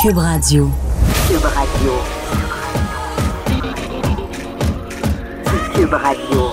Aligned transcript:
Cube 0.00 0.18
Radio. 0.18 0.70
Cube 1.26 1.44
Radio. 1.44 1.92
Cube 5.74 5.92
Radio. 5.92 6.50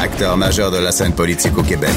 Acteur 0.00 0.36
majeur 0.36 0.70
de 0.70 0.76
la 0.76 0.92
scène 0.92 1.12
politique 1.12 1.58
au 1.58 1.64
Québec. 1.64 1.90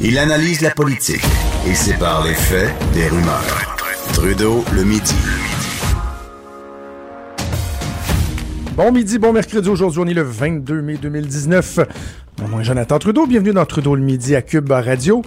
Il 0.00 0.16
analyse 0.18 0.60
la 0.60 0.70
politique 0.70 1.24
et 1.66 1.74
sépare 1.74 2.24
les 2.24 2.34
faits 2.34 2.72
des 2.94 3.08
rumeurs. 3.08 3.76
Trudeau 4.12 4.64
le 4.72 4.84
midi. 4.84 5.16
Bon 8.76 8.92
midi, 8.92 9.18
bon 9.18 9.32
mercredi. 9.32 9.68
Aujourd'hui, 9.68 10.00
on 10.00 10.06
est 10.06 10.14
le 10.14 10.22
22 10.22 10.80
mai 10.80 10.96
2019. 10.96 11.80
Mon 12.40 12.48
nom 12.48 12.60
est 12.60 12.64
Jonathan 12.64 13.00
Trudeau. 13.00 13.26
Bienvenue 13.26 13.52
dans 13.52 13.66
Trudeau 13.66 13.96
le 13.96 14.02
midi 14.02 14.36
à 14.36 14.42
Cube 14.42 14.70
Radio. 14.70 15.22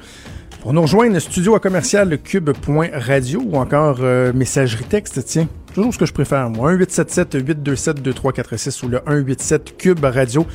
Pour 0.63 0.71
nous 0.71 0.83
rejoindre, 0.83 1.19
studio 1.19 1.55
à 1.55 1.59
commercial 1.59 2.17
cube.radio 2.17 3.43
ou 3.45 3.57
encore 3.57 3.97
euh, 3.99 4.31
messagerie 4.31 4.85
texte, 4.85 5.21
tiens, 5.25 5.49
toujours 5.73 5.93
ce 5.93 5.99
que 5.99 6.05
je 6.05 6.13
préfère, 6.13 6.49
moi. 6.49 6.73
1-877-827-2346 6.75 8.85
ou 8.85 8.87
le 8.87 9.01
187 9.05 9.75
Cube 9.77 10.05
Radio. 10.05 10.47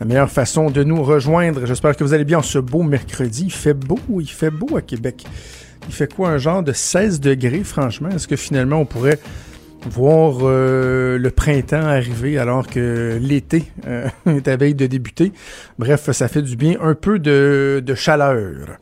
La 0.00 0.06
meilleure 0.06 0.32
façon 0.32 0.68
de 0.68 0.82
nous 0.82 1.00
rejoindre. 1.04 1.64
J'espère 1.64 1.96
que 1.96 2.02
vous 2.02 2.12
allez 2.12 2.24
bien 2.24 2.38
en 2.38 2.42
ce 2.42 2.58
beau 2.58 2.82
mercredi. 2.82 3.44
Il 3.44 3.52
fait 3.52 3.72
beau, 3.72 4.00
il 4.18 4.28
fait 4.28 4.50
beau 4.50 4.76
à 4.76 4.82
Québec. 4.82 5.24
Il 5.86 5.94
fait 5.94 6.12
quoi, 6.12 6.30
un 6.30 6.38
genre 6.38 6.64
de 6.64 6.72
16 6.72 7.20
degrés, 7.20 7.62
franchement? 7.62 8.08
Est-ce 8.08 8.26
que 8.26 8.34
finalement 8.34 8.78
on 8.78 8.84
pourrait 8.84 9.20
voir 9.88 10.38
euh, 10.42 11.18
le 11.18 11.30
printemps 11.30 11.86
arriver 11.86 12.36
alors 12.36 12.66
que 12.66 13.16
l'été 13.22 13.62
euh, 13.86 14.08
est 14.26 14.48
à 14.48 14.56
veille 14.56 14.74
de 14.74 14.88
débuter? 14.88 15.30
Bref, 15.78 16.10
ça 16.10 16.26
fait 16.26 16.42
du 16.42 16.56
bien. 16.56 16.78
Un 16.82 16.96
peu 16.96 17.20
de 17.20 17.94
chaleur. 17.94 18.80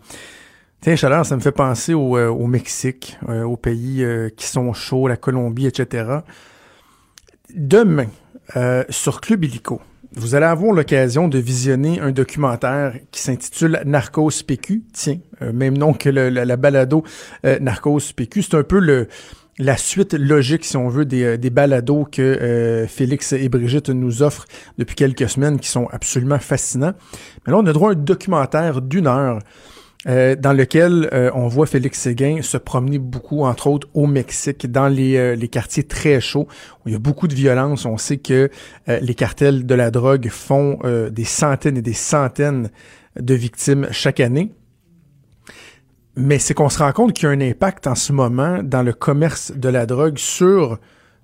Tiens, 0.81 0.97
chaleur, 0.97 1.27
ça 1.27 1.36
me 1.36 1.42
fait 1.42 1.53
penser 1.53 1.92
au, 1.92 2.17
euh, 2.17 2.28
au 2.28 2.47
Mexique, 2.47 3.19
euh, 3.28 3.42
aux 3.42 3.59
pays 3.59 4.03
euh, 4.03 4.31
qui 4.34 4.47
sont 4.47 4.73
chauds, 4.73 5.09
la 5.09 5.19
Colombie, 5.19 5.67
etc. 5.67 6.20
Demain, 7.55 8.06
sur 8.89 9.20
Club 9.20 9.45
Illico, 9.45 9.81
vous 10.14 10.34
allez 10.34 10.47
avoir 10.47 10.72
l'occasion 10.72 11.28
de 11.28 11.39
visionner 11.39 12.00
un 12.00 12.12
documentaire 12.12 12.95
qui 13.12 13.20
s'intitule 13.20 13.81
Narcos 13.84 14.42
PQ. 14.47 14.84
Tiens, 14.92 15.19
même 15.53 15.77
nom 15.77 15.92
que 15.92 16.09
le, 16.09 16.31
la, 16.31 16.45
la, 16.45 16.56
balado 16.56 17.05
Narcos 17.61 18.12
PQ. 18.17 18.42
C'est 18.42 18.55
un 18.56 18.62
peu 18.62 18.78
le 18.81 19.09
la 19.59 19.77
suite 19.77 20.15
logique, 20.15 20.65
si 20.65 20.77
on 20.77 20.89
veut, 20.89 21.05
des, 21.05 21.39
des 21.39 21.50
balados 21.50 22.06
que 22.11 22.87
Félix 22.89 23.33
et 23.33 23.48
Brigitte 23.48 23.91
nous 23.91 24.22
offrent 24.22 24.47
depuis 24.78 24.97
quelques 24.97 25.28
semaines, 25.28 25.61
qui 25.61 25.69
sont 25.69 25.87
absolument 25.92 26.39
fascinants. 26.39 26.94
Mais 27.47 27.53
là, 27.53 27.59
on 27.59 27.67
a 27.67 27.72
droit 27.72 27.91
à 27.91 27.92
un 27.92 27.97
documentaire 27.97 28.81
d'une 28.83 29.06
heure 29.06 29.41
euh, 30.09 30.34
dans 30.34 30.55
lequel 30.55 31.11
euh, 31.12 31.31
on 31.34 31.47
voit 31.48 31.67
Félix 31.67 31.98
Séguin 31.98 32.41
se 32.41 32.56
promener 32.56 32.98
beaucoup, 32.98 33.43
entre 33.43 33.67
autres 33.67 33.87
au 33.93 34.06
Mexique, 34.06 34.70
dans 34.70 34.89
les, 34.89 35.17
euh, 35.17 35.34
les 35.34 35.48
quartiers 35.48 35.83
très 35.83 36.23
chauds, 36.23 36.48
où 36.79 36.89
il 36.89 36.93
y 36.93 36.97
a 36.97 36.98
beaucoup 36.98 37.29
de 37.29 37.34
violence. 37.34 37.84
On 37.84 37.98
sait 37.98 38.17
que 38.17 38.48
les 38.87 39.15
cartels 39.15 39.66
de 39.66 39.75
la 39.75 39.91
drogue 39.91 40.28
font 40.31 40.78
des 41.11 41.25
centaines 41.25 41.77
et 41.77 41.83
des 41.83 41.93
centaines 41.93 42.71
de 43.19 43.34
victimes 43.34 43.88
chaque 43.91 44.21
année. 44.21 44.53
Mais 46.17 46.38
c'est 46.38 46.55
qu'on 46.55 46.69
se 46.71 46.78
rend 46.78 46.93
compte 46.93 47.12
qu'il 47.12 47.25
y 47.25 47.27
a 47.27 47.31
un 47.31 47.41
impact 47.41 47.87
en 47.87 47.94
ce 47.94 48.12
moment 48.12 48.62
dans 48.62 48.82
le 48.82 48.93
commerce 48.93 49.53
de 49.55 49.69
la 49.69 49.87
drogue 49.87 50.19
sur 50.19 50.78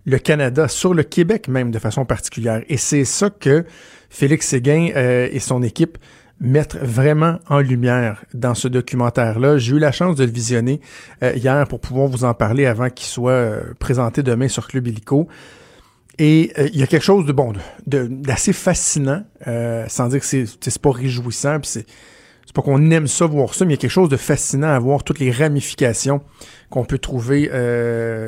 le 0.04 0.19
Canada, 0.19 0.69
sur 0.69 0.94
le 0.94 1.03
Québec 1.03 1.48
même 1.48 1.70
de 1.70 1.78
façon 1.78 2.04
particulière. 2.04 2.62
Et 2.69 2.76
c'est 2.76 3.04
ça 3.04 3.31
que 3.31 3.64
Félix 4.10 4.48
Séguin 4.48 4.91
et 4.94 5.41
son 5.41 5.62
équipe 5.62 5.98
mettre 6.41 6.78
vraiment 6.78 7.38
en 7.48 7.60
lumière 7.60 8.24
dans 8.34 8.54
ce 8.54 8.69
documentaire-là. 8.69 9.58
J'ai 9.58 9.76
eu 9.76 9.78
la 9.78 9.92
chance 9.92 10.16
de 10.16 10.24
le 10.24 10.30
visionner 10.30 10.80
euh, 11.22 11.32
hier 11.34 11.66
pour 11.66 11.80
pouvoir 11.80 12.08
vous 12.08 12.24
en 12.24 12.34
parler 12.34 12.66
avant 12.66 12.91
qu'il 12.91 13.06
soit 13.06 13.30
euh, 13.30 13.60
présenté 13.78 14.22
demain 14.22 14.48
sur 14.48 14.69
Club 14.69 14.86
Illico. 14.86 15.28
Et 16.19 16.52
euh, 16.58 16.69
il 16.72 16.78
y 16.78 16.82
a 16.82 16.86
quelque 16.86 17.04
chose 17.04 17.26
de 17.26 17.32
bon, 17.32 17.54
d'assez 17.86 18.52
fascinant, 18.52 19.25
sans 19.88 20.08
dire 20.08 20.20
que 20.20 20.26
c'est 20.26 20.78
pas 20.78 20.92
réjouissant, 20.92 21.60
puis 21.60 21.70
c'est 21.70 21.86
c'est 22.46 22.54
pas 22.54 22.62
qu'on 22.62 22.92
aime 22.92 23.08
ça 23.08 23.26
voir 23.26 23.54
ça, 23.54 23.64
mais 23.64 23.72
il 23.72 23.75
y 23.75 23.78
a 23.78 23.80
quelque 23.80 23.91
chose 23.91 24.08
de 24.08 24.16
fascinant 24.16 24.69
à 24.69 24.78
voir 24.78 25.02
toutes 25.02 25.19
les 25.19 25.32
ramifications 25.32 26.22
qu'on 26.70 26.84
peut 26.84 26.98
trouver, 26.98 27.48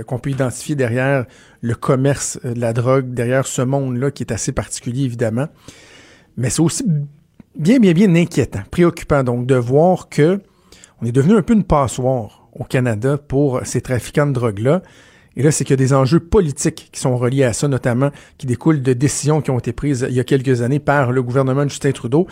qu'on 0.09 0.19
peut 0.19 0.31
identifier 0.31 0.75
derrière 0.75 1.25
le 1.61 1.75
commerce 1.77 2.37
de 2.43 2.61
la 2.61 2.73
drogue, 2.73 3.15
derrière 3.15 3.47
ce 3.47 3.63
monde-là 3.63 4.11
qui 4.11 4.25
est 4.25 4.33
assez 4.33 4.51
particulier 4.51 5.05
évidemment. 5.05 5.47
Mais 6.37 6.51
c'est 6.51 6.63
aussi 6.63 6.85
bien, 7.59 7.81
bien, 7.81 7.93
bien 7.93 8.15
inquiétant, 8.15 8.63
préoccupant 8.71 9.25
donc 9.25 9.47
de 9.47 9.57
voir 9.57 10.09
que 10.09 10.41
on 11.03 11.07
est 11.07 11.13
devenu 11.13 11.37
un 11.37 11.43
peu 11.43 11.55
une 11.55 11.65
passoire 11.65 12.49
au 12.53 12.65
Canada 12.65 13.19
pour 13.19 13.61
ces 13.65 13.81
trafiquants 13.81 14.27
de 14.27 14.33
drogue-là. 14.33 14.83
Et 15.37 15.43
là, 15.43 15.53
c'est 15.53 15.63
qu'il 15.63 15.73
y 15.73 15.75
a 15.75 15.77
des 15.77 15.93
enjeux 15.93 16.19
politiques 16.19 16.89
qui 16.93 17.01
sont 17.01 17.17
reliés 17.17 17.45
à 17.45 17.53
ça, 17.53 17.69
notamment 17.69 18.11
qui 18.39 18.47
découlent 18.47 18.83
de 18.83 18.93
décisions 18.93 19.41
qui 19.41 19.51
ont 19.51 19.59
été 19.59 19.73
prises 19.73 20.07
il 20.09 20.17
y 20.17 20.21
a 20.21 20.25
quelques 20.25 20.63
années 20.63 20.81
par 20.81 21.13
le 21.13 21.23
gouvernement 21.23 21.65
de 21.65 21.71
Justin 21.71 21.93
Trudeau. 21.93 22.27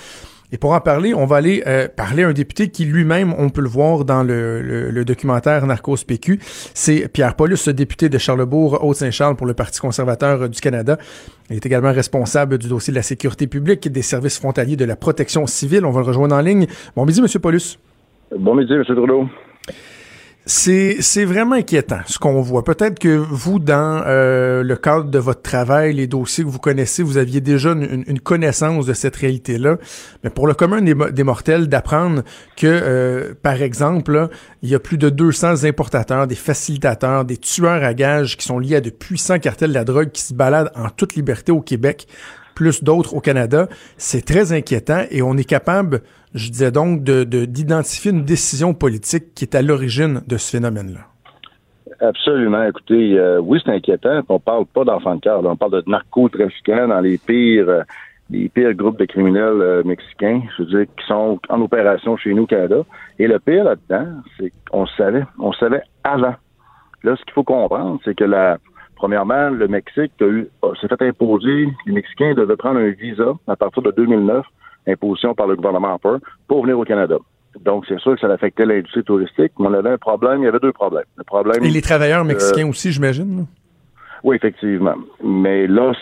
Et 0.53 0.59
pour 0.59 0.73
en 0.73 0.81
parler, 0.81 1.15
on 1.15 1.27
va 1.27 1.37
aller 1.37 1.63
euh, 1.67 1.89
parler 1.89 2.23
à 2.23 2.29
un 2.29 2.33
député 2.33 2.69
qui 2.69 2.85
lui-même, 2.85 3.35
on 3.39 3.51
peut 3.51 3.61
le 3.61 3.69
voir 3.69 4.05
dans 4.05 4.23
le, 4.23 4.63
le, 4.63 5.05
documentaire 5.05 5.67
Narcos 5.67 5.99
PQ, 6.07 6.39
c'est 6.41 7.09
Pierre 7.09 7.35
Paulus, 7.35 7.69
député 7.69 8.09
de 8.09 8.19
Charlebourg, 8.19 8.85
Haute-Saint-Charles 8.85 9.37
pour 9.37 9.47
le 9.47 9.55
Parti 9.55 9.81
conservateur 9.81 10.49
du 10.49 10.61
Canada. 10.61 10.99
Il 11.51 11.57
est 11.57 11.67
également 11.67 11.93
responsable 11.93 12.59
du 12.59 12.69
dossier 12.69 12.93
de 12.93 12.97
la 12.97 13.03
sécurité 13.03 13.47
publique 13.47 13.91
des 13.91 14.03
services 14.03 14.39
frontaliers 14.39 14.77
de 14.77 14.85
la 14.85 14.97
protection 14.97 15.47
civile. 15.47 15.85
On 15.85 15.91
va 15.91 16.01
le 16.01 16.07
rejoindre 16.07 16.35
en 16.35 16.41
ligne. 16.41 16.67
Bon 16.97 17.05
midi, 17.05 17.21
M. 17.21 17.27
Paulus. 17.41 17.79
Bon 18.37 18.55
midi, 18.55 18.73
M. 18.73 18.85
Trudeau. 18.85 19.29
C'est 20.49 21.25
vraiment 21.25 21.57
inquiétant 21.57 21.99
ce 22.07 22.21
qu'on 22.21 22.41
voit. 22.41 22.63
Peut-être 22.63 23.01
que 23.01 23.09
vous, 23.09 23.59
dans 23.59 24.05
euh, 24.07 24.63
le 24.63 24.77
cadre 24.77 25.11
de 25.11 25.19
votre 25.19 25.43
travail, 25.43 25.95
les 25.95 26.07
dossiers 26.07 26.45
que 26.45 26.49
vous 26.49 26.61
connaissez, 26.61 27.03
vous 27.03 27.17
aviez 27.17 27.41
déjà 27.41 27.73
une, 27.73 28.21
connaissance 28.21 28.87
de 28.87 28.93
cette 28.93 29.17
réalité-là. 29.17 29.79
Mais 30.23 30.31
pour 30.31 30.47
le 30.47 30.55
commun 30.55 30.83
des, 30.83 30.95
des 30.95 31.25
mortels, 31.25 31.67
d'apprendre 31.67 32.23
que, 32.57 32.67
euh, 32.69 33.35
par 33.43 33.61
exemple, 33.61 34.29
il 34.63 34.69
y 34.69 34.77
a 34.77 34.79
plus 34.79 34.99
de 34.99 35.11
200 35.11 35.65
importateurs, 35.65 36.29
des 36.29 36.37
facilitateurs, 36.37 37.25
des 37.25 37.39
tueurs 37.39 37.83
à 37.83 37.93
gages 37.93 38.37
qui 38.37 38.47
sont 38.47 38.61
liés 38.61 38.77
à 38.77 38.81
de 38.81 38.91
puissants 38.91 39.41
cartels 39.41 39.71
de 39.71 39.75
la 39.75 39.85
drogue 39.85 40.13
qui 40.13 40.23
se 40.23 40.33
baladent 40.33 40.71
en 40.77 40.91
toute 40.91 41.17
liberté 41.17 41.51
au 41.51 41.61
Québec, 41.61 42.07
plus 42.57 42.83
d'autres 42.83 43.15
au 43.15 43.21
Canada, 43.21 43.69
c'est 43.97 44.25
très 44.25 44.53
inquiétant 44.53 45.05
et 45.13 45.23
on 45.23 45.37
est 45.37 45.49
capable 45.49 46.01
je 46.37 46.51
disais 46.51 46.71
donc, 46.71 47.03
d'identifier 47.03 48.13
de, 48.13 48.19
une 48.19 48.25
décision 48.25 48.75
politique 48.75 49.35
qui 49.35 49.45
est 49.45 49.55
à 49.55 49.63
l'origine 49.63 50.21
de 50.27 50.37
ce 50.37 50.51
phénomène-là. 50.51 51.01
Absolument. 52.01 52.63
Écoutez, 52.65 53.19
euh, 53.19 53.41
oui, 53.41 53.59
c'est 53.65 53.73
inquiétant. 53.73 54.21
On 54.29 54.39
parle 54.39 54.67
pas 54.67 54.85
d'enfants 54.85 55.15
de 55.15 55.21
cœur. 55.21 55.43
On 55.43 55.57
parle 55.57 55.83
de 55.83 55.91
narcotrafiquants 55.91 56.89
dans 56.89 57.01
les 57.01 57.17
pires, 57.17 57.69
euh, 57.69 57.83
les 58.29 58.51
pires 58.51 58.75
groupes 58.75 58.99
de 58.99 59.07
criminels 59.07 59.63
euh, 59.63 59.83
mexicains, 59.83 60.43
je 60.59 60.63
veux 60.63 60.69
dire, 60.69 60.87
qui 60.95 61.07
sont 61.07 61.41
en 61.49 61.61
opération 61.63 62.19
chez 62.19 62.35
nous 62.35 62.43
au 62.43 62.47
Canada. 62.47 62.83
Et 63.19 63.27
le 63.27 63.39
pire 63.39 63.65
là-dedans, 63.65 64.09
c'est 64.37 64.53
qu'on 64.71 64.87
savait. 64.87 65.25
On 65.39 65.55
savait 65.55 65.83
avant. 66.05 66.35
Là, 67.03 67.17
ce 67.17 67.25
qu'il 67.25 67.33
faut 67.33 67.45
comprendre, 67.45 67.99
c'est 68.05 68.15
que 68.15 68.25
la, 68.25 68.59
premièrement, 68.97 69.51
le 69.51 69.69
Mexique 69.69 70.13
s'est 70.19 70.89
fait 70.89 71.03
imposer, 71.03 71.69
les 71.87 71.93
Mexicains 71.93 72.35
devaient 72.35 72.57
prendre 72.57 72.81
un 72.81 72.91
visa 72.91 73.35
à 73.47 73.55
partir 73.55 73.83
de 73.83 73.93
2009 73.93 74.45
imposition 74.89 75.35
par 75.35 75.47
le 75.47 75.57
gouvernement 75.57 75.89
Harper 75.89 76.25
pour 76.49 76.63
venir 76.63 76.79
au 76.79 76.85
Canada. 76.85 77.17
Donc, 77.65 77.85
c'est 77.89 77.99
sûr 78.01 78.15
que 78.15 78.21
ça 78.21 78.33
affectait 78.33 78.67
l'industrie 78.67 79.03
touristique, 79.03 79.53
mais 79.59 79.69
on 79.69 79.73
avait 79.73 79.91
un 79.91 79.99
problème, 79.99 80.43
il 80.43 80.45
y 80.45 80.49
avait 80.49 80.61
deux 80.61 80.73
problèmes. 80.73 81.05
Le 81.17 81.25
problème, 81.25 81.65
Et 81.65 81.71
les 81.71 81.83
travailleurs 81.83 82.25
mexicains 82.25 82.69
aussi, 82.69 82.93
j'imagine? 82.93 83.47
Oui, 84.23 84.37
effectivement. 84.37 84.95
Mais 85.25 85.67
là, 85.67 85.93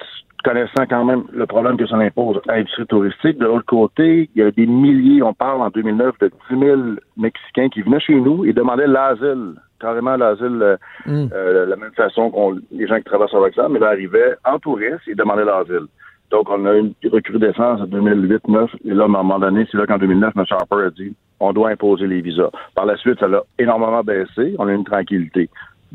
connaissant 0.42 0.84
quand 0.88 1.04
même 1.04 1.24
le 1.32 1.46
problème 1.46 1.76
que 1.76 1.86
ça 1.86 1.96
impose 1.96 2.40
à 2.48 2.56
l'industrie 2.56 2.86
touristique, 2.86 3.38
de 3.38 3.46
l'autre 3.46 3.66
côté, 3.66 4.28
il 4.34 4.42
y 4.42 4.44
a 4.44 4.50
des 4.50 4.66
milliers, 4.66 5.22
on 5.22 5.32
parle 5.32 5.62
en 5.62 5.70
2009 5.70 6.18
de 6.20 6.30
10 6.50 6.58
000 6.58 6.80
Mexicains 7.16 7.68
qui 7.68 7.82
venaient 7.82 8.00
chez 8.00 8.20
nous 8.20 8.44
et 8.44 8.52
demandaient 8.52 8.86
l'asile, 8.86 9.54
carrément 9.84 10.16
l'asile, 10.16 10.62
euh, 10.62 10.76
mm. 11.06 11.28
euh, 11.34 11.66
de 11.66 11.70
la 11.70 11.76
même 11.76 11.92
façon 11.92 12.30
que 12.30 12.62
les 12.72 12.86
gens 12.86 12.96
qui 12.96 13.04
travaillent 13.04 13.28
sur 13.28 13.44
l'examen, 13.44 13.68
mais 13.68 13.80
là, 13.80 13.88
arrivaient 13.88 14.34
en 14.44 14.58
touriste 14.58 15.06
et 15.06 15.14
demandaient 15.14 15.44
l'asile. 15.44 15.86
Donc, 16.30 16.48
on 16.48 16.64
a 16.64 16.74
eu 16.74 16.80
une 16.80 17.10
recrudescence 17.10 17.82
en 17.82 17.86
2008-2009. 17.86 18.68
Et 18.86 18.94
là, 18.94 19.02
à 19.02 19.06
un 19.06 19.08
moment 19.08 19.38
donné, 19.38 19.66
c'est 19.70 19.76
là 19.76 19.86
qu'en 19.86 19.98
2009, 19.98 20.32
M. 20.36 20.44
Harper 20.50 20.86
a 20.86 20.90
dit 20.90 21.14
on 21.40 21.52
doit 21.52 21.70
imposer 21.70 22.06
les 22.06 22.22
visas. 22.22 22.50
Par 22.74 22.86
la 22.86 22.96
suite, 22.96 23.20
ça 23.20 23.28
l'a 23.28 23.42
énormément 23.58 24.02
baissé. 24.02 24.54
On 24.58 24.66
a 24.66 24.72
une 24.72 24.84
tranquillité. 24.84 25.50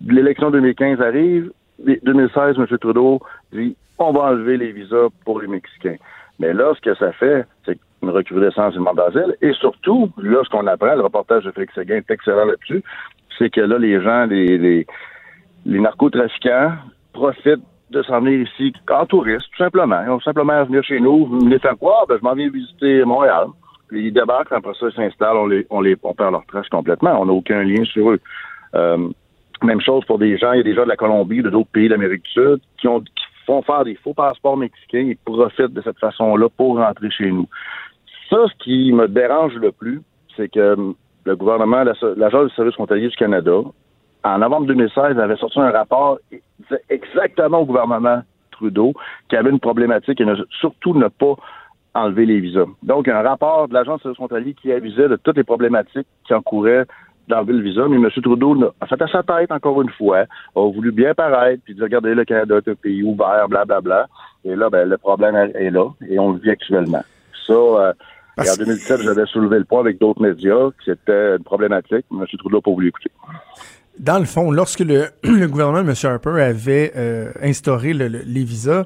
L'élection 0.08 0.52
2015 0.52 1.02
arrive. 1.02 1.52
2016, 1.80 2.58
M. 2.60 2.68
Trudeau 2.78 3.20
dit 3.52 3.76
on 3.98 4.12
va 4.12 4.32
enlever 4.32 4.58
les 4.58 4.72
visas 4.72 5.08
pour 5.26 5.42
les 5.42 5.48
Mexicains. 5.48 5.98
Mais 6.40 6.54
là, 6.54 6.74
ce 6.76 6.82
que 6.82 6.96
ça 6.96 7.12
fait, 7.14 7.46
c'est 7.66 7.78
une 8.02 8.10
recrudescence 8.12 8.74
du 8.74 8.80
monde 8.80 8.98
d'asile. 8.98 9.36
Et 9.42 9.54
surtout, 9.54 10.10
là, 10.18 10.40
ce 10.44 10.50
qu'on 10.50 10.68
apprend, 10.68 10.96
le 10.96 11.02
reportage 11.02 11.44
de 11.44 11.52
Félix 11.52 11.74
Seguin 11.74 11.96
est 11.96 12.12
excellent 12.12 12.46
là-dessus, 12.46 12.84
c'est 13.40 13.50
que 13.50 13.62
là, 13.62 13.80
les 13.80 14.02
gens, 14.02 14.26
les, 14.26 14.58
les, 14.58 14.86
narcotrafiquants 15.66 16.74
profitent 17.14 17.64
de 17.90 18.04
s'en 18.04 18.22
venir 18.22 18.48
ici 18.48 18.74
en 18.92 19.06
touriste, 19.06 19.48
tout 19.52 19.64
simplement. 19.64 20.02
Ils 20.04 20.10
vont 20.10 20.20
simplement 20.20 20.64
venir 20.66 20.84
chez 20.84 21.00
nous, 21.00 21.26
venir 21.26 21.60
faire 21.60 21.78
quoi? 21.78 22.06
Ben, 22.08 22.18
je 22.20 22.24
m'en 22.24 22.36
viens 22.36 22.50
visiter 22.50 23.04
Montréal. 23.06 23.48
Puis 23.88 24.08
ils 24.08 24.14
débarquent, 24.14 24.52
après 24.52 24.74
ça, 24.80 24.88
ils 24.90 24.96
s'installent, 24.96 25.38
on 25.38 25.48
les, 25.48 25.66
on 25.72 25.82
les, 25.82 25.96
perd 25.96 26.32
leur 26.32 26.46
trace 26.46 26.70
complètement. 26.70 27.20
On 27.20 27.26
n'a 27.26 27.34
aucun 27.34 27.64
lien 27.64 27.84
sur 27.86 28.12
eux. 28.12 28.20
Euh, 28.76 29.10
même 29.64 29.82
chose 29.82 30.06
pour 30.06 30.20
des 30.20 30.38
gens, 30.38 30.54
il 30.54 30.58
y 30.58 30.60
a 30.60 30.64
des 30.64 30.76
gens 30.76 30.84
de 30.84 30.90
la 30.90 30.96
Colombie, 30.96 31.42
de 31.42 31.50
d'autres 31.50 31.72
pays 31.72 31.90
d'Amérique 31.90 32.24
du 32.24 32.32
Sud, 32.32 32.60
qui 32.80 32.88
ont, 32.88 33.02
qui 33.02 33.26
font 33.46 33.64
faire 33.64 33.84
des 33.84 33.96
faux 33.96 34.14
passeports 34.14 34.58
mexicains 34.58 35.08
et 35.10 35.18
profitent 35.26 35.74
de 35.74 35.82
cette 35.82 35.98
façon-là 35.98 36.48
pour 36.56 36.78
rentrer 36.78 37.10
chez 37.10 37.32
nous. 37.32 37.48
Ça, 38.30 38.38
ce 38.48 38.64
qui 38.64 38.94
me 38.94 39.08
dérange 39.08 39.56
le 39.56 39.72
plus, 39.72 40.02
c'est 40.38 40.50
que 40.50 40.94
le 41.30 41.36
gouvernement, 41.36 41.84
l'Agence 42.18 42.50
du 42.50 42.56
service 42.56 42.74
frontalier 42.74 43.08
du 43.08 43.16
Canada, 43.16 43.62
en 44.24 44.38
novembre 44.40 44.66
2016, 44.66 45.20
avait 45.20 45.36
sorti 45.36 45.60
un 45.60 45.70
rapport 45.70 46.18
exactement 46.90 47.60
au 47.60 47.66
gouvernement 47.66 48.24
Trudeau 48.52 48.94
qu'il 49.30 49.38
y 49.38 49.40
avait 49.40 49.52
une 49.52 49.60
problématique 49.60 50.20
et 50.20 50.26
surtout 50.60 50.96
ne 50.96 51.08
pas 51.08 51.36
enlever 51.94 52.26
les 52.26 52.40
visas. 52.40 52.66
Donc, 52.82 53.08
un 53.08 53.22
rapport 53.22 53.68
de 53.68 53.74
l'Agence 53.76 54.02
de 54.04 54.14
frontalier 54.14 54.56
qui 54.56 54.72
avisait 54.72 55.08
de 55.08 55.18
toutes 55.18 55.38
les 55.38 55.44
problématiques 55.44 56.08
qui 56.26 56.34
encouraient 56.34 56.86
d'enlever 57.28 57.54
le 57.54 57.62
visa, 57.62 57.88
mais 57.88 57.98
M. 57.98 58.10
Trudeau 58.10 58.58
a 58.82 58.88
fait 58.88 59.02
à 59.02 59.08
sa 59.08 59.22
tête, 59.22 59.52
encore 59.52 59.82
une 59.84 59.90
fois, 59.92 60.26
a 60.56 60.72
voulu 60.72 60.92
bien 60.92 61.14
paraître, 61.14 61.62
puis 61.64 61.76
dire, 61.76 61.84
regardez, 61.84 62.16
le 62.16 62.26
Canada 62.26 62.58
est 62.58 62.68
un 62.68 62.76
pays 62.76 63.04
ouvert, 63.04 63.48
blablabla. 63.48 63.82
Bla, 63.82 63.82
bla. 63.82 64.52
Et 64.52 64.56
là, 64.56 64.70
ben, 64.72 64.90
le 64.90 64.98
problème 64.98 65.36
est 65.36 65.70
là, 65.70 65.90
et 66.10 66.18
on 66.18 66.32
le 66.32 66.40
vit 66.40 66.50
actuellement. 66.50 67.04
Ça, 67.46 67.54
euh, 67.54 67.94
en 68.40 68.56
2017, 68.56 69.02
j'avais 69.02 69.26
soulevé 69.26 69.60
le 69.60 69.66
point 69.66 69.82
avec 69.82 70.00
d'autres 70.00 70.22
médias, 70.22 70.70
que 70.70 70.84
c'était 70.86 71.36
une 71.38 71.44
problématique, 71.44 72.06
M. 72.12 72.26
Trudeau 72.38 72.58
n'a 72.58 72.62
pas 72.62 72.72
voulu 72.72 72.88
écouter 72.88 73.12
dans 74.00 74.18
le 74.18 74.26
fond, 74.26 74.50
lorsque 74.50 74.80
le, 74.80 75.10
gouvernement 75.48 75.84
de 75.84 75.90
M. 75.90 75.96
Harper 76.04 76.42
avait 76.42 76.94
euh, 76.96 77.32
instauré 77.42 77.94
les 77.94 78.44
visas, 78.46 78.86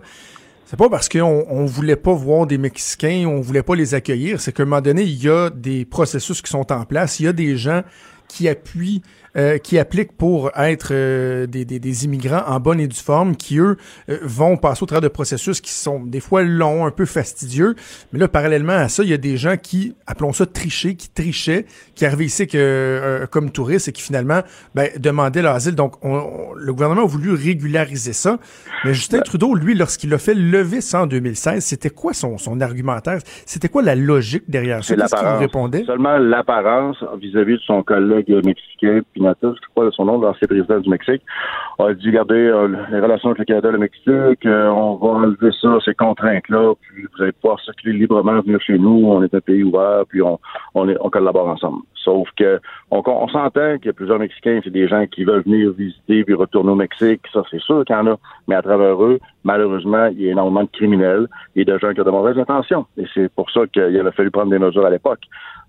c'est 0.65 0.77
pas 0.77 0.89
parce 0.89 1.07
qu'on 1.07 1.45
on 1.49 1.65
voulait 1.65 1.95
pas 1.95 2.13
voir 2.13 2.47
des 2.47 2.57
Mexicains, 2.57 3.25
on 3.27 3.39
voulait 3.41 3.61
pas 3.61 3.75
les 3.75 3.93
accueillir, 3.93 4.41
c'est 4.41 4.51
qu'à 4.51 4.63
un 4.63 4.65
moment 4.65 4.81
donné, 4.81 5.03
il 5.03 5.23
y 5.23 5.29
a 5.29 5.51
des 5.51 5.85
processus 5.85 6.41
qui 6.41 6.49
sont 6.49 6.71
en 6.71 6.83
place, 6.85 7.19
il 7.19 7.25
y 7.25 7.27
a 7.27 7.33
des 7.33 7.57
gens 7.57 7.83
qui 8.27 8.49
appuient 8.49 9.03
euh, 9.35 9.57
qui 9.57 9.79
appliquent 9.79 10.15
pour 10.15 10.51
être 10.55 10.89
euh, 10.91 11.47
des, 11.47 11.65
des, 11.65 11.79
des, 11.79 12.05
immigrants 12.05 12.43
en 12.45 12.59
bonne 12.59 12.79
et 12.79 12.85
due 12.87 12.95
forme, 12.95 13.35
qui 13.35 13.57
eux 13.57 13.77
euh, 14.09 14.19
vont 14.21 14.57
passer 14.57 14.83
au 14.83 14.85
travers 14.85 15.01
de 15.01 15.07
processus 15.07 15.59
qui 15.59 15.71
sont 15.71 16.05
des 16.05 16.19
fois 16.19 16.43
longs, 16.43 16.85
un 16.85 16.91
peu 16.91 17.05
fastidieux. 17.05 17.73
Mais 18.11 18.19
là, 18.19 18.27
parallèlement 18.27 18.73
à 18.73 18.89
ça, 18.89 19.01
il 19.01 19.09
y 19.09 19.13
a 19.13 19.17
des 19.17 19.37
gens 19.37 19.57
qui, 19.57 19.95
appelons 20.05 20.33
ça 20.33 20.45
tricher, 20.45 20.93
qui 20.95 21.09
trichaient, 21.09 21.65
qui 21.95 22.05
arrivaient 22.05 22.25
ici 22.25 22.45
que, 22.45 23.25
comme 23.31 23.49
touristes 23.49 23.87
et 23.87 23.91
qui 23.91 24.03
finalement 24.03 24.41
ben, 24.75 24.89
demandaient 24.99 25.41
l'asile. 25.41 25.73
Donc, 25.73 25.95
on, 26.05 26.53
le 26.55 26.71
gouvernement 26.71 27.01
a 27.01 27.07
voulu 27.07 27.33
régulariser 27.33 28.13
ça. 28.13 28.37
Mais 28.85 28.93
Justin 28.93 29.21
Trudeau, 29.21 29.55
lui, 29.55 29.73
lorsqu'il 29.73 30.13
a 30.13 30.19
fait 30.19 30.35
lever 30.35 30.79
ça 30.81 31.01
en 31.01 31.07
2016, 31.07 31.63
c'était 31.63 31.89
quoi 31.89 32.13
son, 32.13 32.37
son 32.37 32.61
argumentaire? 32.61 33.17
C'était 33.47 33.69
quoi 33.69 33.81
la 33.81 33.95
logique 33.95 34.43
derrière 34.47 34.83
ça? 34.83 34.95
Qu'est-ce 34.95 35.15
qu'il 35.15 35.27
répondait? 35.27 35.85
Seulement 35.85 36.19
l'apparence 36.19 37.03
vis-à-vis 37.19 37.55
de 37.55 37.61
son 37.65 37.81
collègue 37.81 38.29
mexicain, 38.45 39.01
puis 39.11 39.22
je 39.41 39.69
crois 39.71 39.89
son 39.91 40.05
nom, 40.05 40.19
l'ancien 40.19 40.47
président 40.47 40.79
du 40.79 40.89
Mexique, 40.89 41.21
a 41.79 41.93
dit, 41.93 42.07
regardez, 42.07 42.35
euh, 42.35 42.67
les 42.91 42.99
relations 42.99 43.29
avec 43.29 43.39
le 43.39 43.45
Canada 43.45 43.69
et 43.69 43.71
le 43.71 43.77
Mexique, 43.77 44.45
euh, 44.45 44.67
on 44.67 44.95
va 44.95 45.07
enlever 45.19 45.51
ça, 45.61 45.77
ces 45.83 45.93
contraintes-là, 45.93 46.73
puis 46.81 47.03
vous 47.03 47.23
allez 47.23 47.31
pouvoir 47.31 47.59
circuler 47.61 47.93
librement, 47.93 48.41
venir 48.41 48.61
chez 48.61 48.77
nous, 48.77 49.05
on 49.05 49.23
est 49.23 49.33
un 49.33 49.39
pays 49.39 49.63
ouvert, 49.63 50.03
puis 50.07 50.21
on, 50.21 50.39
on, 50.75 51.09
collabore 51.09 51.47
ensemble. 51.47 51.81
Sauf 51.95 52.27
que 52.37 52.59
on, 52.91 53.01
on 53.05 53.27
s'entend 53.27 53.77
qu'il 53.77 53.87
y 53.87 53.89
a 53.89 53.93
plusieurs 53.93 54.19
Mexicains, 54.19 54.59
c'est 54.63 54.69
des 54.69 54.87
gens 54.87 55.05
qui 55.07 55.23
veulent 55.23 55.43
venir 55.43 55.71
visiter 55.71 56.23
puis 56.23 56.33
retourner 56.33 56.71
au 56.71 56.75
Mexique, 56.75 57.21
ça 57.31 57.43
c'est 57.49 57.61
sûr 57.61 57.83
qu'il 57.85 57.95
y 57.95 57.99
en 57.99 58.07
a, 58.07 58.17
mais 58.47 58.55
à 58.55 58.61
travers 58.61 59.01
eux, 59.03 59.19
malheureusement, 59.43 60.07
il 60.07 60.21
y 60.21 60.27
a 60.29 60.31
énormément 60.31 60.63
de 60.63 60.69
criminels 60.69 61.27
et 61.55 61.65
de 61.65 61.77
gens 61.77 61.93
qui 61.93 62.01
ont 62.01 62.05
de 62.05 62.11
mauvaises 62.11 62.37
intentions. 62.37 62.85
Et 62.97 63.05
c'est 63.13 63.31
pour 63.33 63.49
ça 63.51 63.61
qu'il 63.67 63.97
avait 63.99 64.11
fallu 64.11 64.31
prendre 64.31 64.51
des 64.51 64.59
mesures 64.59 64.85
à 64.85 64.89
l'époque. 64.89 65.21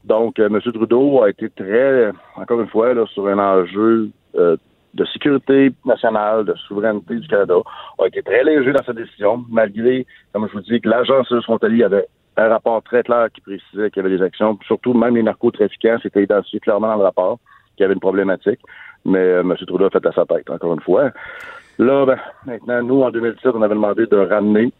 Donc, 0.04 0.38
euh, 0.38 0.48
M. 0.48 0.60
Trudeau 0.60 1.22
a 1.22 1.30
été 1.30 1.48
très, 1.50 2.12
encore 2.36 2.60
une 2.60 2.68
fois, 2.68 2.92
là, 2.92 3.06
sur 3.06 3.26
un 3.26 3.38
enjeu 3.38 4.10
euh, 4.36 4.56
de 4.92 5.04
sécurité 5.06 5.72
nationale, 5.84 6.44
de 6.44 6.54
souveraineté 6.68 7.16
du 7.16 7.26
Canada, 7.26 7.54
a 7.98 8.06
été 8.06 8.22
très 8.22 8.44
léger 8.44 8.72
dans 8.72 8.84
sa 8.84 8.92
décision, 8.92 9.44
malgré, 9.48 10.06
comme 10.32 10.46
je 10.48 10.52
vous 10.52 10.60
dis, 10.60 10.80
que 10.80 10.88
l'agence 10.88 11.32
frontalier 11.44 11.84
avait 11.84 12.06
un 12.36 12.48
rapport 12.48 12.82
très 12.82 13.02
clair 13.02 13.28
qui 13.32 13.40
précisait 13.40 13.90
qu'il 13.90 14.02
y 14.02 14.06
avait 14.06 14.16
des 14.16 14.22
actions, 14.22 14.58
surtout 14.66 14.92
même 14.92 15.16
les 15.16 15.22
narcotrafiquants, 15.22 15.98
c'était 16.02 16.24
identifié 16.24 16.60
clairement 16.60 16.88
dans 16.88 16.98
le 16.98 17.04
rapport 17.04 17.38
qu'il 17.76 17.82
y 17.82 17.84
avait 17.84 17.94
une 17.94 18.00
problématique. 18.00 18.60
Mais 19.04 19.18
euh, 19.18 19.40
M. 19.40 19.54
Trudeau 19.66 19.86
a 19.86 19.90
fait 19.90 20.06
à 20.06 20.12
sa 20.12 20.24
tête, 20.24 20.48
encore 20.50 20.74
une 20.74 20.80
fois. 20.80 21.10
Là, 21.78 22.06
ben, 22.06 22.18
maintenant, 22.46 22.82
nous, 22.82 23.02
en 23.02 23.10
2017, 23.10 23.52
on 23.54 23.62
avait 23.62 23.74
demandé 23.74 24.06
de 24.06 24.16
ramener 24.16 24.72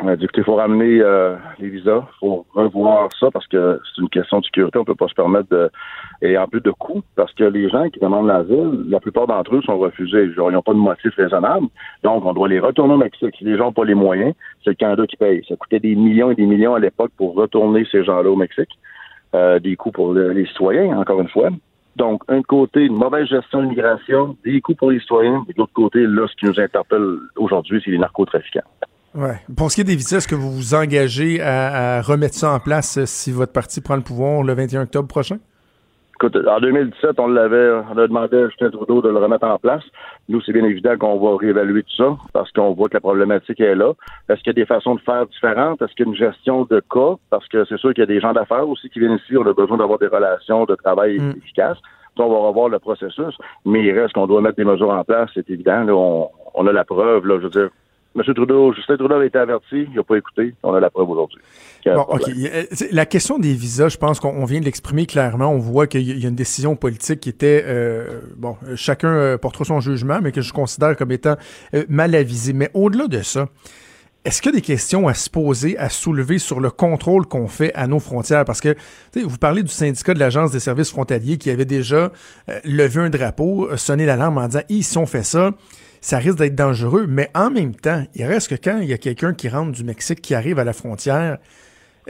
a 0.00 0.16
dit 0.16 0.26
qu'il 0.28 0.44
faut 0.44 0.56
ramener 0.56 1.00
euh, 1.00 1.36
les 1.58 1.68
visas, 1.68 2.04
il 2.04 2.18
faut 2.18 2.46
revoir 2.54 3.08
ça 3.18 3.30
parce 3.30 3.46
que 3.46 3.80
c'est 3.84 4.02
une 4.02 4.08
question 4.08 4.40
de 4.40 4.44
sécurité, 4.44 4.78
on 4.78 4.84
peut 4.84 4.94
pas 4.94 5.08
se 5.08 5.14
permettre 5.14 5.48
de 5.50 5.70
et 6.22 6.38
en 6.38 6.46
plus 6.46 6.60
de 6.60 6.70
coûts, 6.70 7.02
parce 7.16 7.32
que 7.34 7.44
les 7.44 7.68
gens 7.68 7.88
qui 7.90 8.00
demandent 8.00 8.26
l'asile, 8.26 8.86
la 8.88 8.98
plupart 8.98 9.26
d'entre 9.26 9.54
eux 9.56 9.62
sont 9.62 9.78
refusés. 9.78 10.24
Ils 10.24 10.52
n'ont 10.52 10.62
pas 10.62 10.72
de 10.72 10.78
motif 10.78 11.14
raisonnable. 11.16 11.66
Donc, 12.02 12.24
on 12.24 12.32
doit 12.32 12.48
les 12.48 12.60
retourner 12.60 12.94
au 12.94 12.98
Mexique. 12.98 13.34
Si 13.36 13.44
les 13.44 13.58
gens 13.58 13.66
n'ont 13.66 13.72
pas 13.72 13.84
les 13.84 13.94
moyens, 13.94 14.34
c'est 14.62 14.70
le 14.70 14.76
Canada 14.76 15.06
qui 15.06 15.16
paye. 15.16 15.44
Ça 15.48 15.56
coûtait 15.56 15.80
des 15.80 15.94
millions 15.94 16.30
et 16.30 16.34
des 16.34 16.46
millions 16.46 16.74
à 16.74 16.78
l'époque 16.78 17.12
pour 17.16 17.34
retourner 17.34 17.86
ces 17.90 18.04
gens-là 18.04 18.30
au 18.30 18.36
Mexique. 18.36 18.70
Euh, 19.34 19.58
des 19.58 19.76
coûts 19.76 19.90
pour 19.90 20.14
les 20.14 20.46
citoyens, 20.46 20.96
encore 20.96 21.20
une 21.20 21.28
fois. 21.28 21.50
Donc, 21.96 22.22
un 22.28 22.42
côté, 22.42 22.86
une 22.86 22.96
mauvaise 22.96 23.26
gestion 23.26 23.58
de 23.58 23.64
l'immigration, 23.64 24.36
des 24.44 24.60
coûts 24.60 24.74
pour 24.74 24.90
les 24.92 25.00
citoyens, 25.00 25.44
et 25.48 25.52
de 25.52 25.58
l'autre 25.58 25.72
côté, 25.72 26.06
là, 26.06 26.26
ce 26.28 26.34
qui 26.36 26.46
nous 26.46 26.58
interpelle 26.58 27.18
aujourd'hui, 27.36 27.82
c'est 27.84 27.90
les 27.90 27.98
narcotrafiquants. 27.98 28.62
Ouais. 29.14 29.36
Pour 29.56 29.70
ce 29.70 29.76
qui 29.76 29.80
est 29.82 29.84
des 29.84 29.96
visas, 29.96 30.16
est-ce 30.16 30.28
que 30.28 30.34
vous 30.34 30.50
vous 30.50 30.74
engagez 30.74 31.40
à, 31.40 32.02
remettre 32.02 32.34
ça 32.34 32.52
en 32.52 32.58
place 32.58 32.98
euh, 32.98 33.06
si 33.06 33.30
votre 33.30 33.52
parti 33.52 33.80
prend 33.80 33.96
le 33.96 34.02
pouvoir 34.02 34.42
le 34.42 34.52
21 34.54 34.82
octobre 34.82 35.06
prochain? 35.06 35.38
Écoute, 36.16 36.36
en 36.36 36.60
2017, 36.60 37.18
on 37.18 37.26
l'avait, 37.28 37.70
on 37.92 37.98
a 37.98 38.06
demandé 38.06 38.36
à 38.36 38.48
Justin 38.48 38.70
Trudeau 38.70 39.02
de 39.02 39.08
le 39.08 39.18
remettre 39.18 39.46
en 39.46 39.58
place. 39.58 39.82
Nous, 40.28 40.40
c'est 40.42 40.52
bien 40.52 40.64
évident 40.64 40.96
qu'on 40.96 41.18
va 41.18 41.36
réévaluer 41.36 41.82
tout 41.82 41.96
ça 41.96 42.16
parce 42.32 42.50
qu'on 42.52 42.72
voit 42.72 42.88
que 42.88 42.94
la 42.94 43.00
problématique 43.00 43.60
est 43.60 43.74
là. 43.74 43.92
Est-ce 44.28 44.38
qu'il 44.38 44.48
y 44.48 44.50
a 44.50 44.54
des 44.54 44.66
façons 44.66 44.94
de 44.94 45.00
faire 45.00 45.26
différentes? 45.26 45.82
Est-ce 45.82 45.92
qu'il 45.94 46.06
y 46.06 46.08
a 46.08 46.12
une 46.12 46.16
gestion 46.16 46.64
de 46.64 46.80
cas? 46.80 47.16
Parce 47.30 47.46
que 47.48 47.64
c'est 47.64 47.78
sûr 47.78 47.92
qu'il 47.94 48.02
y 48.02 48.04
a 48.04 48.06
des 48.06 48.20
gens 48.20 48.32
d'affaires 48.32 48.68
aussi 48.68 48.88
qui 48.90 49.00
viennent 49.00 49.18
ici. 49.24 49.36
On 49.36 49.46
a 49.46 49.52
besoin 49.52 49.76
d'avoir 49.76 49.98
des 49.98 50.06
relations 50.06 50.64
de 50.64 50.74
travail 50.76 51.18
mm. 51.18 51.34
efficaces. 51.36 51.78
Donc, 52.16 52.30
on 52.30 52.42
va 52.42 52.48
revoir 52.48 52.68
le 52.68 52.78
processus, 52.78 53.34
mais 53.64 53.82
il 53.82 53.98
reste 53.98 54.14
qu'on 54.14 54.28
doit 54.28 54.40
mettre 54.40 54.56
des 54.56 54.64
mesures 54.64 54.90
en 54.90 55.02
place, 55.02 55.30
c'est 55.34 55.50
évident. 55.50 55.84
on, 55.88 56.28
on, 56.54 56.66
a 56.66 56.72
la 56.72 56.84
preuve, 56.84 57.26
là, 57.26 57.38
je 57.38 57.44
veux 57.44 57.50
dire, 57.50 57.70
M. 58.16 58.22
Trudeau, 58.34 58.72
Justin 58.72 58.96
Trudeau 58.96 59.16
a 59.16 59.26
été 59.26 59.38
averti, 59.38 59.86
il 59.90 59.94
n'a 59.94 60.02
pas 60.04 60.16
écouté. 60.16 60.54
On 60.62 60.72
a 60.72 60.80
la 60.80 60.90
preuve 60.90 61.10
aujourd'hui. 61.10 61.40
Bon, 61.84 62.02
OK. 62.08 62.22
La 62.92 63.06
question 63.06 63.38
des 63.38 63.52
visas, 63.52 63.88
je 63.88 63.98
pense 63.98 64.20
qu'on 64.20 64.44
vient 64.44 64.60
de 64.60 64.64
l'exprimer 64.64 65.06
clairement. 65.06 65.48
On 65.48 65.58
voit 65.58 65.86
qu'il 65.86 66.18
y 66.18 66.24
a 66.24 66.28
une 66.28 66.36
décision 66.36 66.76
politique 66.76 67.20
qui 67.20 67.28
était, 67.28 67.64
euh, 67.66 68.20
bon, 68.36 68.56
chacun 68.76 69.08
euh, 69.08 69.38
portera 69.38 69.64
son 69.64 69.80
jugement, 69.80 70.20
mais 70.22 70.32
que 70.32 70.40
je 70.40 70.52
considère 70.52 70.96
comme 70.96 71.10
étant 71.10 71.36
euh, 71.74 71.84
mal 71.88 72.14
avisé. 72.14 72.52
Mais 72.52 72.70
au-delà 72.72 73.08
de 73.08 73.20
ça, 73.22 73.48
est-ce 74.24 74.40
qu'il 74.40 74.52
y 74.52 74.54
a 74.54 74.56
des 74.56 74.62
questions 74.62 75.08
à 75.08 75.14
se 75.14 75.28
poser, 75.28 75.76
à 75.76 75.90
soulever 75.90 76.38
sur 76.38 76.60
le 76.60 76.70
contrôle 76.70 77.26
qu'on 77.26 77.48
fait 77.48 77.74
à 77.74 77.86
nos 77.86 77.98
frontières? 77.98 78.44
Parce 78.44 78.60
que 78.60 78.74
vous 79.16 79.38
parlez 79.38 79.62
du 79.62 79.72
syndicat 79.72 80.14
de 80.14 80.20
l'Agence 80.20 80.52
des 80.52 80.60
services 80.60 80.90
frontaliers 80.90 81.36
qui 81.36 81.50
avait 81.50 81.66
déjà 81.66 82.10
levé 82.64 83.02
un 83.02 83.10
drapeau, 83.10 83.76
sonné 83.76 84.06
l'alarme 84.06 84.38
en 84.38 84.46
disant, 84.46 84.62
si 84.68 84.98
on 84.98 85.04
fait 85.04 85.24
ça, 85.24 85.50
ça 86.04 86.18
risque 86.18 86.36
d'être 86.36 86.54
dangereux, 86.54 87.06
mais 87.08 87.30
en 87.34 87.50
même 87.50 87.74
temps, 87.74 88.04
il 88.14 88.26
reste 88.26 88.48
que 88.48 88.56
quand 88.62 88.78
il 88.78 88.88
y 88.90 88.92
a 88.92 88.98
quelqu'un 88.98 89.32
qui 89.32 89.48
rentre 89.48 89.72
du 89.72 89.84
Mexique, 89.84 90.20
qui 90.20 90.34
arrive 90.34 90.58
à 90.58 90.64
la 90.64 90.74
frontière, 90.74 91.38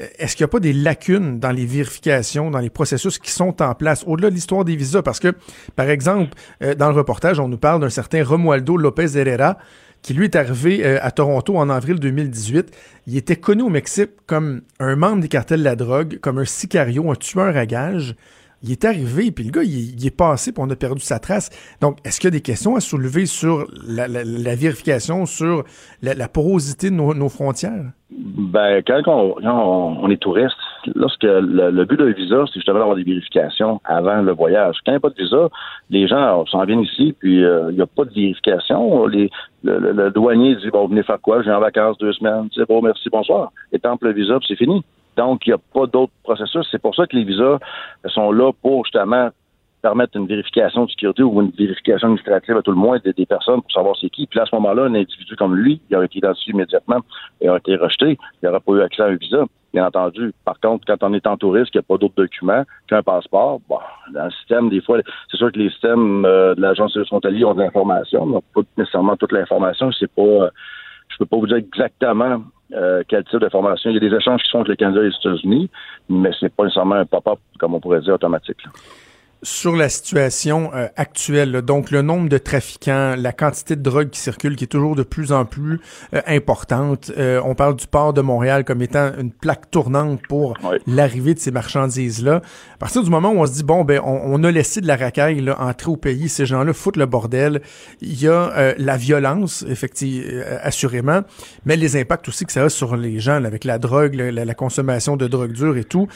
euh, 0.01 0.07
est-ce 0.19 0.35
qu'il 0.35 0.43
n'y 0.43 0.49
a 0.49 0.51
pas 0.51 0.59
des 0.59 0.73
lacunes 0.73 1.39
dans 1.39 1.53
les 1.53 1.65
vérifications, 1.65 2.51
dans 2.51 2.59
les 2.59 2.71
processus 2.71 3.21
qui 3.21 3.31
sont 3.31 3.63
en 3.63 3.73
place, 3.77 4.03
au-delà 4.09 4.31
de 4.31 4.35
l'histoire 4.35 4.65
des 4.65 4.75
visas? 4.75 5.03
Parce 5.03 5.21
que, 5.21 5.33
par 5.77 5.89
exemple, 5.89 6.37
euh, 6.65 6.75
dans 6.75 6.89
le 6.89 6.97
reportage, 6.97 7.39
on 7.39 7.47
nous 7.47 7.57
parle 7.57 7.83
d'un 7.83 7.89
certain 7.89 8.25
Romualdo 8.25 8.77
Lopez 8.77 9.17
Herrera, 9.17 9.59
qui 10.03 10.13
lui 10.13 10.25
est 10.25 10.35
arrivé 10.35 10.85
euh, 10.85 10.99
à 11.01 11.13
Toronto 11.13 11.57
en 11.57 11.71
avril 11.71 12.01
2018. 12.01 12.77
Il 13.07 13.17
était 13.17 13.37
connu 13.37 13.63
au 13.63 13.69
Mexique 13.69 14.11
comme 14.27 14.63
un 14.81 14.97
membre 14.97 15.23
des 15.23 15.29
cartels 15.29 15.61
de 15.61 15.65
la 15.65 15.77
drogue, 15.77 16.19
comme 16.21 16.39
un 16.39 16.45
sicario, 16.45 17.13
un 17.13 17.15
tueur 17.15 17.57
à 17.57 17.65
gages 17.65 18.17
il 18.65 18.73
est 18.73 18.85
arrivé, 18.87 19.31
puis 19.31 19.45
le 19.45 19.51
gars, 19.51 19.63
il, 19.63 20.07
est 20.07 20.17
passé, 20.17 20.51
puis 20.51 20.63
on 20.65 20.71
a 20.71 20.77
perdu 20.77 21.03
sa 21.03 21.19
trace. 21.19 21.51
Donc, 21.83 21.99
est-ce 22.05 22.19
qu'il 22.19 22.29
y 22.29 22.33
a 22.33 22.37
des 22.37 22.41
questions 22.41 22.77
à 22.77 22.81
soulever 22.81 23.27
sur 23.27 23.67
la, 23.87 24.07
vérification, 24.55 25.27
sur 25.27 25.65
la, 26.03 26.29
porosité 26.29 26.89
de 26.89 26.95
nos, 26.95 27.29
frontières? 27.29 27.93
Ben, 28.11 28.83
quand 28.87 29.03
on, 29.07 30.11
est 30.11 30.17
touriste, 30.17 30.57
lorsque 30.95 31.25
le, 31.25 31.85
but 31.85 31.99
d'un 31.99 32.13
visa, 32.13 32.45
c'est 32.47 32.55
justement 32.55 32.79
d'avoir 32.79 32.97
des 32.97 33.03
vérifications 33.03 33.83
avant 33.85 34.23
le 34.23 34.33
voyage. 34.33 34.77
Quand 34.87 34.93
il 34.93 34.95
n'y 34.95 34.97
a 34.97 35.01
pas 35.01 35.11
de 35.11 35.23
visa, 35.23 35.49
les 35.91 36.09
gens 36.09 36.47
s'en 36.47 36.65
viennent 36.65 36.83
ici, 36.83 37.15
puis 37.19 37.45
euh, 37.45 37.71
il 37.71 37.77
n'y 37.77 37.83
a 37.83 37.87
pas 37.87 38.05
de 38.05 38.15
vérification. 38.15 39.07
Le, 39.07 40.11
douanier 40.11 40.57
dit 40.57 40.71
bon, 40.71 40.89
venez 40.89 41.03
faire 41.03 41.21
quoi? 41.21 41.41
Je 41.41 41.45
viens 41.45 41.59
en 41.59 41.61
vacances 41.61 41.99
deux 41.99 42.13
semaines. 42.15 42.49
C'est 42.55 42.67
bon, 42.67 42.81
merci, 42.81 43.11
bonsoir. 43.11 43.53
Et 43.73 43.79
temple 43.79 44.07
le 44.07 44.15
visa, 44.15 44.39
puis 44.39 44.47
c'est 44.49 44.57
fini. 44.57 44.83
Donc, 45.17 45.47
il 45.47 45.51
n'y 45.51 45.55
a 45.55 45.59
pas 45.59 45.87
d'autres 45.87 46.13
processus. 46.23 46.67
C'est 46.71 46.81
pour 46.81 46.95
ça 46.95 47.07
que 47.07 47.17
les 47.17 47.25
visas 47.25 47.59
sont 48.07 48.33
là 48.33 48.53
pour 48.63 48.85
justement 48.85 49.31
permettre 49.85 50.17
une 50.17 50.27
vérification 50.27 50.87
de 50.87 50.91
sécurité 50.91 51.23
ou 51.23 51.43
une 51.43 51.51
vérification 51.51 52.09
administrative 52.09 52.57
à 52.57 52.63
tout 52.63 52.71
le 52.71 52.79
moins 52.79 52.99
des, 53.05 53.27
personnes 53.27 53.61
pour 53.61 53.71
savoir 53.71 53.95
c'est 54.01 54.09
qui. 54.09 54.27
Puis 54.27 54.41
à 54.41 54.47
ce 54.47 54.55
moment-là, 54.57 54.85
un 54.85 54.95
individu 54.95 55.37
comme 55.37 55.55
lui, 55.55 55.79
il 55.91 55.97
aurait 55.97 56.07
été 56.07 56.19
identifié 56.19 56.55
immédiatement 56.55 57.01
et 57.43 57.51
aurait 57.51 57.59
été 57.59 57.77
rejeté. 57.77 58.17
Il 58.43 58.47
n'aurait 58.47 58.61
pas 58.61 58.73
eu 58.73 58.81
accès 58.81 59.03
à 59.03 59.07
un 59.07 59.17
visa, 59.17 59.45
bien 59.75 59.87
entendu. 59.87 60.33
Par 60.47 60.59
contre, 60.59 60.87
quand 60.87 61.03
on 61.03 61.13
est 61.13 61.27
en 61.27 61.37
touriste, 61.37 61.71
qu'il 61.71 61.81
n'y 61.81 61.85
a 61.85 61.89
pas 61.89 61.99
d'autres 61.99 62.15
documents 62.17 62.65
qu'un 62.89 63.03
passeport, 63.03 63.61
bon, 63.69 63.79
dans 64.15 64.25
le 64.25 64.31
système, 64.31 64.71
des 64.71 64.81
fois, 64.81 65.01
c'est 65.31 65.37
sûr 65.37 65.53
que 65.53 65.59
les 65.59 65.69
systèmes 65.69 66.25
euh, 66.25 66.55
de 66.55 66.63
l'Agence 66.63 66.99
frontalier 67.05 67.45
ont 67.45 67.53
de 67.53 67.61
l'information, 67.61 68.25
mais 68.25 68.39
pas 68.55 68.63
nécessairement 68.79 69.17
toute 69.17 69.33
l'information. 69.33 69.93
C'est 69.93 70.11
pas, 70.11 70.23
euh, 70.23 70.51
je 71.09 71.17
peux 71.19 71.27
pas 71.27 71.37
vous 71.37 71.47
dire 71.47 71.57
exactement 71.57 72.43
euh, 72.73 73.03
quel 73.09 73.25
type 73.25 73.41
d'information. 73.41 73.91
Il 73.91 73.95
y 73.95 73.97
a 73.97 74.09
des 74.09 74.17
échanges 74.17 74.43
qui 74.43 74.49
sont 74.49 74.59
entre 74.59 74.71
le 74.71 74.77
Canada 74.77 75.01
et 75.01 75.09
les 75.09 75.15
États-Unis, 75.15 75.71
mais 76.09 76.31
c'est 76.41 76.53
pas 76.53 76.65
nécessairement 76.65 76.97
un 76.97 77.07
pop-up, 77.07 77.39
comme 77.59 77.75
on 77.75 77.81
pourrait 77.81 78.01
dire, 78.01 78.15
automatique 78.15 78.59
sur 79.45 79.77
la 79.77 79.91
situation 79.91 80.71
euh, 80.75 80.89
actuelle, 80.97 81.61
donc 81.63 81.91
le 81.91 82.01
nombre 82.01 82.31
de 82.31 82.39
trafiquants, 82.39 83.15
la 83.17 83.33
quantité 83.33 83.77
de 83.77 83.83
drogue 83.83 84.09
qui 84.09 84.19
circule, 84.19 84.57
qui 84.57 84.65
est 84.65 84.69
toujours 84.69 84.97
de 84.97 85.03
plus 85.03 85.33
en 85.33 85.45
plus 85.45 85.81
euh, 86.15 86.23
importante. 86.27 87.13
Euh, 87.19 87.41
on 87.45 87.55
parle 87.55 87.77
du 87.77 87.87
port 87.87 88.15
de 88.15 88.23
Montréal 88.23 88.65
comme 88.65 88.81
étant 88.81 89.13
une 89.19 89.31
plaque 89.31 89.71
tournante 89.71 90.21
pour 90.29 90.55
l'arrivée 90.87 91.35
de 91.35 91.39
ces 91.39 91.51
marchandises-là. 91.51 92.41
À 92.75 92.79
partir 92.79 93.03
du 93.03 93.11
moment 93.11 93.31
où 93.31 93.39
on 93.39 93.47
se 93.47 93.53
dit 93.53 93.65
bon 93.65 93.85
ben 93.85 94.01
on, 94.03 94.43
a 94.43 94.51
laissé 94.51 94.81
de 94.81 94.87
la 94.87 94.97
racaille 94.97 95.41
là, 95.41 95.61
entrer 95.61 95.91
au 95.91 95.97
pays, 95.97 96.29
ces 96.29 96.47
gens-là 96.47 96.73
foutent 96.73 96.97
le 96.97 97.07
bordel. 97.07 97.61
Il 98.01 98.21
y 98.21 98.29
a 98.29 98.75
la 98.79 98.97
violence, 98.97 99.65
effectivement, 99.69 100.43
assurément, 100.63 101.21
mais 101.67 101.77
les 101.77 101.97
impacts 101.97 102.29
aussi 102.29 102.47
que 102.47 102.53
ça 102.53 102.65
a 102.65 102.69
sur 102.71 102.97
les 102.97 103.21
gens 103.21 103.45
avec 103.45 103.65
la 103.65 103.79
drogue, 103.79 104.15
la, 104.15 104.45
la, 104.45 104.55
consommation 104.55 105.17
de 105.17 105.27
drogue 105.27 105.53
dure 105.53 105.77
et 105.77 105.85
tout. 105.85 106.09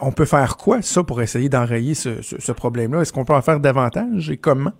on 0.00 0.10
peut 0.10 0.24
faire 0.24 0.56
quoi 0.56 0.82
ça 0.82 1.04
pour 1.04 1.22
essayer 1.22 1.48
d'enrayer 1.48 1.94
ce, 1.94 2.22
ce, 2.22 2.36
ce 2.40 2.52
problème? 2.52 2.71
Est-ce 2.80 3.12
qu'on 3.12 3.24
peut 3.24 3.34
en 3.34 3.42
faire 3.42 3.60
davantage 3.60 4.30
et 4.30 4.36
comment? 4.36 4.72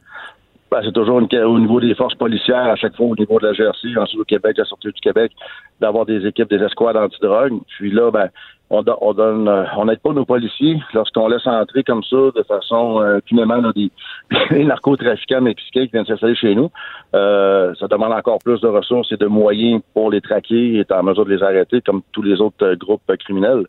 Ben, 0.73 0.81
c'est 0.83 0.93
toujours 0.93 1.17
au 1.17 1.59
niveau 1.59 1.81
des 1.81 1.95
forces 1.95 2.15
policières, 2.15 2.65
à 2.65 2.77
chaque 2.77 2.97
fois 2.97 3.05
au 3.05 3.15
niveau 3.15 3.39
de 3.39 3.47
la 3.47 3.53
GRC, 3.53 3.95
ensuite 3.99 4.21
au 4.21 4.25
Québec, 4.25 4.57
la 4.57 4.65
sortie 4.65 4.89
du 4.89 5.01
Québec, 5.03 5.31
d'avoir 5.79 6.07
des 6.07 6.27
équipes, 6.27 6.49
des 6.49 6.65
escouades 6.65 6.97
antidrogue. 6.97 7.61
Puis 7.77 7.91
là, 7.91 8.11
ben, 8.11 8.31
on, 8.71 8.83
donne, 9.13 9.49
euh, 9.49 9.65
on 9.77 9.85
n'aide 9.85 10.01
pas 10.01 10.15
nos 10.15 10.25
policiers 10.25 10.81
lorsqu'on 10.95 11.29
laisse 11.29 11.47
entrer 11.47 11.85
comme 11.85 12.03
ça, 12.05 12.17
de 12.35 12.43
façon 12.49 13.03
euh, 13.03 13.19
des, 13.75 14.65
narcotrafiquants 14.65 15.43
mexicains 15.43 15.85
qui 15.85 15.93
viennent 15.93 16.07
s'installer 16.07 16.37
chez 16.37 16.55
nous. 16.55 16.71
Euh, 17.15 17.75
ça 17.79 17.87
demande 17.87 18.13
encore 18.13 18.39
plus 18.39 18.61
de 18.63 18.69
ressources 18.69 19.13
et 19.13 19.19
de 19.19 19.27
moyens 19.27 19.83
pour 19.93 20.11
les 20.11 20.23
traquer 20.23 20.77
et 20.77 20.79
être 20.81 20.93
en 20.93 21.03
mesure 21.03 21.27
de 21.27 21.35
les 21.35 21.43
arrêter, 21.43 21.83
comme 21.83 22.01
tous 22.13 22.23
les 22.23 22.41
autres 22.41 22.65
euh, 22.65 22.77
groupes 22.77 23.03
criminels. 23.19 23.67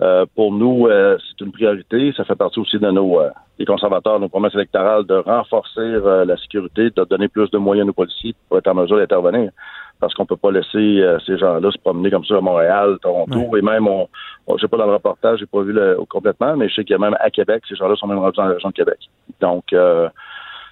Euh, 0.00 0.26
pour 0.34 0.52
nous, 0.52 0.86
euh, 0.86 1.16
c'est 1.18 1.44
une 1.44 1.52
priorité. 1.52 2.12
Ça 2.16 2.24
fait 2.24 2.34
partie 2.34 2.58
aussi 2.58 2.78
de 2.78 2.90
nos 2.90 3.20
euh, 3.20 3.30
des 3.58 3.64
conservateurs, 3.64 4.18
nos 4.18 4.28
promesses 4.28 4.54
électorales, 4.54 5.04
de 5.04 5.14
renforcer 5.14 6.00
la 6.26 6.36
sécurité, 6.38 6.90
de 6.90 7.04
donner 7.04 7.28
plus 7.28 7.48
de 7.50 7.58
moyens 7.58 7.88
aux 7.88 7.92
policiers 7.92 8.34
pour 8.48 8.58
être 8.58 8.66
en 8.66 8.74
mesure 8.74 8.96
d'intervenir. 8.96 9.52
Parce 10.00 10.12
qu'on 10.12 10.26
peut 10.26 10.36
pas 10.36 10.50
laisser 10.50 11.00
ces 11.24 11.38
gens-là 11.38 11.70
se 11.70 11.78
promener 11.78 12.10
comme 12.10 12.24
ça 12.24 12.36
à 12.36 12.40
Montréal, 12.40 12.98
Toronto, 13.00 13.56
et 13.56 13.62
même, 13.62 13.86
on, 13.86 14.08
je 14.56 14.60
sais 14.60 14.66
pas 14.66 14.76
dans 14.76 14.86
le 14.86 14.94
reportage, 14.94 15.38
j'ai 15.38 15.46
pas 15.46 15.62
vu 15.62 15.72
le, 15.72 15.96
complètement, 16.08 16.56
mais 16.56 16.68
je 16.68 16.74
sais 16.74 16.84
qu'il 16.84 16.94
y 16.94 16.96
a 16.96 16.98
même 16.98 17.16
à 17.20 17.30
Québec, 17.30 17.62
ces 17.68 17.76
gens-là 17.76 17.94
sont 17.94 18.08
même 18.08 18.18
rendus 18.18 18.36
dans 18.36 18.46
la 18.46 18.54
région 18.54 18.70
de 18.70 18.74
Québec. 18.74 18.98
Donc, 19.40 19.72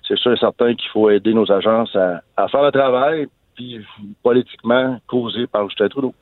c'est 0.08 0.18
sûr 0.18 0.32
et 0.32 0.36
certain 0.36 0.74
qu'il 0.74 0.90
faut 0.90 1.08
aider 1.08 1.32
nos 1.34 1.50
agences 1.52 1.94
à, 1.94 2.48
faire 2.48 2.62
le 2.64 2.72
travail, 2.72 3.28
puis 3.54 3.80
politiquement 4.24 4.98
causé 5.06 5.46
par 5.46 5.68
Justin 5.68 5.88
Trudeau. 5.88 6.14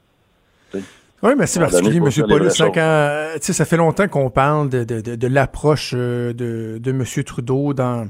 Oui, 1.23 1.33
merci 1.37 1.59
particulier, 1.59 1.99
M. 1.99 2.27
Paulus. 2.27 2.62
Euh, 2.77 3.37
ça 3.41 3.65
fait 3.67 3.77
longtemps 3.77 4.09
qu'on 4.09 4.31
parle 4.31 4.71
de, 4.71 4.85
de, 4.85 5.00
de, 5.17 5.27
l'approche 5.27 5.93
euh, 5.95 6.33
de, 6.33 6.79
de 6.79 6.91
M. 6.91 7.05
Trudeau 7.25 7.75
dans 7.75 8.07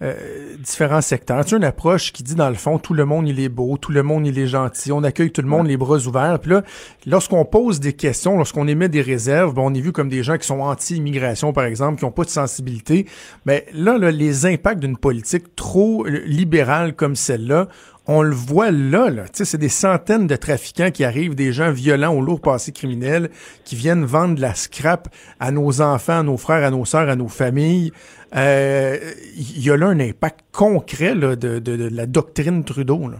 euh, 0.00 0.14
différents 0.58 1.02
secteurs. 1.02 1.44
C'est 1.46 1.56
une 1.56 1.64
approche 1.64 2.10
qui 2.14 2.22
dit, 2.22 2.34
dans 2.34 2.48
le 2.48 2.54
fond, 2.54 2.78
tout 2.78 2.94
le 2.94 3.04
monde, 3.04 3.28
il 3.28 3.38
est 3.38 3.50
beau, 3.50 3.76
tout 3.76 3.92
le 3.92 4.02
monde, 4.02 4.26
il 4.26 4.38
est 4.38 4.46
gentil, 4.46 4.92
on 4.92 5.04
accueille 5.04 5.30
tout 5.30 5.42
le 5.42 5.48
monde 5.48 5.66
les 5.66 5.76
bras 5.76 5.98
ouverts. 5.98 6.38
Puis 6.40 6.52
là, 6.52 6.62
lorsqu'on 7.04 7.44
pose 7.44 7.80
des 7.80 7.92
questions, 7.92 8.38
lorsqu'on 8.38 8.66
émet 8.66 8.88
des 8.88 9.02
réserves, 9.02 9.52
bon, 9.52 9.70
on 9.70 9.74
est 9.74 9.80
vu 9.82 9.92
comme 9.92 10.08
des 10.08 10.22
gens 10.22 10.38
qui 10.38 10.46
sont 10.46 10.60
anti-immigration, 10.60 11.52
par 11.52 11.64
exemple, 11.64 11.98
qui 11.98 12.06
n'ont 12.06 12.12
pas 12.12 12.24
de 12.24 12.30
sensibilité. 12.30 13.04
Mais 13.44 13.66
là, 13.74 13.98
là 13.98 14.10
les 14.10 14.46
impacts 14.46 14.80
d'une 14.80 14.96
politique 14.96 15.54
trop 15.54 16.06
libérale 16.06 16.94
comme 16.94 17.14
celle-là, 17.14 17.68
on 18.06 18.22
le 18.22 18.34
voit 18.34 18.70
là, 18.70 19.08
là. 19.08 19.24
c'est 19.32 19.58
des 19.58 19.68
centaines 19.68 20.26
de 20.26 20.36
trafiquants 20.36 20.90
qui 20.90 21.04
arrivent, 21.04 21.34
des 21.34 21.52
gens 21.52 21.70
violents 21.70 22.12
au 22.12 22.20
lourd 22.20 22.40
passé 22.40 22.72
criminel, 22.72 23.30
qui 23.64 23.76
viennent 23.76 24.04
vendre 24.04 24.34
de 24.34 24.40
la 24.40 24.54
scrap 24.54 25.08
à 25.40 25.50
nos 25.50 25.80
enfants, 25.80 26.20
à 26.20 26.22
nos 26.22 26.36
frères, 26.36 26.64
à 26.64 26.70
nos 26.70 26.84
sœurs, 26.84 27.08
à 27.08 27.16
nos 27.16 27.28
familles. 27.28 27.92
Il 28.32 28.38
euh, 28.38 28.96
y 29.36 29.70
a 29.70 29.76
là 29.76 29.86
un 29.86 30.00
impact 30.00 30.40
concret 30.52 31.14
de, 31.14 31.34
de, 31.34 31.88
la 31.94 32.06
doctrine 32.06 32.64
Trudeau. 32.64 33.08
Là. 33.08 33.18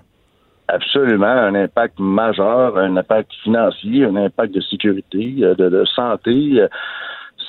Absolument, 0.69 1.27
un 1.27 1.55
impact 1.55 1.99
majeur, 1.99 2.77
un 2.77 2.97
impact 2.97 3.31
financier, 3.43 4.05
un 4.05 4.17
impact 4.17 4.55
de 4.55 4.61
sécurité, 4.61 5.37
euh, 5.41 5.55
de, 5.55 5.69
de 5.69 5.85
santé. 5.85 6.61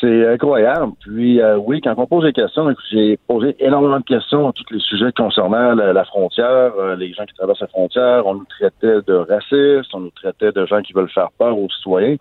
C'est 0.01 0.27
incroyable. 0.27 0.93
Puis 0.99 1.41
euh, 1.41 1.57
oui, 1.57 1.79
quand 1.81 1.93
on 1.97 2.07
pose 2.07 2.25
des 2.25 2.33
questions, 2.33 2.73
j'ai 2.91 3.17
posé 3.27 3.55
énormément 3.59 3.99
de 3.99 4.03
questions 4.03 4.49
à 4.49 4.51
tous 4.51 4.65
les 4.71 4.79
sujets 4.79 5.11
concernant 5.15 5.73
la, 5.75 6.05
frontière, 6.05 6.73
euh, 6.77 6.95
les 6.95 7.13
gens 7.13 7.25
qui 7.25 7.33
traversent 7.33 7.61
la 7.61 7.67
frontière. 7.67 8.25
On 8.25 8.35
nous 8.35 8.45
traitait 8.45 9.01
de 9.07 9.13
racistes, 9.13 9.93
on 9.93 10.01
nous 10.01 10.11
traitait 10.11 10.51
de 10.51 10.65
gens 10.65 10.81
qui 10.81 10.93
veulent 10.93 11.09
faire 11.09 11.29
peur 11.37 11.57
aux 11.57 11.69
citoyens. 11.69 12.17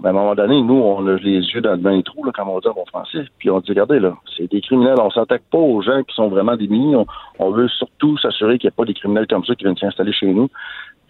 Mais 0.00 0.08
à 0.08 0.10
un 0.10 0.14
moment 0.14 0.34
donné, 0.34 0.62
nous, 0.62 0.74
on 0.74 1.06
a 1.06 1.14
les 1.16 1.40
yeux 1.40 1.60
dans, 1.60 1.74
le 1.74 2.02
trou, 2.02 2.24
là, 2.24 2.32
comme 2.34 2.48
on 2.48 2.58
dit 2.58 2.68
en 2.68 2.72
bon 2.72 2.84
français. 2.86 3.24
Puis 3.38 3.50
on 3.50 3.60
dit, 3.60 3.70
regardez, 3.70 4.00
là, 4.00 4.16
c'est 4.36 4.50
des 4.50 4.60
criminels. 4.60 4.96
On 4.98 5.10
s'attaque 5.10 5.42
pas 5.50 5.58
aux 5.58 5.80
gens 5.82 6.02
qui 6.02 6.14
sont 6.14 6.28
vraiment 6.28 6.56
démunis. 6.56 6.96
On, 6.96 7.06
on 7.38 7.50
veut 7.50 7.68
surtout 7.68 8.18
s'assurer 8.18 8.58
qu'il 8.58 8.68
n'y 8.68 8.72
a 8.72 8.76
pas 8.76 8.84
des 8.84 8.94
criminels 8.94 9.26
comme 9.28 9.44
ça 9.44 9.54
qui 9.54 9.64
viennent 9.64 9.76
s'installer 9.76 10.12
chez 10.12 10.32
nous 10.32 10.48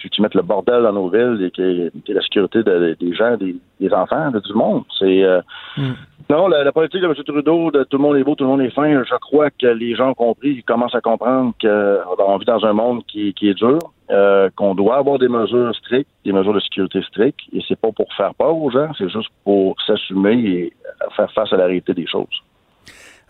puis 0.03 0.11
qui 0.11 0.21
mettent 0.21 0.35
le 0.35 0.43
bordel 0.43 0.83
dans 0.83 0.93
nos 0.93 1.09
villes 1.09 1.39
et 1.45 1.51
qui, 1.53 2.13
la 2.13 2.23
sécurité 2.23 2.65
des 2.65 3.15
gens, 3.15 3.37
des, 3.37 3.95
enfants, 3.95 4.33
de, 4.33 4.41
du 4.41 4.53
monde. 4.53 4.83
C'est 4.99 5.23
euh, 5.23 5.41
hmm. 5.77 5.93
non 6.29 6.49
la, 6.49 6.73
politique 6.73 7.03
de 7.03 7.07
M. 7.07 7.15
Trudeau, 7.15 7.71
de 7.71 7.85
tout 7.85 7.99
le 7.99 8.03
monde 8.03 8.17
est 8.17 8.25
beau, 8.25 8.35
tout 8.35 8.43
le 8.43 8.51
monde 8.51 8.63
est 8.63 8.71
fin. 8.71 9.05
Je 9.05 9.15
crois 9.21 9.51
que 9.51 9.69
les 9.69 9.95
gens 9.95 10.11
ont 10.11 10.15
compris, 10.15 10.51
ils 10.51 10.65
commencent 10.65 10.97
à 10.97 11.01
comprendre 11.01 11.53
qu'on 11.63 12.37
vit 12.37 12.47
dans 12.47 12.65
un 12.65 12.73
monde 12.73 13.05
qui, 13.07 13.33
qui 13.35 13.49
est 13.49 13.55
dur, 13.55 13.79
euh, 14.13 14.51
qu'on 14.57 14.75
doit 14.75 14.97
avoir 14.97 15.19
des 15.19 15.29
mesures 15.29 15.75
strictes, 15.75 16.11
des 16.25 16.33
mesures 16.33 16.55
de 16.55 16.61
sécurité 16.61 17.03
strictes, 17.03 17.41
et 17.53 17.61
c'est 17.67 17.79
pas 17.79 17.91
pour 17.93 18.13
faire 18.15 18.35
peur 18.35 18.57
aux 18.57 18.71
gens, 18.71 18.93
c'est 18.99 19.09
juste 19.09 19.31
pour 19.45 19.75
s'assumer 19.87 20.35
et 20.35 20.73
faire 21.17 21.33
face 21.33 21.53
à 21.53 21.57
la 21.57 21.67
réalité 21.67 21.95
des 21.95 22.07
choses. 22.07 22.43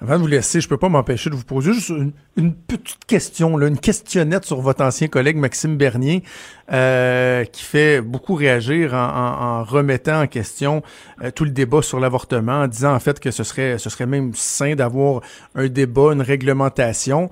Avant 0.03 0.17
de 0.17 0.23
vous 0.23 0.27
laisser, 0.27 0.61
je 0.61 0.69
peux 0.69 0.79
pas 0.79 0.89
m'empêcher 0.89 1.31
de 1.31 1.37
vous 1.37 1.45
poser 1.45 1.73
juste 1.73 1.93
une, 2.37 2.55
petite 2.55 3.05
question, 3.07 3.57
une 3.61 3.79
questionnette 3.79 4.45
sur 4.45 4.61
votre 4.61 4.83
ancien 4.83 5.07
collègue 5.07 5.37
Maxime 5.37 5.77
Bernier, 5.77 6.25
euh, 6.73 7.45
qui 7.45 7.63
fait 7.63 8.01
beaucoup 8.01 8.35
réagir 8.35 8.95
en, 8.95 9.63
remettant 9.63 10.23
en 10.23 10.27
question 10.27 10.83
euh, 11.23 11.31
tout 11.31 11.45
le 11.45 11.53
débat 11.53 11.83
sur 11.83 12.01
l'avortement, 12.01 12.63
en 12.63 12.67
disant 12.67 12.93
en 12.93 12.99
fait 12.99 13.21
que 13.21 13.31
ce 13.31 13.45
serait, 13.45 13.79
ce 13.79 13.91
serait 13.91 14.07
même 14.07 14.33
sain 14.35 14.75
d'avoir 14.75 15.21
un 15.55 15.69
débat, 15.69 16.13
une 16.13 16.23
réglementation. 16.23 17.31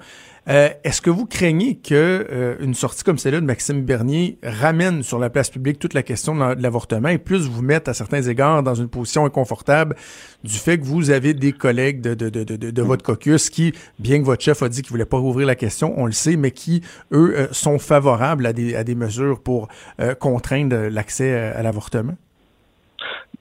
Euh, 0.48 0.68
est-ce 0.84 1.02
que 1.02 1.10
vous 1.10 1.26
craignez 1.26 1.76
que 1.76 1.94
euh, 1.94 2.56
une 2.60 2.74
sortie 2.74 3.04
comme 3.04 3.18
celle-là 3.18 3.40
de 3.40 3.46
Maxime 3.46 3.84
Bernier 3.84 4.38
ramène 4.42 5.02
sur 5.02 5.18
la 5.18 5.28
place 5.28 5.50
publique 5.50 5.78
toute 5.78 5.94
la 5.94 6.02
question 6.02 6.34
de 6.34 6.62
l'avortement 6.62 7.08
et 7.08 7.18
plus 7.18 7.46
vous 7.48 7.62
mette 7.62 7.88
à 7.88 7.94
certains 7.94 8.22
égards 8.22 8.62
dans 8.62 8.74
une 8.74 8.88
position 8.88 9.26
inconfortable 9.26 9.96
du 10.42 10.54
fait 10.54 10.78
que 10.78 10.84
vous 10.84 11.10
avez 11.10 11.34
des 11.34 11.52
collègues 11.52 12.00
de, 12.00 12.14
de, 12.14 12.30
de, 12.30 12.56
de, 12.56 12.82
votre 12.82 13.04
caucus 13.04 13.50
qui, 13.50 13.72
bien 13.98 14.20
que 14.20 14.24
votre 14.24 14.42
chef 14.42 14.62
a 14.62 14.68
dit 14.68 14.82
qu'il 14.82 14.90
voulait 14.90 15.04
pas 15.04 15.18
rouvrir 15.18 15.46
la 15.46 15.54
question, 15.54 15.92
on 15.96 16.06
le 16.06 16.12
sait, 16.12 16.36
mais 16.36 16.50
qui, 16.50 16.82
eux, 17.12 17.34
euh, 17.36 17.46
sont 17.52 17.78
favorables 17.78 18.46
à 18.46 18.52
des, 18.52 18.74
à 18.74 18.84
des 18.84 18.94
mesures 18.94 19.40
pour 19.40 19.68
contraindre 20.18 20.88
l'accès 20.90 21.34
à 21.34 21.62
l'avortement? 21.62 22.14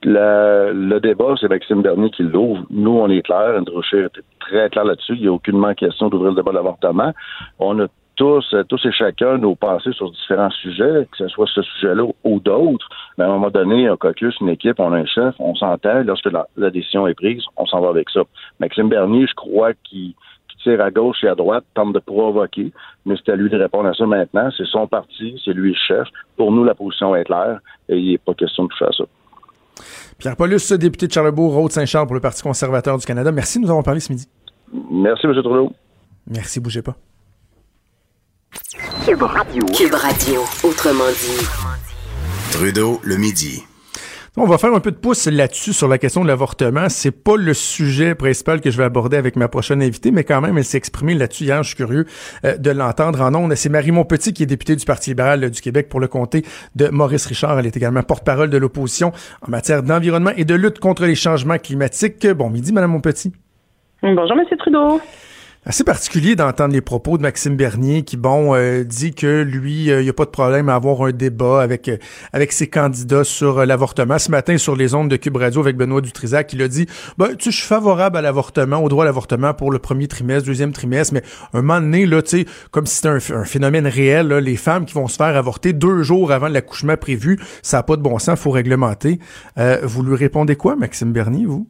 le 0.04 1.00
débat, 1.00 1.36
c'est 1.40 1.50
Maxime 1.50 1.82
Bernier 1.82 2.10
qui 2.12 2.24
l'ouvre. 2.24 2.66
Nous, 2.70 2.92
on 2.92 3.10
est 3.10 3.22
clair. 3.22 3.56
Andrew 3.58 3.82
très 4.50 4.70
clair 4.70 4.86
là-dessus. 4.86 5.14
Il 5.16 5.22
n'y 5.22 5.28
a 5.28 5.34
aucunement 5.34 5.74
question 5.74 6.10
d'ouvrir 6.10 6.32
le 6.32 6.38
débat 6.38 6.52
de 6.52 6.56
l'avortement. 6.58 7.14
On 7.60 7.80
a 7.80 7.88
tous, 8.16 8.54
tous 8.68 8.86
et 8.86 8.92
chacun 8.92 9.38
nos 9.38 9.56
pensées 9.56 9.94
sur 9.94 10.12
différents 10.12 10.50
sujets, 10.50 11.08
que 11.10 11.18
ce 11.18 11.28
soit 11.30 11.48
ce 11.56 11.62
sujet-là 11.62 12.04
ou 12.26 12.40
d'autres. 12.42 12.90
Mais 13.18 13.24
à 13.24 13.28
un 13.28 13.32
moment 13.32 13.50
donné, 13.50 13.88
un 13.88 13.96
caucus, 13.96 14.36
une 14.42 14.50
équipe, 14.50 14.80
on 14.80 14.92
a 14.92 14.98
un 14.98 15.06
chef, 15.06 15.34
on 15.40 15.56
s'entend. 15.56 16.04
Lorsque 16.04 16.30
la, 16.30 16.70
décision 16.70 17.08
est 17.08 17.14
prise, 17.14 17.42
on 17.56 17.66
s'en 17.66 17.80
va 17.80 17.88
avec 17.88 18.10
ça. 18.10 18.22
Maxime 18.60 18.90
Bernier, 18.90 19.26
je 19.26 19.34
crois 19.36 19.72
qu'il 19.86 20.14
tire 20.64 20.82
à 20.82 20.92
gauche 20.92 21.24
et 21.24 21.30
à 21.30 21.36
droite, 21.36 21.64
tente 21.74 21.94
de 21.94 22.00
provoquer, 22.00 22.74
mais 23.06 23.16
c'est 23.16 23.32
à 23.32 23.38
lui 23.38 23.50
de 23.50 23.58
répondre 23.58 23.88
à 23.88 23.94
ça 23.94 24.06
maintenant. 24.06 24.50
C'est 24.58 24.68
son 24.68 24.86
parti, 24.88 25.42
c'est 25.46 25.54
lui 25.54 25.70
le 25.70 25.78
chef. 25.88 26.06
Pour 26.36 26.52
nous, 26.52 26.66
la 26.66 26.76
position 26.76 27.16
est 27.16 27.24
claire 27.24 27.62
et 27.88 27.98
il 27.98 28.12
n'est 28.12 28.18
pas 28.18 28.34
question 28.34 28.66
de 28.66 28.70
toucher 28.70 28.86
à 28.86 28.92
ça. 28.92 29.06
Pierre 30.18 30.36
Paulus, 30.36 30.74
député 30.74 31.08
de 31.08 31.14
Charlebourg, 31.14 31.54
Rôde-Saint-Charles 31.54 32.06
pour 32.06 32.16
le 32.16 32.20
Parti 32.20 32.44
conservateur 32.44 32.98
du 32.98 33.06
Canada. 33.06 33.32
Merci 33.32 33.60
de 33.60 33.64
nous 33.64 33.72
avons 33.72 33.84
parlé 33.84 34.02
ce 34.02 34.12
midi. 34.12 34.28
Merci, 34.74 35.26
M. 35.26 35.34
Trudeau. 35.34 35.72
Merci, 36.28 36.60
bougez 36.60 36.82
pas. 36.82 36.96
Cube 39.06 39.22
Radio. 39.22 39.66
Cube 39.66 39.94
Radio, 39.94 40.42
autrement 40.64 41.10
dit. 41.10 41.48
Trudeau, 42.52 43.00
le 43.04 43.18
midi. 43.18 43.64
On 44.38 44.46
va 44.46 44.58
faire 44.58 44.74
un 44.74 44.80
peu 44.80 44.92
de 44.92 44.98
pouce 44.98 45.28
là-dessus 45.28 45.74
sur 45.74 45.88
la 45.88 45.98
question 45.98 46.24
de 46.24 46.28
l'avortement. 46.28 46.88
C'est 46.88 47.12
pas 47.12 47.36
le 47.36 47.54
sujet 47.54 48.16
principal 48.16 48.62
que 48.62 48.72
je 48.72 48.78
vais 48.78 48.84
aborder 48.84 49.18
avec 49.18 49.36
ma 49.36 49.48
prochaine 49.48 49.82
invitée, 49.82 50.12
mais 50.12 50.24
quand 50.24 50.40
même, 50.40 50.58
elle 50.58 50.64
s'est 50.64 50.78
exprimée 50.78 51.16
là-dessus 51.16 51.46
hier. 51.46 51.62
Je 51.64 51.70
suis 51.70 51.76
curieux 51.76 52.06
euh, 52.46 52.56
de 52.56 52.72
l'entendre 52.72 53.22
en 53.22 53.34
ondes. 53.36 53.54
C'est 53.56 53.70
Marie 53.70 53.92
Montpetit 53.92 54.32
qui 54.32 54.44
est 54.44 54.46
députée 54.46 54.76
du 54.76 54.86
Parti 54.86 55.10
libéral 55.10 55.44
euh, 55.44 55.50
du 55.50 55.60
Québec 55.60 55.90
pour 55.90 56.00
le 56.00 56.08
comté 56.08 56.46
de 56.76 56.88
Maurice 56.88 57.26
Richard. 57.26 57.60
Elle 57.60 57.66
est 57.66 57.76
également 57.76 58.04
porte-parole 58.04 58.50
de 58.50 58.58
l'opposition 58.58 59.12
en 59.42 59.50
matière 59.50 59.84
d'environnement 59.84 60.32
et 60.38 60.46
de 60.46 60.56
lutte 60.56 60.80
contre 60.80 61.06
les 61.06 61.16
changements 61.16 61.58
climatiques. 61.58 62.26
Bon 62.28 62.50
midi, 62.50 62.72
Madame 62.72 62.92
Montpetit. 62.92 63.34
Bonjour, 64.02 64.36
Monsieur 64.36 64.56
Trudeau 64.58 65.02
assez 65.66 65.84
particulier 65.84 66.36
d'entendre 66.36 66.74
les 66.74 66.82
propos 66.82 67.18
de 67.18 67.22
Maxime 67.22 67.56
Bernier 67.56 68.04
qui, 68.04 68.18
bon, 68.18 68.56
euh, 68.56 68.84
dit 68.84 69.14
que 69.14 69.42
lui, 69.44 69.92
euh, 69.92 70.02
il 70.02 70.06
n'y 70.06 70.10
a 70.10 70.14
pas 70.14 70.26
de 70.26 70.30
problème 70.30 70.70
à 70.70 70.76
avoir 70.76 71.04
un 71.04 71.12
débat 71.12 71.62
avec 71.62 71.90
euh, 71.90 71.98
avec 72.34 72.52
ses 72.54 72.68
candidats 72.68 73.24
sur 73.24 73.66
l'avortement. 73.66 74.18
Ce 74.18 74.32
matin, 74.32 74.58
sur 74.58 74.76
les 74.76 74.96
ondes 74.96 75.10
de 75.10 75.18
Cube 75.18 75.36
Radio 75.36 75.62
avec 75.62 75.76
Benoît 75.76 76.02
Dutrisac, 76.02 76.54
il 76.54 76.62
a 76.62 76.68
dit, 76.68 76.88
ben, 77.18 77.36
tu 77.36 77.52
je 77.52 77.58
suis 77.58 77.68
favorable 77.68 78.18
à 78.18 78.22
l'avortement, 78.22 78.78
au 78.78 78.90
droit 78.90 79.04
à 79.04 79.06
l'avortement 79.06 79.54
pour 79.54 79.72
le 79.72 79.80
premier 79.80 80.08
trimestre, 80.08 80.48
deuxième 80.48 80.72
trimestre, 80.72 81.14
mais 81.14 81.24
un 81.54 81.62
moment 81.62 81.82
donné, 81.82 82.06
là, 82.06 82.22
tu 82.22 82.30
sais, 82.30 82.46
comme 82.72 82.86
si 82.86 82.96
c'était 82.96 83.34
un, 83.34 83.44
phénomène 83.44 83.86
réel, 83.86 84.28
là, 84.30 84.40
les 84.40 84.56
femmes 84.56 84.86
qui 84.86 84.94
vont 84.94 85.08
se 85.08 85.18
faire 85.18 85.36
avorter 85.36 85.74
deux 85.74 86.04
jours 86.04 86.32
avant 86.32 86.48
l'accouchement 86.48 86.96
prévu, 86.96 87.38
ça 87.62 87.78
n'a 87.78 87.84
pas 87.84 87.98
de 87.98 88.02
bon 88.02 88.18
sens, 88.18 88.40
faut 88.40 88.52
réglementer. 88.52 89.20
vous 89.84 90.04
lui 90.04 90.16
répondez 90.16 90.56
quoi, 90.56 90.76
Maxime 90.76 91.12
Bernier, 91.12 91.46
vous? 91.46 91.68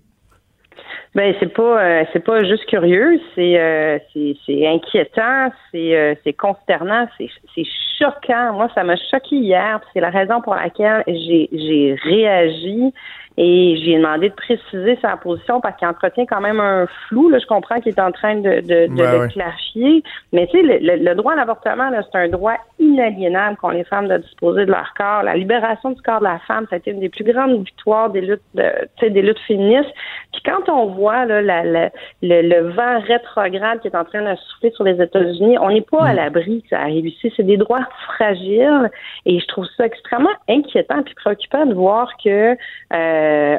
Ben 1.15 1.33
c'est 1.39 1.51
pas 1.51 1.83
euh, 1.83 2.03
c'est 2.13 2.23
pas 2.23 2.43
juste 2.43 2.65
curieux, 2.67 3.19
c'est 3.33 3.59
euh, 3.59 3.97
c'est 4.13 4.67
inquiétant, 4.67 5.51
c'est 5.71 5.95
euh, 5.97 6.13
c'est 6.23 6.33
consternant, 6.33 7.07
c'est 7.17 7.29
c'est 7.55 7.65
choquant. 7.97 8.53
Moi, 8.53 8.69
ça 8.75 8.83
m'a 8.83 8.95
choqué 8.95 9.37
hier. 9.37 9.81
C'est 9.91 10.01
la 10.01 10.11
raison 10.11 10.39
pour 10.41 10.53
laquelle 10.53 11.03
j'ai 11.07 11.49
j'ai 11.51 11.95
réagi 12.03 12.93
et 13.41 13.77
j'ai 13.77 13.95
demandé 13.95 14.27
de 14.27 14.33
préciser 14.33 14.99
sa 15.01 15.15
position 15.15 15.61
parce 15.61 15.77
qu'il 15.77 15.87
entretient 15.87 16.25
quand 16.25 16.41
même 16.41 16.59
un 16.59 16.87
flou. 17.07 17.29
Là, 17.29 17.39
je 17.39 17.45
comprends 17.45 17.79
qu'il 17.79 17.93
est 17.93 18.01
en 18.01 18.11
train 18.11 18.35
de, 18.35 18.59
de, 18.59 18.87
de 18.93 19.31
clarifier. 19.31 20.03
Mais 20.33 20.45
tu 20.47 20.57
sais, 20.57 20.79
le, 20.81 20.97
le, 20.97 21.15
droit 21.15 21.31
à 21.31 21.35
l'avortement, 21.37 21.89
c'est 22.11 22.17
un 22.17 22.27
droit 22.27 22.55
inaliénable 22.79 23.55
qu'ont 23.55 23.69
les 23.69 23.85
femmes 23.85 24.09
de 24.09 24.17
disposer 24.17 24.65
de 24.65 24.71
leur 24.71 24.93
corps. 24.93 25.23
La 25.23 25.35
libération 25.35 25.91
du 25.91 26.01
corps 26.01 26.19
de 26.19 26.25
la 26.25 26.39
femme, 26.39 26.65
ça 26.69 26.75
a 26.75 26.79
été 26.79 26.91
une 26.91 26.99
des 26.99 27.07
plus 27.07 27.23
grandes 27.23 27.63
victoires 27.63 28.09
des 28.09 28.19
luttes 28.19 28.41
de, 28.55 29.07
des 29.07 29.21
luttes 29.21 29.39
féministes. 29.47 29.93
Puis 30.33 30.41
quand 30.43 30.67
on 30.67 30.87
voit 30.87 31.23
là, 31.23 31.41
la, 31.41 31.63
la, 31.63 31.91
le, 32.21 32.41
le, 32.41 32.71
vent 32.71 32.99
rétrograde 33.07 33.79
qui 33.79 33.87
est 33.87 33.95
en 33.95 34.03
train 34.03 34.21
de 34.21 34.35
souffler 34.35 34.71
sur 34.71 34.83
les 34.83 35.01
États-Unis, 35.01 35.57
on 35.59 35.69
n'est 35.69 35.79
pas 35.79 36.03
à 36.03 36.11
mm. 36.11 36.17
l'abri 36.17 36.61
que 36.63 36.69
ça 36.75 36.81
arrive 36.81 37.07
ici. 37.07 37.31
C'est 37.37 37.43
des 37.43 37.55
droits 37.55 37.87
fragiles 38.15 38.91
et 39.25 39.39
je 39.39 39.47
trouve 39.47 39.65
ça 39.77 39.85
extrêmement 39.85 40.27
inquiétant 40.49 40.99
et 40.99 41.13
préoccupant 41.15 41.65
de 41.65 41.73
voir 41.73 42.11
que 42.21 42.57
euh, 42.93 43.28
euh, 43.29 43.57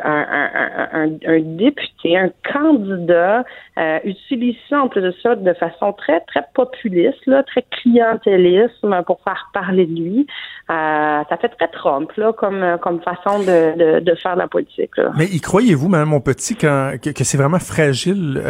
un, 1.27 1.41
député, 1.41 2.17
un 2.17 2.31
candidat 2.53 3.45
euh, 3.79 3.99
utilise 4.05 4.57
ça 4.69 4.83
en 4.83 4.89
plus 4.89 5.01
de 5.01 5.15
ça 5.23 5.35
de 5.37 5.53
façon 5.55 5.93
très, 5.93 6.21
très 6.21 6.45
populiste, 6.55 7.25
là, 7.27 7.43
très 7.43 7.65
clientéliste 7.71 8.75
pour 9.07 9.21
faire 9.23 9.51
parler 9.53 9.87
de 9.87 9.95
lui. 9.95 10.27
Euh, 10.71 11.23
ça 11.29 11.37
fait 11.41 11.49
très 11.49 11.69
Trump 11.69 12.11
là, 12.17 12.33
comme, 12.33 12.79
comme 12.83 13.01
façon 13.01 13.41
de, 13.41 14.01
de, 14.01 14.15
faire 14.17 14.35
de 14.35 14.41
la 14.41 14.49
politique. 14.49 14.93
Mais 15.17 15.27
y 15.27 15.41
croyez-vous, 15.41 15.89
Mme 15.89 16.09
mon 16.09 16.21
petit, 16.21 16.57
que, 16.57 16.97
que 16.97 17.25
c'est 17.25 17.39
vraiment 17.39 17.59
fragile 17.59 18.41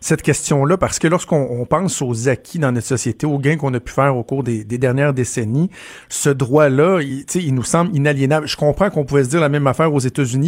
cette 0.00 0.22
question-là? 0.22 0.76
Parce 0.76 0.98
que 0.98 1.08
lorsqu'on 1.08 1.66
pense 1.68 2.02
aux 2.02 2.28
acquis 2.28 2.58
dans 2.58 2.72
notre 2.72 2.86
société, 2.86 3.26
aux 3.26 3.38
gains 3.38 3.56
qu'on 3.56 3.74
a 3.74 3.80
pu 3.80 3.92
faire 3.92 4.16
au 4.16 4.22
cours 4.22 4.42
des, 4.42 4.64
dernières 4.64 5.14
décennies, 5.14 5.70
ce 6.08 6.30
droit-là, 6.30 7.00
il, 7.00 7.24
il 7.34 7.54
nous 7.54 7.62
semble 7.62 7.94
inaliénable. 7.96 8.46
Je 8.46 8.56
comprends 8.56 8.90
qu'on 8.90 9.04
pouvait 9.04 9.24
se 9.24 9.30
dire 9.30 9.40
la 9.40 9.48
même 9.48 9.66
affaire 9.66 9.92
aux 9.92 10.00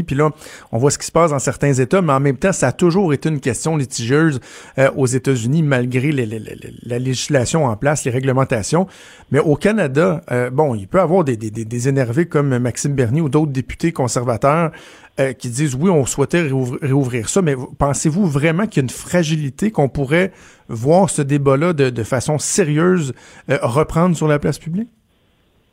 Puis 0.03 0.17
là, 0.17 0.31
on 0.73 0.79
voit 0.79 0.91
ce 0.91 0.99
qui 0.99 1.07
se 1.07 1.12
passe 1.12 1.31
dans 1.31 1.38
certains 1.38 1.73
États, 1.73 2.03
mais 2.03 2.12
en 2.12 2.21
même 2.21 2.37
temps, 2.37 2.53
ça 2.53 2.69
a 2.69 2.73
toujours 2.73 3.12
été 3.12 3.29
une 3.29 3.41
question 3.41 3.77
litigieuse 3.77 4.41
euh, 4.79 4.91
aux 4.97 5.07
États-Unis, 5.07 5.62
malgré 5.62 6.12
la 6.12 6.99
législation 6.99 7.67
en 7.67 7.77
place, 7.77 8.05
les 8.05 8.11
réglementations. 8.11 8.87
Mais 9.31 9.38
au 9.38 9.57
Canada, 9.57 10.23
euh, 10.31 10.51
bon, 10.51 10.75
il 10.75 10.88
peut 10.88 10.99
y 10.99 11.01
avoir 11.01 11.25
des, 11.25 11.88
énervés 11.88 12.27
comme 12.27 12.59
Maxime 12.59 12.95
Bernier 12.95 13.21
ou 13.21 13.29
d'autres 13.29 13.53
députés 13.53 13.93
conservateurs 13.93 14.73
euh, 15.21 15.33
qui 15.33 15.49
disent 15.49 15.75
oui, 15.75 15.91
on 15.91 16.07
souhaitait 16.07 16.43
réouvrir, 16.43 17.29
ça, 17.29 17.43
mais 17.43 17.55
pensez-vous 17.79 18.27
vraiment 18.27 18.67
qu'il 18.67 18.77
y 18.77 18.81
a 18.81 18.85
une 18.85 18.91
fragilité 18.91 19.71
qu'on 19.71 19.88
pourrait 19.88 20.33
voir 20.69 21.11
ce 21.11 21.23
débat-là 21.23 21.73
de 21.73 22.03
façon 22.03 22.38
sérieuse 22.38 23.14
reprendre 23.49 24.17
sur 24.17 24.29
la 24.29 24.38
place 24.38 24.59
publique? 24.59 24.91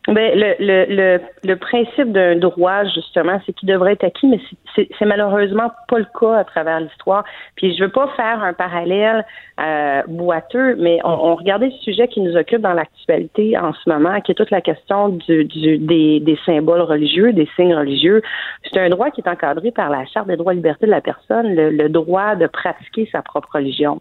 Ben, 0.07 0.37
le, 0.37 0.53
le, 0.59 0.85
le, 0.95 1.21
le 1.43 1.55
principe 1.55 2.11
d'un 2.11 2.35
droit, 2.35 2.83
justement, 2.83 3.41
c'est 3.45 3.53
qu'il 3.53 3.67
devrait 3.67 3.93
être 3.93 4.03
acquis, 4.03 4.27
mais 4.27 4.39
c'est 4.75 5.05
malheureusement 5.05 5.71
pas 5.87 5.97
le 5.97 6.05
cas 6.19 6.35
à 6.35 6.43
travers 6.43 6.79
l'histoire. 6.79 7.23
Puis 7.55 7.75
je 7.75 7.83
veux 7.83 7.89
pas 7.89 8.07
faire 8.15 8.43
un 8.43 8.53
parallèle 8.53 9.25
euh, 9.59 10.03
boiteux, 10.07 10.75
mais 10.75 10.99
on, 11.03 11.09
on, 11.09 11.35
regardait 11.35 11.67
le 11.67 11.83
sujet 11.83 12.07
qui 12.07 12.21
nous 12.21 12.35
occupe 12.35 12.61
dans 12.61 12.73
l'actualité 12.73 13.57
en 13.57 13.73
ce 13.73 13.89
moment, 13.89 14.21
qui 14.21 14.31
est 14.31 14.35
toute 14.35 14.51
la 14.51 14.61
question 14.61 15.09
du, 15.09 15.45
du 15.45 15.79
des, 15.79 16.19
des, 16.19 16.37
symboles 16.45 16.81
religieux, 16.81 17.33
des 17.33 17.49
signes 17.55 17.73
religieux. 17.75 18.21
C'est 18.71 18.79
un 18.79 18.89
droit 18.89 19.09
qui 19.09 19.21
est 19.21 19.29
encadré 19.29 19.71
par 19.71 19.89
la 19.89 20.05
Charte 20.05 20.27
des 20.27 20.37
droits 20.37 20.53
et 20.53 20.57
libertés 20.57 20.85
de 20.85 20.91
la 20.91 21.01
personne, 21.01 21.55
le 21.55 21.87
droit 21.89 22.35
de 22.35 22.45
pratiquer 22.45 23.09
sa 23.11 23.23
propre 23.23 23.49
religion. 23.55 23.99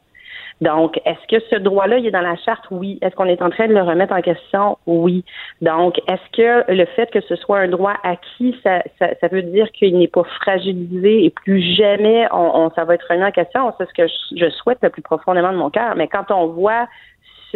Donc, 0.61 1.01
est-ce 1.05 1.37
que 1.37 1.45
ce 1.51 1.57
droit-là, 1.57 1.99
il 1.99 2.07
est 2.07 2.11
dans 2.11 2.21
la 2.21 2.37
charte? 2.37 2.65
Oui. 2.71 2.99
Est-ce 3.03 3.15
qu'on 3.15 3.27
est 3.27 3.43
en 3.43 3.51
train 3.51 3.67
de 3.67 3.75
le 3.75 3.83
remettre 3.83 4.15
en 4.15 4.23
question? 4.23 4.79
Oui. 4.87 5.25
Donc, 5.61 5.99
est-ce 6.09 6.37
que 6.37 6.73
le 6.73 6.85
fait 6.87 7.11
que 7.11 7.21
ce 7.21 7.37
soit 7.37 7.59
un 7.59 7.69
droit 7.69 7.95
acquis, 8.03 8.57
ça, 8.63 8.83
veut 9.31 9.43
dire 9.43 9.71
qu'il 9.73 9.99
n'est 9.99 10.09
pas 10.09 10.25
fragilisé 10.25 11.25
et 11.25 11.31
plus 11.31 11.61
jamais 11.61 12.27
on, 12.33 12.71
ça 12.75 12.85
va 12.85 12.95
être 12.95 13.07
remis 13.11 13.25
en 13.25 13.33
question? 13.33 13.73
C'est 13.79 13.89
ce 13.89 13.95
que 13.95 14.07
je 14.37 14.49
souhaite 14.51 14.79
le 14.83 14.91
plus 14.91 15.03
profondément 15.03 15.53
de 15.53 15.59
mon 15.59 15.71
cœur. 15.71 15.95
Mais 15.97 16.09
quand 16.09 16.31
on 16.31 16.47
voit 16.47 16.89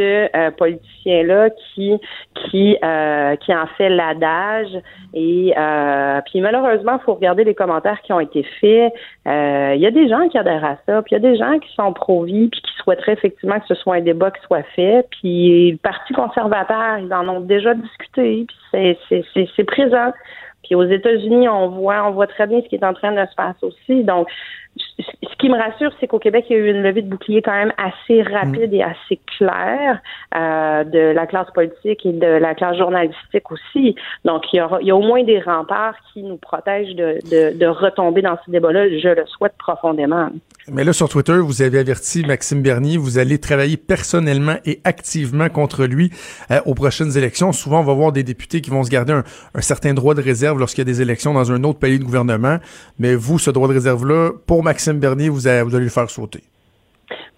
euh, 0.03 0.51
politicien-là 0.53 1.51
qui 1.51 1.95
qui 2.35 2.77
euh, 2.83 3.37
qui 3.37 3.55
en 3.55 3.67
fait 3.77 3.89
l'adage 3.89 4.69
et 5.15 5.55
euh, 5.57 6.21
puis 6.27 6.41
malheureusement, 6.41 6.99
il 7.01 7.05
faut 7.05 7.15
regarder 7.15 7.45
les 7.45 7.55
commentaires 7.55 8.01
qui 8.03 8.13
ont 8.13 8.21
été 8.21 8.43
faits. 8.61 8.93
Il 9.27 9.81
y 9.81 9.87
a 9.87 9.91
des 9.91 10.09
gens 10.09 10.29
qui 10.29 10.39
adhèrent 10.39 10.65
à 10.65 10.77
ça, 10.87 11.03
puis 11.03 11.15
il 11.15 11.23
y 11.23 11.27
a 11.27 11.31
des 11.31 11.37
gens 11.37 11.59
qui 11.59 11.73
sont 11.75 11.93
pro-vie 11.93 12.49
puis 12.49 12.61
qui 12.61 12.73
souhaiteraient 12.83 13.13
effectivement 13.13 13.59
que 13.59 13.67
ce 13.67 13.75
soit 13.75 13.97
un 13.97 14.01
débat 14.01 14.31
qui 14.31 14.43
soit 14.43 14.65
fait. 14.75 15.07
Puis 15.11 15.73
le 15.73 15.77
Parti 15.79 16.13
conservateur, 16.13 16.99
ils 16.99 17.13
en 17.13 17.29
ont 17.29 17.41
déjà 17.41 17.75
discuté, 17.75 18.47
puis 18.47 18.97
c'est 19.11 19.25
c'est 19.35 19.65
présent. 19.65 20.13
Puis 20.65 20.75
aux 20.75 20.85
États-Unis, 20.85 21.49
on 21.49 21.69
voit 21.69 22.07
on 22.07 22.11
voit 22.13 22.27
très 22.27 22.47
bien 22.47 22.61
ce 22.63 22.69
qui 22.69 22.77
est 22.77 22.85
en 22.85 22.95
train 22.95 23.13
de 23.13 23.27
se 23.29 23.35
passer 23.35 23.65
aussi. 23.65 24.05
Donc 24.05 24.29
ce 24.99 25.37
qui 25.39 25.49
me 25.49 25.57
rassure, 25.57 25.93
c'est 26.01 26.09
qu'au 26.09 26.19
Québec, 26.19 26.47
il 26.51 26.57
y 26.57 26.57
a 26.57 26.63
eu 26.63 26.71
une 26.71 26.83
levée 26.83 27.03
de 27.03 27.09
bouclier 27.09 27.43
quand 27.43 27.53
même 27.53 27.73
assez 27.79 28.23
rapide 28.23 28.75
et 28.75 28.83
assez 28.83 29.21
claire 29.39 30.01
euh, 30.37 30.85
de 30.85 31.13
la 31.15 31.27
classe 31.27 31.51
politique 31.55 32.05
et 32.05 32.13
de 32.13 32.27
la 32.27 32.55
classe 32.55 32.77
journalistique 32.77 33.51
aussi. 33.53 33.95
Donc, 34.25 34.53
il 34.53 34.57
y, 34.57 34.61
aura, 34.61 34.81
il 34.81 34.89
y 34.89 34.91
a 34.91 34.97
au 34.97 35.03
moins 35.03 35.23
des 35.23 35.41
remparts 35.41 35.95
qui 36.13 36.23
nous 36.23 36.37
protègent 36.37 36.97
de, 36.97 37.19
de, 37.31 37.57
de 37.57 37.67
retomber 37.67 38.23
dans 38.23 38.37
ce 38.45 38.51
débat-là. 38.51 38.89
Je 38.89 39.09
le 39.09 39.25
souhaite 39.27 39.55
profondément. 39.59 40.31
Mais 40.71 40.85
là, 40.85 40.93
sur 40.93 41.09
Twitter, 41.09 41.39
vous 41.39 41.63
avez 41.63 41.79
averti 41.79 42.25
Maxime 42.27 42.61
Bernier, 42.61 42.99
vous 42.99 43.19
allez 43.19 43.39
travailler 43.39 43.77
personnellement 43.77 44.57
et 44.67 44.81
activement 44.85 45.49
contre 45.49 45.87
lui 45.87 46.11
euh, 46.51 46.61
aux 46.67 46.75
prochaines 46.75 47.17
élections. 47.17 47.53
Souvent, 47.53 47.81
on 47.81 47.85
va 47.85 47.95
voir 47.95 48.13
des 48.13 48.23
députés 48.23 48.61
qui 48.61 48.71
vont 48.71 48.83
se 48.83 48.91
garder 48.91 49.13
un, 49.13 49.25
un 49.55 49.61
certain 49.61 49.95
droit 49.95 50.15
de 50.15 50.21
réserve 50.21 50.59
lorsqu'il 50.59 50.81
y 50.81 50.87
a 50.89 50.93
des 50.93 51.01
élections 51.01 51.33
dans 51.33 51.53
un 51.53 51.65
autre 51.65 51.79
pays 51.79 51.99
de 51.99 52.05
gouvernement. 52.05 52.59
Mais 52.99 53.15
vous, 53.15 53.39
ce 53.39 53.51
droit 53.51 53.69
de 53.69 53.75
réserve-là, 53.75 54.33
pour 54.47 54.63
Maxime 54.63 54.98
Bernier, 54.99 55.29
vous, 55.29 55.47
allez, 55.47 55.63
vous 55.63 55.75
allez 55.75 55.85
le 55.85 55.91
faire 55.91 56.11
sauter. 56.11 56.43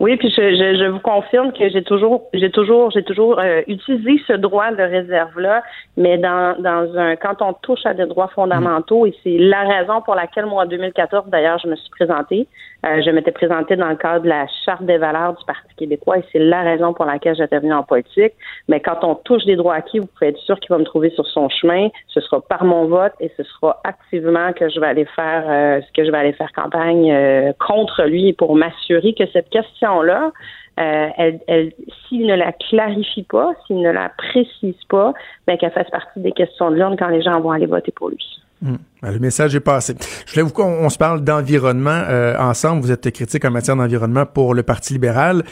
Oui, 0.01 0.17
puis 0.17 0.31
je, 0.31 0.41
je, 0.41 0.79
je, 0.79 0.87
vous 0.87 0.99
confirme 0.99 1.53
que 1.53 1.69
j'ai 1.69 1.83
toujours, 1.83 2.23
j'ai 2.33 2.51
toujours, 2.51 2.91
j'ai 2.91 3.03
toujours 3.03 3.39
euh, 3.39 3.61
utilisé 3.69 4.19
ce 4.27 4.33
droit 4.33 4.71
de 4.71 4.83
réserve-là, 4.83 5.63
mais 5.99 6.17
dans, 6.17 6.57
dans 6.59 6.97
un, 6.97 7.17
quand 7.17 7.43
on 7.43 7.53
touche 7.53 7.85
à 7.85 7.93
des 7.93 8.07
droits 8.07 8.29
fondamentaux, 8.29 9.05
et 9.05 9.15
c'est 9.23 9.37
la 9.37 9.61
raison 9.61 10.01
pour 10.01 10.15
laquelle 10.15 10.47
moi 10.47 10.63
en 10.63 10.67
2014, 10.67 11.29
d'ailleurs, 11.29 11.59
je 11.63 11.69
me 11.69 11.77
suis 11.77 11.91
présentée. 11.91 12.49
Euh, 12.87 13.03
je 13.05 13.11
m'étais 13.11 13.31
présentée 13.31 13.77
dans 13.77 13.91
le 13.91 13.97
cadre 13.97 14.25
de 14.25 14.31
la 14.31 14.47
charte 14.65 14.85
des 14.85 14.97
valeurs 14.97 15.35
du 15.35 15.45
Parti 15.45 15.75
québécois, 15.77 16.17
et 16.17 16.25
c'est 16.33 16.39
la 16.39 16.63
raison 16.63 16.95
pour 16.95 17.05
laquelle 17.05 17.37
j'étais 17.37 17.59
venue 17.59 17.75
en 17.75 17.83
politique. 17.83 18.33
Mais 18.69 18.81
quand 18.81 19.05
on 19.05 19.17
touche 19.17 19.45
des 19.45 19.57
droits 19.57 19.75
acquis, 19.75 19.99
vous 19.99 20.07
pouvez 20.07 20.29
être 20.29 20.39
sûr 20.39 20.59
qu'il 20.61 20.71
va 20.71 20.79
me 20.79 20.85
trouver 20.85 21.11
sur 21.11 21.27
son 21.27 21.51
chemin. 21.51 21.89
Ce 22.09 22.23
sera 22.23 22.41
par 22.41 22.65
mon 22.65 22.87
vote, 22.87 23.13
et 23.21 23.31
ce 23.37 23.43
sera 23.43 23.79
activement 23.85 24.55
que 24.55 24.71
je 24.71 24.81
vais 24.81 24.87
aller 24.87 25.05
faire, 25.15 25.45
euh, 25.47 25.81
que 25.95 26.07
je 26.07 26.11
vais 26.11 26.17
aller 26.17 26.33
faire 26.33 26.53
campagne 26.53 27.15
contre 27.59 28.05
lui 28.05 28.33
pour 28.33 28.57
m'assurer 28.57 29.13
que 29.13 29.27
cette 29.35 29.51
question 29.51 29.90
là 30.03 30.31
euh, 30.79 31.09
elle, 31.49 31.73
s'il 32.09 32.27
ne 32.27 32.35
la 32.35 32.53
clarifie 32.53 33.25
pas, 33.25 33.53
s'il 33.67 33.83
ne 33.83 33.91
la 33.91 34.09
précise 34.09 34.83
pas, 34.89 35.13
ben 35.47 35.59
qu'elle 35.59 35.73
fasse 35.73 35.91
partie 35.91 36.21
des 36.21 36.33
questions 36.33 36.71
de 36.71 36.77
l'urne 36.77 36.97
quand 36.97 37.09
les 37.09 37.23
gens 37.23 37.39
vont 37.41 37.51
aller 37.51 37.67
voter 37.67 37.93
pour 37.93 38.09
lui. 38.09 38.41
Hmm. 38.63 38.77
Ben, 39.01 39.11
le 39.11 39.19
message 39.19 39.55
est 39.55 39.61
passé. 39.61 39.95
Je 40.27 40.33
voulais 40.33 40.43
vous 40.43 40.51
qu'on 40.51 40.91
se 40.91 40.99
parle 40.99 41.25
d'environnement 41.25 42.03
euh, 42.09 42.37
ensemble. 42.39 42.83
Vous 42.83 42.93
êtes 42.93 43.11
critique 43.11 43.43
en 43.47 43.51
matière 43.51 43.75
d'environnement 43.75 44.27
pour 44.27 44.53
le 44.53 44.63
Parti 44.63 44.93
libéral. 44.93 45.45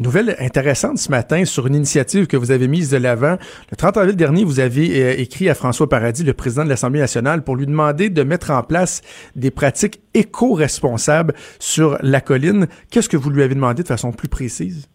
Nouvelle 0.00 0.34
intéressante 0.40 0.98
ce 0.98 1.08
matin 1.12 1.44
sur 1.44 1.68
une 1.68 1.76
initiative 1.76 2.26
que 2.26 2.36
vous 2.36 2.50
avez 2.50 2.66
mise 2.66 2.90
de 2.90 2.96
l'avant. 2.96 3.36
Le 3.70 3.76
30 3.76 3.98
avril 3.98 4.16
dernier, 4.16 4.42
vous 4.42 4.58
avez 4.58 5.00
euh, 5.00 5.14
écrit 5.16 5.48
à 5.48 5.54
François 5.54 5.88
Paradis, 5.88 6.24
le 6.24 6.34
président 6.34 6.64
de 6.64 6.68
l'Assemblée 6.68 6.98
nationale, 6.98 7.44
pour 7.44 7.54
lui 7.54 7.66
demander 7.66 8.10
de 8.10 8.24
mettre 8.24 8.50
en 8.50 8.64
place 8.64 9.00
des 9.36 9.52
pratiques 9.52 10.00
éco-responsables 10.14 11.34
sur 11.60 11.98
la 12.00 12.20
colline. 12.20 12.66
Qu'est-ce 12.90 13.08
que 13.08 13.16
vous 13.16 13.30
lui 13.30 13.44
avez 13.44 13.54
demandé 13.54 13.84
de 13.84 13.88
façon 13.88 14.10
plus 14.10 14.28
précise? 14.28 14.88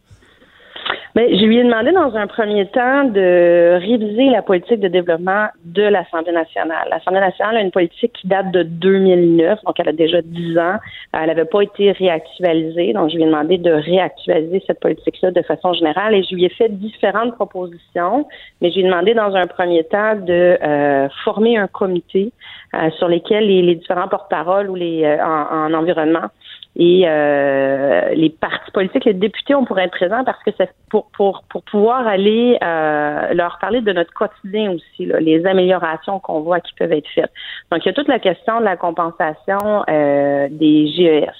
Mais 1.15 1.35
je 1.35 1.43
lui 1.45 1.57
ai 1.57 1.63
demandé 1.63 1.91
dans 1.91 2.15
un 2.15 2.25
premier 2.25 2.67
temps 2.67 3.03
de 3.03 3.77
réviser 3.79 4.29
la 4.29 4.41
politique 4.41 4.79
de 4.79 4.87
développement 4.87 5.47
de 5.65 5.83
l'Assemblée 5.83 6.31
nationale. 6.31 6.87
L'Assemblée 6.89 7.19
nationale 7.19 7.57
a 7.57 7.61
une 7.61 7.71
politique 7.71 8.13
qui 8.13 8.27
date 8.27 8.51
de 8.51 8.63
2009, 8.63 9.59
donc 9.65 9.79
elle 9.79 9.89
a 9.89 9.93
déjà 9.93 10.21
10 10.21 10.57
ans. 10.57 10.77
Elle 11.13 11.27
n'avait 11.27 11.45
pas 11.45 11.61
été 11.61 11.91
réactualisée, 11.91 12.93
donc 12.93 13.09
je 13.09 13.17
lui 13.17 13.23
ai 13.23 13.25
demandé 13.25 13.57
de 13.57 13.71
réactualiser 13.71 14.63
cette 14.65 14.79
politique-là 14.79 15.31
de 15.31 15.41
façon 15.41 15.73
générale 15.73 16.15
et 16.15 16.23
je 16.23 16.33
lui 16.33 16.45
ai 16.45 16.49
fait 16.49 16.69
différentes 16.69 17.35
propositions, 17.35 18.25
mais 18.61 18.69
je 18.69 18.75
lui 18.75 18.81
ai 18.81 18.85
demandé 18.85 19.13
dans 19.13 19.35
un 19.35 19.47
premier 19.47 19.83
temps 19.83 20.15
de 20.15 20.57
euh, 20.63 21.09
former 21.25 21.57
un 21.57 21.67
comité 21.67 22.31
euh, 22.73 22.89
sur 22.91 23.09
lesquels 23.09 23.47
les, 23.47 23.75
différents 23.75 24.07
porte-paroles 24.07 24.69
ou 24.69 24.75
les 24.75 25.03
euh, 25.03 25.17
en 25.23 25.73
environnement 25.73 26.29
et 26.77 27.03
euh, 27.05 28.09
les 28.13 28.29
partis 28.29 28.71
politiques, 28.71 29.03
les 29.05 29.13
députés, 29.13 29.55
on 29.55 29.65
pourrait 29.65 29.83
être 29.83 29.91
présents 29.91 30.23
parce 30.23 30.41
que 30.43 30.51
c'est 30.57 30.69
pour, 30.89 31.07
pour, 31.11 31.43
pour 31.49 31.63
pouvoir 31.63 32.07
aller 32.07 32.57
euh, 32.63 33.33
leur 33.33 33.57
parler 33.59 33.81
de 33.81 33.91
notre 33.91 34.13
quotidien 34.13 34.71
aussi, 34.71 35.05
là, 35.05 35.19
les 35.19 35.45
améliorations 35.45 36.19
qu'on 36.19 36.39
voit 36.39 36.61
qui 36.61 36.73
peuvent 36.75 36.93
être 36.93 37.09
faites. 37.13 37.31
Donc, 37.71 37.83
il 37.83 37.87
y 37.87 37.89
a 37.89 37.93
toute 37.93 38.07
la 38.07 38.19
question 38.19 38.59
de 38.59 38.65
la 38.65 38.77
compensation 38.77 39.83
euh, 39.89 40.47
des 40.49 40.87
GES. 40.87 41.31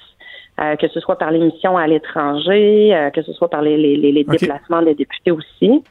Euh, 0.60 0.76
que 0.76 0.88
ce 0.90 1.00
soit 1.00 1.18
par 1.18 1.32
l'émission 1.32 1.78
à 1.78 1.88
l'étranger, 1.88 2.94
euh, 2.94 3.10
que 3.10 3.24
ce 3.24 3.32
soit 3.34 3.50
par 3.50 3.62
les, 3.62 3.78
les, 3.78 3.96
les 3.96 4.24
déplacements 4.24 4.82
des 4.82 4.94
députés 4.94 5.32
aussi. 5.32 5.82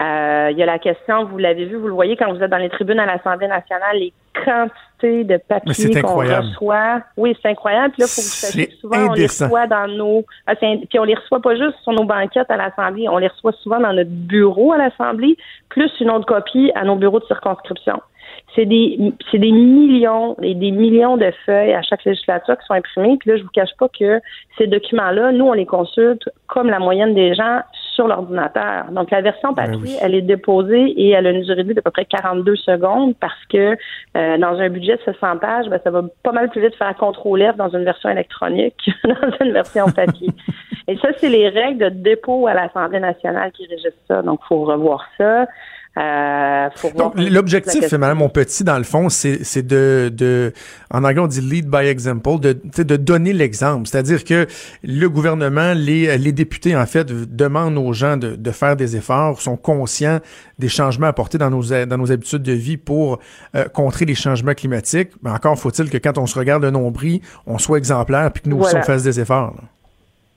Euh, 0.00 0.48
il 0.50 0.58
y 0.58 0.62
a 0.62 0.66
la 0.66 0.78
question, 0.78 1.24
vous 1.24 1.38
l'avez 1.38 1.64
vu, 1.64 1.76
vous 1.76 1.86
le 1.86 1.94
voyez 1.94 2.16
quand 2.16 2.30
vous 2.32 2.42
êtes 2.42 2.50
dans 2.50 2.58
les 2.58 2.68
tribunes 2.68 2.98
à 2.98 3.06
l'Assemblée 3.06 3.46
nationale, 3.46 3.98
les 3.98 4.12
quantités 4.34 4.74
de 5.02 5.36
papier 5.36 6.00
qu'on 6.02 6.16
reçoit. 6.16 7.02
Oui, 7.16 7.36
c'est 7.40 7.48
incroyable. 7.48 7.92
Puis 7.92 8.02
là, 8.02 8.06
faut 8.06 8.20
que 8.20 8.26
vous 8.26 8.46
sachiez 8.46 8.70
souvent, 8.80 9.10
on 9.10 9.12
les 9.12 9.26
reçoit 9.26 9.66
dans 9.66 9.88
nos. 9.88 10.24
Ah, 10.46 10.54
puis 10.54 10.98
on 10.98 11.04
les 11.04 11.14
reçoit 11.14 11.40
pas 11.40 11.56
juste 11.56 11.76
sur 11.82 11.92
nos 11.92 12.04
banquettes 12.04 12.50
à 12.50 12.56
l'Assemblée, 12.56 13.08
on 13.08 13.18
les 13.18 13.28
reçoit 13.28 13.52
souvent 13.62 13.80
dans 13.80 13.92
notre 13.92 14.10
bureau 14.10 14.72
à 14.72 14.78
l'Assemblée, 14.78 15.36
plus 15.68 15.90
une 16.00 16.10
autre 16.10 16.26
copie 16.26 16.70
à 16.74 16.84
nos 16.84 16.96
bureaux 16.96 17.20
de 17.20 17.26
circonscription. 17.26 18.00
C'est 18.54 18.66
des, 18.66 19.12
c'est 19.30 19.38
des 19.38 19.52
millions 19.52 20.36
et 20.42 20.54
des 20.54 20.70
millions 20.70 21.16
de 21.16 21.30
feuilles 21.46 21.72
à 21.72 21.82
chaque 21.82 22.04
législature 22.04 22.58
qui 22.58 22.66
sont 22.66 22.74
imprimées. 22.74 23.16
Puis 23.18 23.30
là, 23.30 23.36
je 23.36 23.42
vous 23.42 23.50
cache 23.50 23.74
pas 23.78 23.88
que 23.88 24.20
ces 24.58 24.66
documents-là, 24.66 25.32
nous, 25.32 25.46
on 25.46 25.52
les 25.52 25.66
consulte 25.66 26.28
comme 26.48 26.68
la 26.68 26.80
moyenne 26.80 27.14
des 27.14 27.34
gens 27.34 27.60
sur 28.00 28.08
l'ordinateur. 28.08 28.86
Donc, 28.92 29.10
la 29.10 29.20
version 29.20 29.52
ben 29.52 29.66
papier, 29.66 29.96
elle 30.00 30.14
est 30.14 30.22
déposée 30.22 30.86
et 30.96 31.10
elle 31.10 31.26
a 31.26 31.30
une 31.30 31.42
durée 31.42 31.62
de 31.62 31.68
vie 31.68 31.74
d'à 31.74 31.82
peu 31.82 31.90
près 31.90 32.06
42 32.06 32.56
secondes 32.56 33.14
parce 33.20 33.44
que 33.50 33.76
euh, 34.16 34.38
dans 34.38 34.58
un 34.58 34.70
budget 34.70 34.96
de 34.96 35.12
600 35.12 35.36
pages, 35.36 35.68
ben, 35.68 35.78
ça 35.84 35.90
va 35.90 36.02
pas 36.22 36.32
mal 36.32 36.48
plus 36.48 36.62
vite 36.62 36.74
faire 36.76 36.96
contrôler 36.96 37.50
dans 37.58 37.68
une 37.68 37.84
version 37.84 38.08
électronique 38.08 38.74
que 38.86 39.08
dans 39.08 39.44
une 39.44 39.52
version 39.52 39.90
papier. 39.90 40.30
et 40.88 40.96
ça, 40.96 41.08
c'est 41.18 41.28
les 41.28 41.50
règles 41.50 41.78
de 41.78 41.88
dépôt 41.90 42.46
à 42.46 42.54
l'Assemblée 42.54 43.00
nationale 43.00 43.52
qui 43.52 43.66
régissent 43.66 43.92
ça. 44.08 44.22
Donc, 44.22 44.40
il 44.44 44.46
faut 44.46 44.64
revoir 44.64 45.06
ça. 45.18 45.46
Euh, 45.98 46.68
l'objectif, 47.16 47.92
Madame 47.92 48.18
Mon 48.18 48.28
Petit, 48.28 48.62
dans 48.62 48.78
le 48.78 48.84
fond, 48.84 49.08
c'est 49.08 49.62
de, 49.62 50.10
de, 50.14 50.52
en 50.90 51.02
anglais 51.02 51.18
on 51.18 51.26
dit 51.26 51.40
lead 51.40 51.68
by 51.68 51.86
example, 51.86 52.38
de, 52.38 52.56
de 52.82 52.96
donner 52.96 53.32
l'exemple. 53.32 53.88
C'est-à-dire 53.88 54.24
que 54.24 54.46
le 54.84 55.06
gouvernement, 55.08 55.72
les, 55.74 56.16
les 56.16 56.32
députés, 56.32 56.76
en 56.76 56.86
fait, 56.86 57.06
demandent 57.34 57.76
aux 57.76 57.92
gens 57.92 58.16
de, 58.16 58.36
de 58.36 58.50
faire 58.52 58.76
des 58.76 58.96
efforts, 58.96 59.40
sont 59.40 59.56
conscients 59.56 60.20
des 60.58 60.68
changements 60.68 61.08
apportés 61.08 61.38
dans 61.38 61.50
nos, 61.50 61.62
dans 61.62 61.98
nos 61.98 62.12
habitudes 62.12 62.42
de 62.42 62.52
vie 62.52 62.76
pour 62.76 63.18
euh, 63.56 63.64
contrer 63.64 64.04
les 64.04 64.14
changements 64.14 64.54
climatiques. 64.54 65.10
Mais 65.22 65.30
encore 65.30 65.58
faut-il 65.58 65.90
que 65.90 65.98
quand 65.98 66.18
on 66.18 66.26
se 66.26 66.38
regarde 66.38 66.62
le 66.62 66.70
nombril, 66.70 67.20
on 67.46 67.58
soit 67.58 67.78
exemplaire 67.78 68.30
puis 68.32 68.44
que 68.44 68.48
nous 68.48 68.60
aussi 68.60 68.76
on 68.76 68.82
fasse 68.82 69.02
des 69.02 69.18
efforts. 69.18 69.56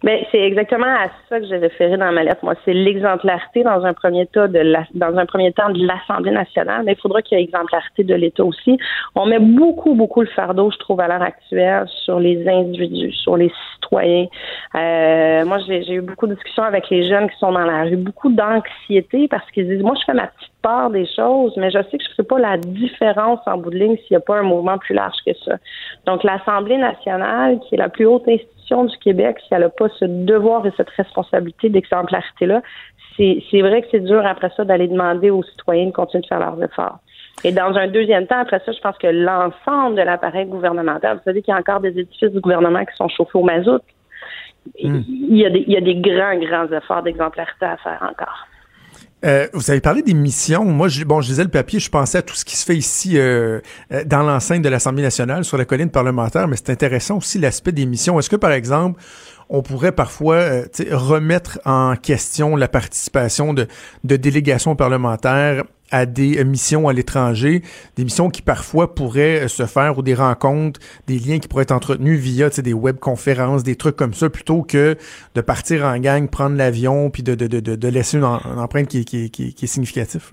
Mais 0.03 0.17
ben, 0.17 0.25
c'est 0.33 0.41
exactement 0.41 0.85
à 0.85 1.07
ça 1.29 1.39
que 1.39 1.47
j'ai 1.47 1.55
référé 1.55 1.95
dans 1.95 2.11
ma 2.11 2.23
lettre. 2.23 2.43
Moi, 2.43 2.55
c'est 2.65 2.73
l'exemplarité 2.73 3.63
dans 3.63 3.85
un 3.85 3.93
premier 3.93 4.27
temps 4.27 4.49
de 4.49 4.59
la, 4.59 4.83
dans 4.93 5.17
un 5.17 5.25
premier 5.25 5.53
temps 5.53 5.69
de 5.69 5.87
l'Assemblée 5.87 6.31
nationale, 6.31 6.83
mais 6.83 6.91
il 6.91 6.99
faudra 6.99 7.21
qu'il 7.21 7.37
y 7.37 7.41
ait 7.41 7.43
exemplarité 7.45 8.03
de 8.03 8.13
l'État 8.13 8.43
aussi. 8.43 8.77
On 9.15 9.25
met 9.25 9.39
beaucoup, 9.39 9.95
beaucoup 9.95 10.19
le 10.19 10.27
fardeau, 10.27 10.69
je 10.71 10.77
trouve, 10.77 10.99
à 10.99 11.07
l'heure 11.07 11.21
actuelle, 11.21 11.85
sur 12.03 12.19
les 12.19 12.45
individus, 12.45 13.13
sur 13.13 13.37
les 13.37 13.49
citoyens. 13.75 14.27
Euh, 14.75 15.45
moi, 15.45 15.59
j'ai 15.59 15.93
eu 15.93 16.01
beaucoup 16.01 16.27
de 16.27 16.33
discussions 16.33 16.63
avec 16.63 16.89
les 16.89 17.07
jeunes 17.07 17.29
qui 17.29 17.37
sont 17.37 17.53
dans 17.53 17.65
la 17.65 17.83
rue, 17.83 17.95
beaucoup 17.95 18.29
d'anxiété 18.29 19.29
parce 19.29 19.49
qu'ils 19.51 19.69
disent, 19.69 19.83
moi, 19.83 19.95
je 19.97 20.03
fais 20.05 20.13
ma 20.13 20.27
petite 20.27 20.51
part 20.61 20.89
des 20.89 21.05
choses, 21.05 21.53
mais 21.55 21.71
je 21.71 21.79
sais 21.89 21.97
que 21.97 22.03
je 22.03 22.09
ne 22.09 22.15
fais 22.15 22.23
pas 22.23 22.39
la 22.39 22.57
différence 22.57 23.39
en 23.45 23.57
bout 23.57 23.69
de 23.69 23.77
ligne 23.77 23.95
s'il 23.95 24.11
n'y 24.11 24.17
a 24.17 24.21
pas 24.21 24.37
un 24.39 24.43
mouvement 24.43 24.77
plus 24.77 24.95
large 24.95 25.17
que 25.25 25.31
ça. 25.45 25.55
Donc, 26.05 26.25
l'Assemblée 26.25 26.77
nationale, 26.77 27.59
qui 27.61 27.75
est 27.75 27.77
la 27.77 27.89
plus 27.89 28.05
haute 28.05 28.27
institution 28.27 28.52
du 28.69 28.97
Québec, 28.97 29.37
si 29.47 29.53
elle 29.53 29.61
n'a 29.61 29.69
pas 29.69 29.89
ce 29.99 30.05
devoir 30.05 30.65
et 30.65 30.71
cette 30.77 30.89
responsabilité 30.89 31.69
d'exemplarité-là, 31.69 32.61
c'est 33.17 33.61
vrai 33.61 33.83
que 33.83 33.87
c'est 33.91 33.99
dur 33.99 34.25
après 34.25 34.51
ça 34.57 34.65
d'aller 34.65 34.87
demander 34.87 35.29
aux 35.29 35.43
citoyens 35.43 35.85
de 35.87 35.91
continuer 35.91 36.23
de 36.23 36.27
faire 36.27 36.39
leurs 36.39 36.61
efforts. 36.63 36.99
Et 37.43 37.51
dans 37.51 37.75
un 37.75 37.87
deuxième 37.87 38.25
temps, 38.25 38.39
après 38.39 38.61
ça, 38.65 38.71
je 38.71 38.79
pense 38.79 38.97
que 38.97 39.07
l'ensemble 39.07 39.97
de 39.97 40.01
l'appareil 40.01 40.45
gouvernemental, 40.45 41.17
vous 41.17 41.23
savez 41.23 41.41
qu'il 41.41 41.53
y 41.53 41.55
a 41.55 41.59
encore 41.59 41.81
des 41.81 41.99
édifices 41.99 42.31
du 42.31 42.39
gouvernement 42.39 42.83
qui 42.85 42.95
sont 42.95 43.09
chauffés 43.09 43.37
au 43.37 43.43
mazout. 43.43 43.81
Hmm. 44.81 45.01
Il, 45.07 45.37
y 45.37 45.45
a 45.45 45.49
des, 45.49 45.63
il 45.67 45.73
y 45.73 45.77
a 45.77 45.81
des 45.81 45.95
grands, 45.95 46.37
grands 46.37 46.71
efforts 46.71 47.03
d'exemplarité 47.03 47.65
à 47.65 47.77
faire 47.77 47.99
encore. 48.01 48.47
Euh, 49.23 49.47
vous 49.53 49.71
avez 49.71 49.79
parlé 49.79 50.01
des 50.01 50.13
missions. 50.13 50.65
Moi, 50.65 50.89
je, 50.89 51.03
bon, 51.03 51.21
je 51.21 51.29
lisais 51.29 51.43
le 51.43 51.49
papier, 51.49 51.79
je 51.79 51.89
pensais 51.89 52.17
à 52.17 52.21
tout 52.21 52.35
ce 52.35 52.43
qui 52.43 52.57
se 52.57 52.65
fait 52.65 52.75
ici 52.75 53.17
euh, 53.17 53.61
euh, 53.91 54.03
dans 54.03 54.21
l'enceinte 54.21 54.61
de 54.61 54.69
l'Assemblée 54.69 55.03
nationale 55.03 55.45
sur 55.45 55.57
la 55.57 55.65
colline 55.65 55.89
parlementaire, 55.89 56.47
mais 56.47 56.57
c'est 56.57 56.71
intéressant 56.71 57.17
aussi 57.17 57.39
l'aspect 57.39 57.71
des 57.71 57.85
missions. 57.85 58.19
Est-ce 58.19 58.29
que, 58.29 58.35
par 58.35 58.51
exemple, 58.51 59.01
on 59.49 59.61
pourrait 59.61 59.91
parfois 59.91 60.63
remettre 60.91 61.59
en 61.65 61.95
question 61.95 62.55
la 62.55 62.67
participation 62.67 63.53
de, 63.53 63.67
de 64.03 64.15
délégations 64.15 64.75
parlementaires 64.75 65.63
à 65.93 66.07
des 66.07 66.43
missions 66.43 66.89
à 66.89 66.93
l'étranger, 66.93 67.61
des 67.95 68.03
missions 68.03 68.29
qui 68.29 68.41
parfois 68.41 68.95
pourraient 68.95 69.43
euh, 69.43 69.47
se 69.47 69.65
faire 69.67 69.97
ou 69.99 70.01
des 70.01 70.15
rencontres, 70.15 70.79
des 71.07 71.19
liens 71.19 71.37
qui 71.37 71.47
pourraient 71.47 71.63
être 71.63 71.71
entretenus 71.71 72.19
via 72.19 72.49
des 72.49 72.73
webconférences, 72.73 73.63
des 73.63 73.75
trucs 73.75 73.95
comme 73.95 74.15
ça, 74.15 74.29
plutôt 74.29 74.63
que 74.63 74.97
de 75.35 75.41
partir 75.41 75.85
en 75.85 75.99
gang, 75.99 76.27
prendre 76.27 76.57
l'avion, 76.57 77.11
puis 77.11 77.21
de, 77.21 77.35
de, 77.35 77.45
de, 77.45 77.59
de, 77.75 77.87
laisser 77.87 78.17
une, 78.17 78.23
empreinte 78.23 78.87
qui, 78.87 79.05
qui, 79.05 79.53
est 79.61 79.67
significative. 79.67 80.31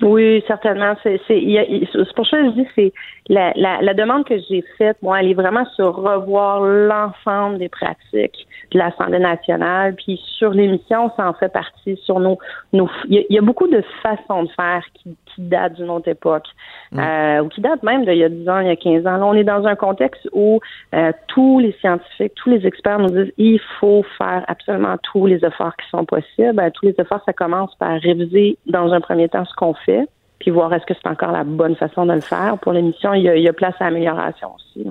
Oui, 0.00 0.42
certainement. 0.46 0.94
C'est 1.02 1.18
pour 2.14 2.26
ça 2.26 2.36
que 2.36 2.44
je 2.46 2.54
dis 2.54 2.66
c'est 2.76 2.92
la, 3.28 3.52
la, 3.56 3.82
la, 3.82 3.94
demande 3.94 4.24
que 4.24 4.34
j'ai 4.48 4.62
faite, 4.78 4.96
moi, 5.02 5.20
elle 5.20 5.30
est 5.30 5.34
vraiment 5.34 5.66
sur 5.74 5.96
revoir 5.96 6.62
l'ensemble 6.62 7.58
des 7.58 7.68
pratiques 7.68 8.46
de 8.74 8.78
l'Assemblée 8.78 9.18
nationale. 9.18 9.94
Puis 9.94 10.20
sur 10.38 10.50
l'émission, 10.50 11.10
ça 11.16 11.28
en 11.28 11.32
fait 11.32 11.48
partie. 11.48 11.96
Sur 12.04 12.20
nos, 12.20 12.38
nos 12.72 12.88
il 13.08 13.24
y, 13.30 13.38
a 13.38 13.40
beaucoup 13.40 13.68
de 13.68 13.82
façons 14.02 14.42
de 14.42 14.50
faire 14.50 14.82
qui, 14.94 15.16
qui 15.26 15.42
datent 15.42 15.74
d'une 15.74 15.90
autre 15.90 16.08
époque, 16.08 16.46
mm. 16.92 16.98
euh, 16.98 17.42
ou 17.42 17.48
qui 17.48 17.60
datent 17.60 17.82
même 17.82 18.04
d'il 18.04 18.18
y 18.18 18.24
a 18.24 18.28
10 18.28 18.48
ans, 18.48 18.58
il 18.60 18.66
y 18.66 18.70
a 18.70 18.76
15 18.76 19.06
ans. 19.06 19.16
Là, 19.16 19.26
on 19.26 19.34
est 19.34 19.44
dans 19.44 19.64
un 19.66 19.76
contexte 19.76 20.28
où 20.32 20.60
euh, 20.94 21.12
tous 21.28 21.60
les 21.60 21.72
scientifiques, 21.80 22.34
tous 22.34 22.50
les 22.50 22.66
experts 22.66 22.98
nous 22.98 23.10
disent 23.10 23.32
il 23.38 23.60
faut 23.80 24.04
faire 24.18 24.44
absolument 24.48 24.96
tous 25.02 25.26
les 25.26 25.44
efforts 25.44 25.76
qui 25.76 25.88
sont 25.88 26.04
possibles. 26.04 26.58
Euh, 26.60 26.70
tous 26.74 26.86
les 26.86 26.94
efforts, 26.98 27.22
ça 27.24 27.32
commence 27.32 27.74
par 27.76 28.00
réviser 28.00 28.58
dans 28.66 28.92
un 28.92 29.00
premier 29.00 29.28
temps 29.28 29.44
ce 29.44 29.54
qu'on 29.54 29.74
fait 29.74 30.08
puis 30.40 30.50
voir 30.50 30.74
est-ce 30.74 30.84
que 30.84 30.92
c'est 30.92 31.08
encore 31.08 31.32
la 31.32 31.44
bonne 31.44 31.74
façon 31.74 32.04
de 32.04 32.12
le 32.12 32.20
faire. 32.20 32.58
Pour 32.60 32.72
l'émission, 32.72 33.14
il 33.14 33.22
y 33.22 33.28
a, 33.30 33.36
il 33.36 33.42
y 33.42 33.48
a 33.48 33.54
place 33.54 33.76
à 33.80 33.86
amélioration 33.86 34.50
aussi 34.54 34.86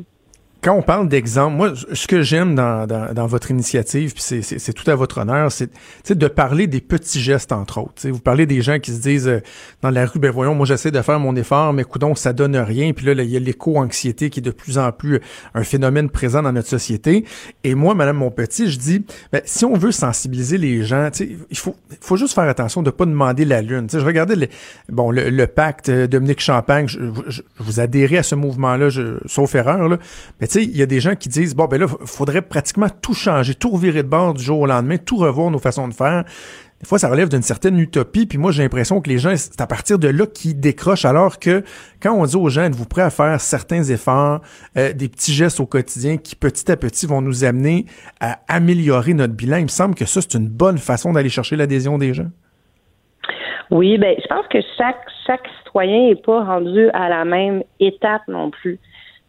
quand 0.64 0.74
on 0.74 0.82
parle 0.82 1.10
d'exemple, 1.10 1.58
moi, 1.58 1.74
ce 1.92 2.08
que 2.08 2.22
j'aime 2.22 2.56
dans, 2.56 2.88
dans, 2.88 3.28
votre 3.28 3.52
initiative, 3.52 4.14
puis 4.14 4.24
c'est 4.24 4.74
tout 4.74 4.90
à 4.90 4.96
votre 4.96 5.20
honneur, 5.20 5.52
c'est 5.52 6.18
de 6.18 6.28
parler 6.28 6.68
des 6.68 6.80
petits 6.80 7.22
gestes, 7.22 7.52
entre 7.52 7.80
autres. 7.82 8.08
vous 8.08 8.20
parlez 8.20 8.46
des 8.46 8.62
gens 8.62 8.80
qui 8.80 8.92
se 8.92 9.02
disent 9.02 9.28
euh, 9.28 9.42
dans 9.82 9.90
la 9.90 10.06
rue, 10.06 10.20
ben 10.20 10.32
voyons, 10.32 10.56
moi 10.56 10.66
j'essaie 10.66 10.92
de 10.92 11.02
faire 11.02 11.20
mon 11.20 11.36
effort, 11.36 11.74
mais 11.74 11.84
coudon, 11.84 12.16
ça 12.16 12.32
donne 12.32 12.56
rien. 12.56 12.94
Puis 12.94 13.06
là, 13.06 13.12
il 13.12 13.30
y 13.30 13.36
a 13.36 13.40
l'éco-anxiété 13.40 14.30
qui 14.30 14.40
est 14.40 14.44
de 14.44 14.52
plus 14.52 14.78
en 14.78 14.92
plus 14.94 15.20
un 15.54 15.64
phénomène 15.64 16.10
présent 16.10 16.42
dans 16.42 16.54
notre 16.54 16.70
société. 16.70 17.26
Et 17.66 17.76
moi, 17.76 17.94
Madame 17.94 18.18
Monpetit, 18.18 18.72
je 18.72 18.80
dis, 18.80 19.06
ben, 19.34 19.42
si 19.44 19.66
on 19.66 19.74
veut 19.74 19.92
sensibiliser 19.92 20.58
les 20.58 20.84
gens, 20.84 21.10
il 21.20 21.58
faut, 21.58 21.76
faut 22.00 22.16
juste 22.16 22.36
faire 22.36 22.48
attention 22.48 22.82
de 22.82 22.90
pas 22.90 23.06
demander 23.06 23.44
la 23.44 23.62
lune. 23.62 23.88
je 23.92 23.98
regardais 24.00 24.38
le, 24.38 24.48
bon, 24.88 25.12
le, 25.12 25.46
pacte 25.48 25.90
euh, 25.90 26.08
Dominique 26.08 26.40
Champagne, 26.40 26.88
je, 26.88 27.00
vous 27.60 27.80
adhérez 27.82 28.18
à 28.18 28.24
ce 28.24 28.36
mouvement-là, 28.36 28.90
sauf 29.26 29.56
erreur, 29.56 29.90
là, 29.90 29.98
mais 30.40 30.48
il 30.56 30.78
y 30.78 30.82
a 30.82 30.86
des 30.86 31.00
gens 31.00 31.16
qui 31.16 31.30
disent, 31.30 31.56
bon, 31.56 31.66
ben 31.66 31.80
là, 31.80 31.88
faudrait 32.06 32.42
pratiquement 32.42 32.88
tout 33.02 33.14
changer, 33.14 33.56
tout 33.56 33.70
revirer 33.70 34.04
de 34.04 34.08
bord 34.08 34.34
du 34.34 34.44
jour 34.44 34.60
au 34.60 34.66
lendemain, 34.66 34.98
tout 34.98 35.18
revoir 35.18 35.50
nos 35.52 35.60
façons 35.60 35.88
de 35.88 35.94
faire. 35.94 36.24
des 36.80 36.88
fois, 36.88 37.00
ça 37.00 37.10
relève 37.10 37.30
d'une 37.30 37.42
certaine 37.42 37.80
utopie. 37.80 38.26
Puis 38.26 38.38
moi, 38.38 38.52
j'ai 38.52 38.64
l'impression 38.64 39.02
que 39.02 39.10
les 39.10 39.18
gens, 39.18 39.34
c'est 39.36 39.62
à 39.62 39.68
partir 39.68 40.00
de 40.00 40.08
là 40.08 40.26
qu'ils 40.26 40.60
décrochent, 40.60 41.06
alors 41.06 41.40
que 41.40 41.64
quand 42.02 42.14
on 42.14 42.26
dit 42.26 42.36
aux 42.36 42.50
gens, 42.50 42.64
êtes-vous 42.64 42.86
prêts 42.86 43.02
à 43.02 43.10
faire 43.10 43.40
certains 43.40 43.84
efforts, 43.84 44.42
euh, 44.78 44.94
des 44.94 45.10
petits 45.10 45.34
gestes 45.34 45.60
au 45.60 45.66
quotidien 45.66 46.18
qui, 46.18 46.36
petit 46.36 46.72
à 46.72 46.78
petit, 46.78 47.06
vont 47.06 47.22
nous 47.22 47.44
amener 47.44 47.86
à 48.20 48.40
améliorer 48.48 49.14
notre 49.14 49.34
bilan, 49.34 49.58
il 49.58 49.64
me 49.64 49.68
semble 49.68 49.96
que 49.96 50.06
ça, 50.06 50.22
c'est 50.22 50.36
une 50.38 50.50
bonne 50.50 50.78
façon 50.78 51.14
d'aller 51.14 51.30
chercher 51.30 51.56
l'adhésion 51.56 51.98
des 51.98 52.14
gens. 52.14 52.30
Oui, 53.72 53.98
ben, 53.98 54.16
je 54.22 54.28
pense 54.28 54.46
que 54.50 54.60
chaque, 54.78 55.02
chaque 55.26 55.48
citoyen 55.64 56.10
n'est 56.10 56.22
pas 56.22 56.44
rendu 56.44 56.90
à 56.94 57.10
la 57.10 57.26
même 57.26 57.64
étape 57.80 58.22
non 58.28 58.52
plus. 58.52 58.80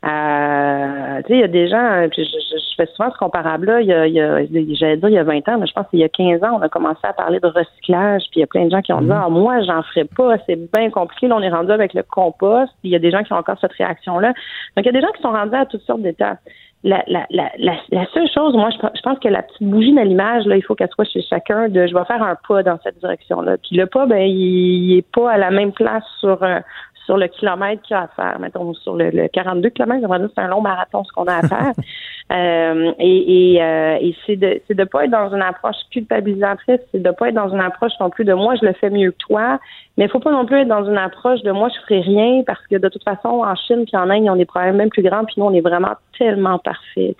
Euh, 0.05 1.23
tu 1.23 1.29
sais, 1.29 1.35
il 1.35 1.41
y 1.41 1.45
a 1.45 1.49
des 1.49 1.67
gens, 1.67 2.07
je, 2.15 2.23
je, 2.23 2.77
fais 2.77 2.87
souvent 2.95 3.11
ce 3.11 3.17
comparable-là, 3.17 3.81
il 3.81 3.87
y 3.87 3.93
a, 3.93 4.07
il 4.07 4.13
y 4.13 4.21
a 4.21 4.45
j'allais 4.75 4.99
dire 4.99 5.09
il 5.09 5.15
y 5.15 5.19
a 5.19 5.25
20 5.25 5.49
ans, 5.49 5.59
mais 5.59 5.67
je 5.67 5.73
pense 5.73 5.87
qu'il 5.89 6.01
y 6.01 6.05
a 6.05 6.11
15 6.11 6.43
ans, 6.45 6.59
on 6.59 6.61
a 6.61 6.69
commencé 6.69 7.01
à 7.05 7.15
parler 7.15 7.41
de 7.41 7.47
recyclage, 7.47 8.23
puis 8.31 8.37
il 8.37 8.41
y 8.41 8.43
a 8.43 8.47
plein 8.47 8.67
de 8.67 8.71
gens 8.71 8.83
qui 8.83 8.93
ont 8.93 9.01
dit, 9.01 9.07
mhm. 9.07 9.23
ah, 9.25 9.29
moi, 9.31 9.63
j'en 9.63 9.83
ferai 9.83 10.05
pas, 10.05 10.37
c'est 10.47 10.59
bien 10.77 10.91
compliqué, 10.91 11.29
là, 11.29 11.37
on 11.37 11.43
est 11.43 11.49
rendu 11.49 11.73
avec 11.73 11.95
le 11.95 12.03
compost, 12.03 12.71
puis 12.81 12.91
il 12.91 12.93
y 12.93 12.97
a 12.97 12.99
des 12.99 13.11
gens 13.11 13.23
qui 13.23 13.33
ont 13.33 13.37
encore 13.37 13.57
cette 13.61 13.73
réaction-là. 13.73 14.29
Donc, 14.77 14.85
il 14.85 14.87
y 14.87 14.89
a 14.91 14.93
des 14.93 15.01
gens 15.01 15.13
qui 15.13 15.23
sont 15.23 15.33
rendus 15.33 15.57
à 15.57 15.65
toutes 15.65 15.83
sortes 15.83 16.03
d'étapes. 16.03 16.41
La, 16.83 17.03
la, 17.07 17.25
la, 17.31 17.51
la, 17.57 18.07
seule 18.13 18.29
chose, 18.29 18.55
moi, 18.55 18.69
je, 18.71 19.01
pense 19.01 19.19
que 19.19 19.29
la 19.29 19.43
petite 19.43 19.63
bougie 19.63 19.95
d'allumage, 19.95 20.45
là, 20.45 20.57
il 20.57 20.63
faut 20.63 20.75
qu'elle 20.75 20.91
soit 20.91 21.07
chez 21.07 21.23
chacun 21.23 21.71
de 21.71 21.87
je 21.87 21.95
vais 21.95 22.05
faire 22.05 22.23
un 22.23 22.37
pas 22.47 22.63
dans 22.63 22.79
cette 22.85 22.99
direction-là. 22.99 23.57
Puis 23.57 23.79
le 23.79 23.87
pas, 23.87 24.05
ben, 24.05 24.21
il, 24.21 24.91
il 24.91 24.99
est 24.99 25.11
pas 25.11 25.31
à 25.31 25.39
la 25.39 25.51
même 25.51 25.73
place 25.73 26.05
sur 26.21 26.43
un, 26.43 26.61
sur 27.05 27.17
le 27.17 27.27
kilomètre 27.29 27.83
qu'il 27.83 27.95
y 27.95 27.99
a 27.99 28.03
à 28.03 28.09
faire. 28.09 28.39
Mettons, 28.39 28.75
sur 28.75 28.97
le, 28.97 29.11
le 29.11 29.29
42 29.29 29.71
km, 29.71 30.31
c'est 30.35 30.41
un 30.41 30.49
long 30.49 30.61
marathon 30.61 31.05
ce 31.05 31.13
qu'on 31.13 31.27
a 31.27 31.37
à 31.37 31.43
faire. 31.49 31.73
euh, 32.33 32.93
et 32.99 33.59
euh, 33.61 33.99
et 34.01 34.17
c'est 34.25 34.37
de 34.37 34.59
c'est 34.67 34.75
de 34.75 34.85
pas 34.85 35.05
être 35.05 35.11
dans 35.11 35.35
une 35.35 35.43
approche 35.43 35.77
culpabilisatrice, 35.91 36.81
c'est 36.91 37.03
de 37.03 37.11
pas 37.11 37.29
être 37.29 37.35
dans 37.35 37.51
une 37.51 37.61
approche 37.61 37.93
non 38.01 38.09
plus 38.09 38.25
de 38.25 38.33
moi 38.33 38.55
je 38.59 38.65
le 38.65 38.73
fais 38.73 38.89
mieux 38.89 39.11
que 39.11 39.19
toi, 39.19 39.61
mais 39.99 40.07
il 40.07 40.11
faut 40.11 40.21
pas 40.21 40.33
non 40.33 40.47
plus 40.47 40.61
être 40.61 40.69
dans 40.69 40.89
une 40.89 40.97
approche 40.97 41.43
de 41.43 41.51
moi 41.53 41.69
je 41.69 41.79
ferai 41.83 42.01
rien 42.01 42.43
parce 42.47 42.67
que 42.67 42.77
de 42.77 42.89
toute 42.89 43.05
façon 43.05 43.29
en 43.29 43.55
Chine 43.57 43.85
puis 43.85 43.97
en 43.99 44.09
Inde 44.09 44.25
ils 44.25 44.31
ont 44.31 44.37
des 44.37 44.47
problèmes 44.47 44.77
même 44.77 44.89
plus 44.89 45.03
grands 45.03 45.27
puis 45.27 45.35
nous 45.37 45.45
on 45.45 45.53
est 45.53 45.61
vraiment 45.61 45.97
tellement 46.19 46.59
parfait. 46.59 47.15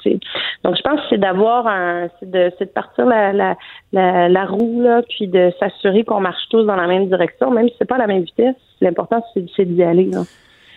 Donc 0.65 0.75
je 0.75 0.83
pense 0.83 1.01
que 1.03 1.07
c'est 1.11 1.19
d'avoir 1.19 1.67
un 1.67 2.09
c'est 2.19 2.31
de 2.31 2.51
c'est 2.59 2.65
de 2.65 2.71
partir 2.71 3.05
la 3.05 3.35
la, 3.35 3.57
la, 3.93 4.31
la 4.31 4.45
roue 4.47 4.81
là 4.81 5.03
puis 5.07 5.29
de 5.29 5.53
s'assurer 5.61 6.05
qu'on 6.05 6.21
marche 6.21 6.49
tous 6.49 6.65
dans 6.65 6.77
la 6.77 6.87
même 6.87 7.09
direction 7.09 7.51
même 7.51 7.69
si 7.69 7.75
c'est 7.79 7.89
pas 7.89 7.97
à 7.97 7.99
la 7.99 8.07
même 8.07 8.23
vitesse. 8.23 8.57
L'important 8.81 9.23
c'est 9.35 9.67
d'y 9.67 9.83
aller. 9.83 10.07
Là. 10.07 10.23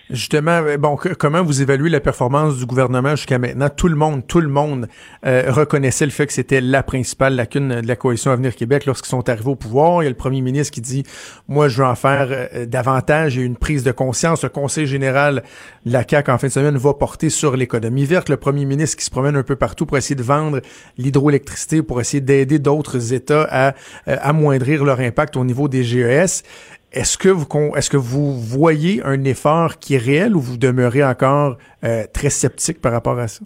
Justement, 0.09 0.61
euh, 0.63 0.77
bon, 0.77 0.97
comment 1.19 1.43
vous 1.43 1.61
évaluez 1.61 1.89
la 1.89 1.99
performance 1.99 2.57
du 2.57 2.65
gouvernement 2.65 3.17
jusqu'à 3.17 3.39
maintenant? 3.39 3.67
Tout 3.67 3.89
le 3.89 3.95
monde, 3.95 4.25
tout 4.25 4.39
le 4.39 4.47
monde 4.47 4.87
euh, 5.25 5.51
reconnaissait 5.51 6.05
le 6.05 6.11
fait 6.11 6.27
que 6.27 6.33
c'était 6.33 6.61
la 6.61 6.81
principale 6.81 7.35
lacune 7.35 7.81
de 7.81 7.87
la 7.87 7.95
coalition 7.97 8.31
Avenir 8.31 8.55
Québec 8.55 8.85
lorsqu'ils 8.85 9.09
sont 9.09 9.27
arrivés 9.27 9.49
au 9.49 9.55
pouvoir. 9.55 10.01
Il 10.01 10.05
y 10.05 10.07
a 10.07 10.09
le 10.09 10.15
premier 10.15 10.39
ministre 10.39 10.73
qui 10.73 10.79
dit, 10.79 11.03
moi, 11.49 11.67
je 11.67 11.81
veux 11.81 11.87
en 11.87 11.95
faire 11.95 12.27
euh, 12.29 12.65
davantage. 12.65 13.35
Il 13.35 13.39
y 13.39 13.43
a 13.43 13.45
une 13.45 13.57
prise 13.57 13.83
de 13.83 13.91
conscience. 13.91 14.43
Le 14.43 14.49
conseil 14.49 14.87
général 14.87 15.43
de 15.85 15.91
la 15.91 16.07
CAQ, 16.07 16.31
en 16.31 16.37
fin 16.37 16.47
de 16.47 16.53
semaine, 16.53 16.77
va 16.77 16.93
porter 16.93 17.29
sur 17.29 17.57
l'économie 17.57 18.05
verte. 18.05 18.29
Le 18.29 18.37
premier 18.37 18.63
ministre 18.63 18.95
qui 18.95 19.03
se 19.03 19.11
promène 19.11 19.35
un 19.35 19.43
peu 19.43 19.57
partout 19.57 19.85
pour 19.85 19.97
essayer 19.97 20.15
de 20.15 20.23
vendre 20.23 20.61
l'hydroélectricité, 20.97 21.83
pour 21.83 21.99
essayer 21.99 22.21
d'aider 22.21 22.59
d'autres 22.59 23.13
États 23.13 23.45
à 23.51 23.73
amoindrir 24.05 24.85
leur 24.85 25.01
impact 25.01 25.35
au 25.35 25.43
niveau 25.43 25.67
des 25.67 25.83
GES. 25.83 26.43
Est-ce 26.91 27.17
que 27.17 27.29
vous 27.29 27.45
est-ce 27.75 27.89
que 27.89 27.97
vous 27.97 28.33
voyez 28.33 29.01
un 29.03 29.23
effort 29.25 29.77
qui 29.79 29.95
est 29.95 30.03
réel 30.03 30.35
ou 30.35 30.39
vous 30.39 30.57
demeurez 30.57 31.03
encore 31.03 31.57
euh, 31.83 32.03
très 32.13 32.29
sceptique 32.29 32.81
par 32.81 32.93
rapport 32.93 33.19
à 33.19 33.27
ça? 33.27 33.43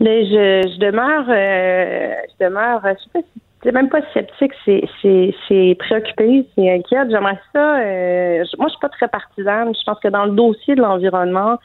Mais 0.00 0.26
je, 0.26 0.68
je 0.74 0.78
demeure 0.78 1.24
euh, 1.28 2.14
je 2.28 2.44
demeure 2.44 2.80
je 2.84 3.02
sais 3.04 3.10
pas 3.12 3.20
c'est 3.62 3.72
même 3.72 3.88
pas 3.88 4.00
sceptique, 4.12 4.52
c'est 4.64 5.76
préoccupé, 5.78 6.46
c'est 6.54 6.68
inquiète. 6.68 7.10
J'aimerais 7.10 7.38
ça. 7.52 7.78
Euh, 7.78 8.44
moi, 8.58 8.66
je 8.66 8.72
suis 8.72 8.80
pas 8.80 8.88
très 8.88 9.06
partisane. 9.06 9.72
Je 9.72 9.84
pense 9.86 10.00
que 10.00 10.08
dans 10.08 10.24
le 10.24 10.32
dossier 10.32 10.74
de 10.74 10.80
l'environnement, 10.80 11.58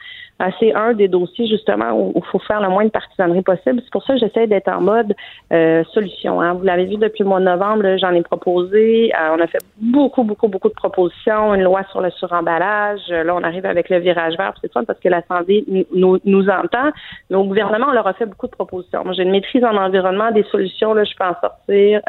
c'est 0.59 0.73
un 0.73 0.93
des 0.93 1.07
dossiers 1.07 1.47
justement 1.47 1.91
où 1.93 2.13
il 2.15 2.23
faut 2.25 2.39
faire 2.39 2.61
le 2.61 2.69
moins 2.69 2.85
de 2.85 2.89
partisanerie 2.89 3.41
possible. 3.41 3.81
C'est 3.83 3.91
pour 3.91 4.03
ça 4.03 4.13
que 4.13 4.19
j'essaie 4.19 4.47
d'être 4.47 4.67
en 4.67 4.81
mode 4.81 5.15
euh, 5.51 5.83
solution. 5.93 6.41
Hein. 6.41 6.53
Vous 6.53 6.63
l'avez 6.63 6.85
vu 6.85 6.97
depuis 6.97 7.23
le 7.23 7.29
mois 7.29 7.39
de 7.39 7.45
novembre, 7.45 7.97
j'en 7.97 8.11
ai 8.11 8.21
proposé. 8.21 9.11
Euh, 9.13 9.35
on 9.35 9.41
a 9.41 9.47
fait 9.47 9.61
beaucoup, 9.81 10.23
beaucoup, 10.23 10.47
beaucoup 10.47 10.69
de 10.69 10.75
propositions. 10.75 11.55
Une 11.55 11.63
loi 11.63 11.83
sur 11.91 12.01
le 12.01 12.11
suremballage. 12.11 13.01
Là, 13.09 13.35
on 13.35 13.43
arrive 13.43 13.65
avec 13.65 13.89
le 13.89 13.97
virage 13.99 14.37
vert. 14.37 14.53
C'est 14.61 14.71
fun 14.71 14.83
parce 14.83 14.99
que 14.99 15.09
l'Assemblée 15.09 15.65
nous, 15.93 16.19
nous 16.23 16.49
entend. 16.49 16.91
Mais 17.29 17.35
au 17.35 17.43
gouvernement, 17.43 17.87
on 17.89 17.93
leur 17.93 18.07
a 18.07 18.13
fait 18.13 18.25
beaucoup 18.25 18.47
de 18.47 18.51
propositions. 18.51 19.03
Moi, 19.03 19.13
j'ai 19.13 19.23
une 19.23 19.31
maîtrise 19.31 19.63
en 19.63 19.75
environnement, 19.75 20.31
des 20.31 20.43
solutions. 20.43 20.93
Là, 20.93 21.03
je 21.03 21.15
peux 21.15 21.25
en 21.25 21.35
sortir 21.41 22.01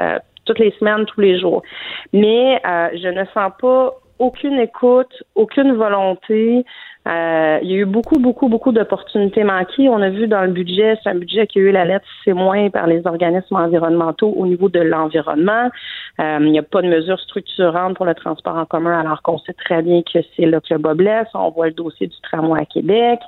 toutes 0.45 0.59
les 0.59 0.71
semaines, 0.79 1.07
tous 1.07 1.21
les 1.21 1.38
jours. 1.38 1.62
Mais 2.12 2.61
je 2.64 3.09
ne 3.09 3.25
sens 3.27 3.53
pas 3.61 3.95
aucune 4.19 4.59
écoute, 4.59 5.23
aucune 5.35 5.75
volonté. 5.75 6.64
Euh, 7.09 7.59
il 7.62 7.71
y 7.71 7.75
a 7.75 7.79
eu 7.79 7.85
beaucoup, 7.87 8.18
beaucoup, 8.18 8.49
beaucoup 8.49 8.71
d'opportunités 8.71 9.42
manquées. 9.42 9.88
On 9.88 10.03
a 10.03 10.11
vu 10.11 10.27
dans 10.27 10.42
le 10.42 10.51
budget, 10.51 10.99
c'est 11.03 11.09
un 11.09 11.14
budget 11.14 11.47
qui 11.47 11.59
a 11.59 11.62
eu 11.62 11.71
la 11.73 11.87
lettre 11.87 12.07
C- 12.25 12.33
par 12.73 12.87
les 12.87 13.07
organismes 13.07 13.57
environnementaux 13.57 14.35
au 14.37 14.47
niveau 14.47 14.68
de 14.68 14.81
l'environnement. 14.81 15.71
Euh, 16.21 16.38
il 16.40 16.53
n'y 16.53 16.59
a 16.59 16.62
pas 16.62 16.83
de 16.83 16.88
mesures 16.88 17.21
structurantes 17.21 17.97
pour 17.97 18.05
le 18.05 18.14
transport 18.14 18.57
en 18.57 18.66
commun, 18.66 19.01
alors 19.01 19.23
qu'on 19.23 19.38
sait 19.38 19.55
très 19.55 19.81
bien 19.83 20.03
que 20.03 20.18
c'est 20.37 20.47
là 20.47 20.61
que 20.61 20.75
le 20.75 20.81
bas 20.81 20.94
blesse. 20.94 21.29
On 21.35 21.51
voit 21.51 21.66
le 21.68 21.73
dossier 21.73 22.09
du 22.09 22.21
tramway 22.21 22.61
à 22.61 22.66
Québec. 22.66 23.21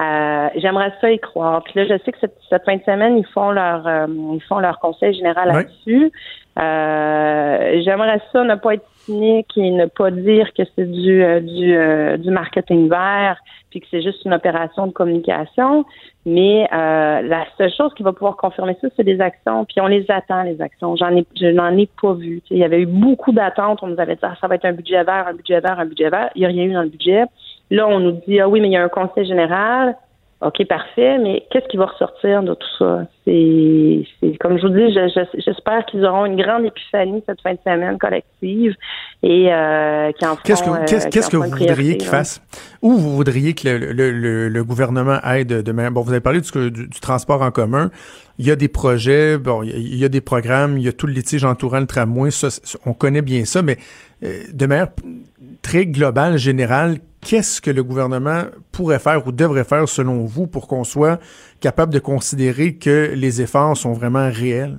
Euh, 0.00 0.48
j'aimerais 0.56 0.92
ça 1.00 1.10
y 1.10 1.18
croire. 1.18 1.62
Puis 1.64 1.74
là, 1.76 1.84
je 1.84 2.02
sais 2.04 2.12
que 2.12 2.18
cette, 2.18 2.36
cette 2.48 2.64
fin 2.64 2.76
de 2.76 2.82
semaine, 2.82 3.18
ils 3.18 3.26
font 3.26 3.50
leur 3.50 3.86
ils 4.08 4.42
font 4.48 4.58
leur 4.58 4.78
conseil 4.80 5.14
général 5.14 5.48
là-dessus. 5.48 6.10
j'aimerais 6.56 8.20
ça 8.32 8.42
ne 8.44 8.54
pas 8.56 8.74
être 8.74 8.86
et 9.08 9.70
ne 9.70 9.86
pas 9.86 10.10
dire 10.10 10.52
que 10.54 10.62
c'est 10.76 10.90
du 10.90 11.22
euh, 11.22 11.40
du, 11.40 11.74
euh, 11.74 12.16
du 12.16 12.30
marketing 12.30 12.88
vert 12.88 13.38
puis 13.70 13.80
que 13.80 13.86
c'est 13.90 14.02
juste 14.02 14.24
une 14.26 14.34
opération 14.34 14.86
de 14.86 14.92
communication. 14.92 15.86
Mais 16.26 16.68
euh, 16.72 17.22
la 17.22 17.46
seule 17.56 17.72
chose 17.72 17.92
qui 17.94 18.02
va 18.02 18.12
pouvoir 18.12 18.36
confirmer 18.36 18.76
ça, 18.82 18.88
c'est 18.94 19.02
des 19.02 19.18
actions. 19.20 19.64
Puis 19.64 19.80
on 19.80 19.86
les 19.86 20.04
attend, 20.10 20.42
les 20.42 20.60
actions. 20.60 20.94
J'en 20.94 21.16
ai, 21.16 21.24
je 21.40 21.46
n'en 21.46 21.76
ai 21.78 21.88
pas 22.00 22.12
vu. 22.12 22.42
il 22.50 22.58
y 22.58 22.64
avait 22.64 22.82
eu 22.82 22.86
beaucoup 22.86 23.32
d'attentes. 23.32 23.78
On 23.82 23.88
nous 23.88 23.98
avait 23.98 24.14
dit 24.14 24.20
ah, 24.22 24.34
ça 24.40 24.46
va 24.46 24.56
être 24.56 24.66
un 24.66 24.72
budget 24.72 25.02
vert, 25.04 25.26
un 25.26 25.34
budget 25.34 25.60
vert, 25.60 25.80
un 25.80 25.86
budget 25.86 26.10
vert. 26.10 26.30
Il 26.34 26.40
n'y 26.40 26.44
a 26.44 26.48
rien 26.48 26.64
eu 26.64 26.72
dans 26.74 26.82
le 26.82 26.90
budget. 26.90 27.24
Là, 27.72 27.88
on 27.88 28.00
nous 28.00 28.12
dit 28.26 28.38
ah 28.38 28.50
oui, 28.50 28.60
mais 28.60 28.68
il 28.68 28.72
y 28.72 28.76
a 28.76 28.84
un 28.84 28.90
conseil 28.90 29.24
général. 29.24 29.96
OK, 30.42 30.62
parfait, 30.66 31.16
mais 31.18 31.46
qu'est-ce 31.50 31.66
qui 31.68 31.78
va 31.78 31.86
ressortir 31.86 32.42
de 32.42 32.52
tout 32.52 32.68
ça? 32.78 33.06
C'est, 33.24 34.04
comme 34.40 34.58
je 34.58 34.66
vous 34.66 34.74
dis, 34.74 34.92
j'espère 35.46 35.86
qu'ils 35.86 36.04
auront 36.04 36.26
une 36.26 36.36
grande 36.36 36.64
épiphanie 36.64 37.22
cette 37.24 37.40
fin 37.40 37.52
de 37.52 37.58
semaine 37.64 37.96
collective 37.96 38.74
et 39.22 39.52
euh, 39.52 40.10
qu'ils 40.12 40.26
en 40.26 40.36
Qu'est-ce 40.36 40.64
que, 40.64 40.70
euh, 40.70 40.84
qu'est-ce, 41.08 41.30
que 41.30 41.36
vous 41.36 41.50
voudriez 41.50 41.98
qu'ils 41.98 42.08
fassent? 42.08 42.42
Ou 42.82 42.94
vous 42.94 43.14
voudriez 43.14 43.54
que 43.54 43.68
le, 43.68 44.48
le, 44.48 44.64
gouvernement 44.64 45.20
aide 45.22 45.62
demain? 45.62 45.92
Bon, 45.92 46.00
vous 46.00 46.10
avez 46.10 46.20
parlé 46.20 46.40
du, 46.40 46.70
du, 46.72 46.88
transport 47.00 47.42
en 47.42 47.52
commun. 47.52 47.92
Il 48.38 48.46
y 48.46 48.50
a 48.50 48.56
des 48.56 48.66
projets, 48.66 49.38
bon, 49.38 49.62
il 49.62 49.96
y 49.96 50.04
a 50.04 50.08
des 50.08 50.20
programmes, 50.20 50.76
il 50.76 50.84
y 50.84 50.88
a 50.88 50.92
tout 50.92 51.06
le 51.06 51.12
litige 51.12 51.44
entourant 51.44 51.78
le 51.78 51.86
tramway, 51.86 52.32
ça, 52.32 52.48
on 52.86 52.92
connaît 52.92 53.22
bien 53.22 53.44
ça, 53.44 53.62
mais 53.62 53.76
euh, 54.24 54.42
de 54.52 54.66
manière 54.66 54.88
très 55.62 55.86
globale, 55.86 56.38
générale, 56.38 56.98
qu'est-ce 57.20 57.60
que 57.60 57.70
le 57.70 57.84
gouvernement 57.84 58.42
pourrait 58.72 58.98
faire 58.98 59.26
ou 59.26 59.32
devrait 59.32 59.64
faire 59.64 59.88
selon 59.88 60.24
vous 60.24 60.46
pour 60.46 60.66
qu'on 60.66 60.84
soit 60.84 61.20
capable 61.62 61.92
de 61.92 61.98
considérer 61.98 62.74
que 62.74 63.12
les 63.14 63.40
efforts 63.40 63.76
sont 63.76 63.92
vraiment 63.92 64.28
réels? 64.30 64.76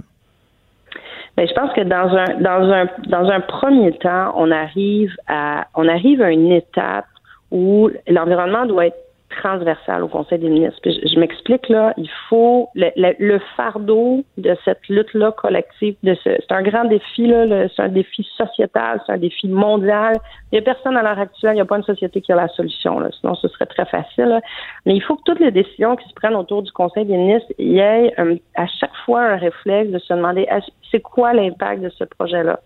Bien, 1.36 1.48
je 1.48 1.54
pense 1.54 1.74
que 1.74 1.82
dans 1.82 2.16
un 2.16 2.40
dans 2.42 2.72
un 2.72 2.86
dans 3.08 3.28
un 3.30 3.40
premier 3.40 3.92
temps, 3.98 4.34
on 4.36 4.52
arrive 4.52 5.12
à 5.28 5.66
on 5.74 5.88
arrive 5.88 6.22
à 6.22 6.30
une 6.30 6.52
étape 6.52 7.06
où 7.50 7.90
l'environnement 8.08 8.66
doit 8.68 8.88
être 8.88 9.03
transversale 9.38 10.04
au 10.04 10.08
Conseil 10.08 10.40
des 10.40 10.50
ministres. 10.50 10.80
je, 10.86 11.20
m'explique 11.20 11.70
là, 11.70 11.94
il 11.98 12.10
faut 12.30 12.70
le, 12.76 13.40
fardeau 13.56 14.24
de 14.38 14.56
cette 14.66 14.88
lutte-là 14.90 15.32
collective, 15.32 15.96
de 16.04 16.16
ce, 16.16 16.30
c'est 16.40 16.52
un 16.52 16.62
grand 16.62 16.86
défi 16.86 17.28
là, 17.28 17.68
c'est 17.76 17.82
un 17.82 17.90
défi 17.90 18.28
sociétal, 18.38 19.02
c'est 19.06 19.14
un 19.14 19.18
défi 19.18 19.48
mondial. 19.48 20.16
Il 20.52 20.56
n'y 20.56 20.60
a 20.60 20.62
personne 20.62 20.98
à 20.98 21.04
l'heure 21.04 21.20
actuelle, 21.20 21.52
il 21.52 21.56
n'y 21.56 21.62
a 21.62 21.66
pas 21.66 21.78
une 21.78 21.84
société 21.84 22.22
qui 22.22 22.32
a 22.32 22.36
la 22.36 22.48
solution, 22.50 23.00
là, 23.00 23.10
sinon 23.20 23.36
ce 23.36 23.48
serait 23.48 23.66
très 23.66 23.86
facile. 23.86 24.40
Mais 24.86 24.96
il 24.96 25.02
faut 25.02 25.16
que 25.16 25.24
toutes 25.26 25.40
les 25.40 25.52
décisions 25.52 25.96
qui 25.96 26.08
se 26.08 26.14
prennent 26.14 26.36
autour 26.36 26.62
du 26.64 26.72
Conseil 26.72 27.06
des 27.06 27.18
ministres, 27.18 27.52
il 27.58 27.74
y 27.74 27.80
ait 27.80 28.14
à 28.56 28.68
chaque 28.68 28.96
fois 29.06 29.22
un 29.22 29.38
réflexe 29.38 29.92
de 29.92 30.00
se 30.00 30.14
demander 30.14 30.48
c'est 30.92 31.02
quoi 31.02 31.34
l'impact 31.34 31.82
de 31.82 31.90
ce 31.90 32.04
projet-là? 32.04 32.60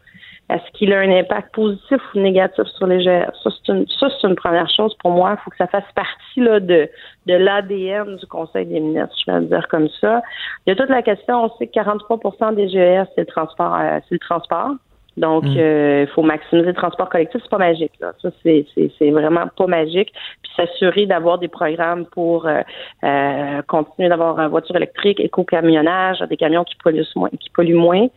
Est-ce 0.50 0.72
qu'il 0.74 0.94
a 0.94 1.00
un 1.00 1.12
impact 1.12 1.54
positif 1.54 2.00
ou 2.16 2.20
négatif 2.20 2.66
sur 2.78 2.88
les 2.88 3.04
GR? 3.04 3.30
Ça, 3.44 3.50
c'est 3.50 3.74
une, 3.74 3.86
ça, 4.00 4.08
c'est 4.10 4.28
une 4.28 4.36
première 4.36 4.70
chose 4.70 4.96
pour 5.00 5.12
moi. 5.12 5.36
Il 5.38 5.44
faut 5.44 5.52
que 5.52 5.58
ça 5.58 5.68
fasse 5.68 5.92
partie 5.94 6.40
là, 6.40 6.62
de, 6.62 6.90
de 7.26 7.34
l'ADN 7.34 8.16
du 8.16 8.26
Conseil 8.28 8.66
des 8.66 8.80
ministres, 8.80 9.16
je 9.26 9.32
vais 9.32 9.40
le 9.42 9.46
dire 9.48 9.68
comme 9.68 9.90
ça. 10.00 10.22
Il 10.66 10.70
y 10.70 10.72
a 10.72 10.76
toute 10.76 10.90
la 10.90 11.02
question, 11.02 11.44
on 11.44 11.58
sait 11.58 11.68
que 11.68 11.74
43% 11.74 12.56
des 12.56 12.70
GES, 12.70 13.10
c'est 13.16 13.22
le 13.22 13.26
transport, 13.26 13.76
euh, 13.76 14.00
c'est 14.08 14.16
le 14.16 14.20
transport. 14.20 14.72
Donc, 15.18 15.44
Mm. 15.46 15.58
euh, 15.58 16.06
il 16.08 16.14
faut 16.14 16.22
maximiser 16.22 16.68
le 16.68 16.74
transport 16.74 17.10
collectif. 17.10 17.42
C'est 17.44 17.50
pas 17.50 17.58
magique, 17.58 17.94
là. 18.00 18.14
Ça, 18.22 18.30
c'est, 18.44 18.66
c'est, 18.74 18.92
c'est 18.98 19.10
vraiment 19.10 19.48
pas 19.56 19.68
magique. 19.68 20.14
Puis 20.44 20.52
s'assurer 20.56 21.06
d'avoir 21.08 21.40
des 21.40 21.48
programmes 21.48 22.06
pour 22.06 22.46
euh, 22.46 22.62
euh, 23.04 23.62
continuer 23.68 24.10
d'avoir 24.10 24.40
une 24.40 24.50
voiture 24.50 24.76
électrique, 24.76 25.20
éco-camionnage, 25.20 26.20
des 26.30 26.38
camions 26.38 26.64
qui 26.64 26.76
polluent 26.76 27.04
moins. 27.16 27.30
Qui 27.30 27.50
polluent 27.50 27.76
moins. 27.76 28.08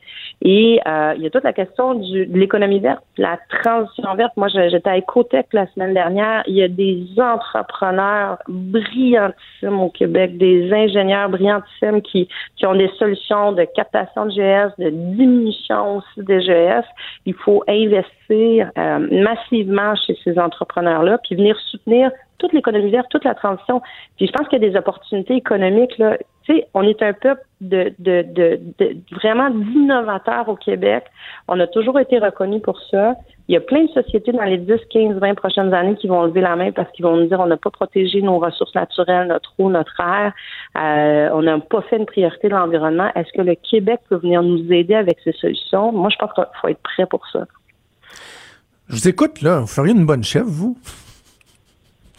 Et 0.42 0.80
euh, 0.86 1.14
il 1.16 1.22
y 1.22 1.26
a 1.26 1.30
toute 1.30 1.44
la 1.44 1.52
question 1.52 1.94
du, 1.94 2.26
de 2.26 2.38
l'économie 2.38 2.80
verte, 2.80 3.02
la 3.16 3.38
transition 3.62 4.14
verte. 4.14 4.32
Moi, 4.36 4.48
j'étais 4.48 4.90
à 4.90 4.98
Ecotech 4.98 5.46
la 5.52 5.66
semaine 5.68 5.94
dernière. 5.94 6.42
Il 6.46 6.54
y 6.54 6.62
a 6.62 6.68
des 6.68 7.06
entrepreneurs 7.18 8.38
brillantissimes 8.48 9.80
au 9.80 9.90
Québec, 9.90 10.36
des 10.38 10.72
ingénieurs 10.72 11.28
brillantissimes 11.28 12.02
qui, 12.02 12.28
qui 12.56 12.66
ont 12.66 12.74
des 12.74 12.90
solutions 12.98 13.52
de 13.52 13.64
captation 13.64 14.26
de 14.26 14.30
GS, 14.32 14.72
de 14.78 14.90
diminution 14.90 15.98
aussi 15.98 16.26
des 16.26 16.40
GS. 16.40 16.84
Il 17.26 17.34
faut 17.34 17.62
investir 17.68 18.70
euh, 18.78 19.24
massivement 19.24 19.94
chez 19.96 20.16
ces 20.24 20.38
entrepreneurs-là, 20.38 21.18
puis 21.18 21.36
venir 21.36 21.58
soutenir 21.70 22.10
toute 22.38 22.52
l'économie 22.52 22.90
verte, 22.90 23.06
toute 23.10 23.24
la 23.24 23.34
transition. 23.34 23.80
Puis 24.16 24.26
je 24.26 24.32
pense 24.32 24.48
qu'il 24.48 24.62
y 24.62 24.66
a 24.66 24.70
des 24.70 24.76
opportunités 24.76 25.34
économiques. 25.34 25.96
Là. 25.98 26.16
Tu 26.44 26.56
sais, 26.56 26.66
on 26.74 26.82
est 26.82 27.02
un 27.02 27.12
peuple 27.12 27.42
de, 27.60 27.92
de, 27.98 28.58
vraiment 29.12 29.50
d'innovateurs 29.50 30.48
au 30.48 30.56
Québec. 30.56 31.04
On 31.48 31.60
a 31.60 31.66
toujours 31.66 32.00
été 32.00 32.18
reconnu 32.18 32.60
pour 32.60 32.80
ça. 32.90 33.14
Il 33.50 33.54
y 33.54 33.56
a 33.56 33.60
plein 33.60 33.82
de 33.82 33.90
sociétés 33.90 34.30
dans 34.30 34.44
les 34.44 34.58
10, 34.58 34.74
15, 34.90 35.16
20 35.18 35.34
prochaines 35.34 35.74
années 35.74 35.96
qui 35.96 36.06
vont 36.06 36.22
lever 36.22 36.40
la 36.40 36.54
main 36.54 36.70
parce 36.70 36.88
qu'ils 36.92 37.04
vont 37.04 37.16
nous 37.16 37.26
dire 37.26 37.40
on 37.40 37.48
n'a 37.48 37.56
pas 37.56 37.70
protégé 37.70 38.22
nos 38.22 38.38
ressources 38.38 38.76
naturelles, 38.76 39.26
notre 39.26 39.52
eau, 39.58 39.68
notre 39.68 39.98
air. 39.98 40.32
Euh, 40.76 41.30
on 41.34 41.42
n'a 41.42 41.58
pas 41.58 41.82
fait 41.90 41.96
une 41.96 42.06
priorité 42.06 42.46
de 42.46 42.54
l'environnement. 42.54 43.10
Est-ce 43.16 43.32
que 43.36 43.42
le 43.42 43.56
Québec 43.56 43.98
peut 44.08 44.18
venir 44.18 44.44
nous 44.44 44.72
aider 44.72 44.94
avec 44.94 45.18
ces 45.24 45.32
solutions? 45.32 45.90
Moi, 45.90 46.10
je 46.12 46.16
pense 46.18 46.32
qu'il 46.32 46.44
faut 46.60 46.68
être 46.68 46.80
prêt 46.80 47.06
pour 47.06 47.26
ça. 47.32 47.44
Je 48.88 48.94
vous 48.94 49.08
écoute, 49.08 49.42
là. 49.42 49.58
Vous 49.58 49.66
feriez 49.66 49.94
une 49.94 50.06
bonne 50.06 50.22
chef, 50.22 50.44
vous? 50.44 50.78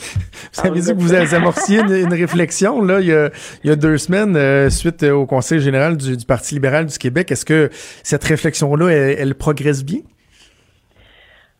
Vous 0.01 0.61
Ah, 0.63 0.67
avez 0.67 0.81
dit 0.81 0.87
que 0.87 0.99
vous 0.99 1.13
avez 1.13 1.33
amorciez 1.33 1.79
une, 1.79 1.93
une 1.93 2.13
réflexion 2.13 2.81
là, 2.81 2.99
il, 2.99 3.07
y 3.07 3.13
a, 3.13 3.29
il 3.63 3.69
y 3.69 3.71
a 3.71 3.77
deux 3.77 3.97
semaines 3.97 4.35
euh, 4.35 4.69
suite 4.69 5.03
au 5.03 5.25
Conseil 5.25 5.61
général 5.61 5.95
du, 5.95 6.17
du 6.17 6.25
Parti 6.25 6.55
libéral 6.55 6.87
du 6.87 6.97
Québec. 6.97 7.31
Est-ce 7.31 7.45
que 7.45 7.69
cette 7.71 8.25
réflexion-là, 8.25 8.89
elle, 8.89 9.15
elle 9.17 9.35
progresse 9.35 9.85
bien? 9.85 9.99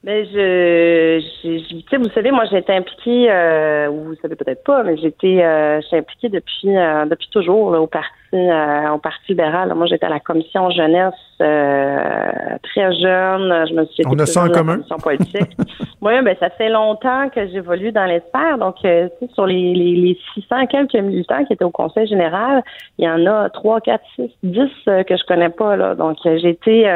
Mais 0.04 0.26
je, 0.26 1.20
je, 1.44 1.60
je- 1.60 1.90
sais, 1.90 1.98
vous 1.98 2.10
savez, 2.10 2.32
moi, 2.32 2.46
j'ai 2.50 2.58
été 2.58 2.74
impliquée, 2.74 3.32
euh, 3.32 3.88
ou 3.90 4.06
vous 4.06 4.16
savez 4.16 4.36
peut-être 4.36 4.64
pas, 4.64 4.84
mais 4.84 4.98
j'ai 4.98 5.08
été, 5.10 5.46
euh, 5.46 5.80
je 5.82 5.88
suis 5.88 5.98
impliquée 5.98 6.30
depuis, 6.30 6.76
euh, 6.76 7.06
depuis 7.06 7.30
toujours 7.30 7.72
là, 7.72 7.80
au 7.82 7.88
parti, 7.88 8.10
euh, 8.34 8.90
au 8.90 8.98
parti 8.98 9.20
libéral. 9.30 9.74
Moi, 9.76 9.88
j'étais 9.88 10.06
à 10.06 10.10
la 10.10 10.20
commission 10.20 10.70
jeunesse 10.70 11.14
euh, 11.42 12.58
très 12.64 12.94
jeune. 12.94 13.68
Je 13.68 13.74
me 13.74 13.86
suis. 13.86 14.04
On 14.08 14.18
a 14.20 14.26
ça 14.26 14.46
en 14.46 14.50
commun? 14.50 14.80
politique. 15.04 15.58
oui, 16.02 16.14
ben 16.22 16.36
ça 16.40 16.50
fait 16.52 16.70
longtemps 16.70 17.30
que 17.30 17.48
j'évolue 17.48 17.92
dans 17.92 18.06
les 18.06 18.22
sphères. 18.30 18.58
Donc, 18.58 18.76
euh, 18.86 19.10
sur 19.34 19.46
les, 19.46 19.74
les, 19.74 19.96
les 19.96 20.18
600 20.36 20.68
quelques 20.68 20.96
militants 20.96 21.44
qui 21.46 21.54
étaient 21.54 21.66
au 21.66 21.72
Conseil 21.72 22.08
général, 22.08 22.64
il 22.98 23.06
y 23.06 23.10
en 23.10 23.26
a 23.26 23.50
3, 23.50 23.82
4, 23.82 24.04
6, 24.16 24.32
10 24.44 24.60
euh, 24.88 25.04
que 25.04 25.18
je 25.18 25.24
connais 25.26 25.50
pas. 25.50 25.76
Là. 25.76 25.96
Donc, 25.96 26.18
j'ai 26.24 26.50
été 26.50 26.88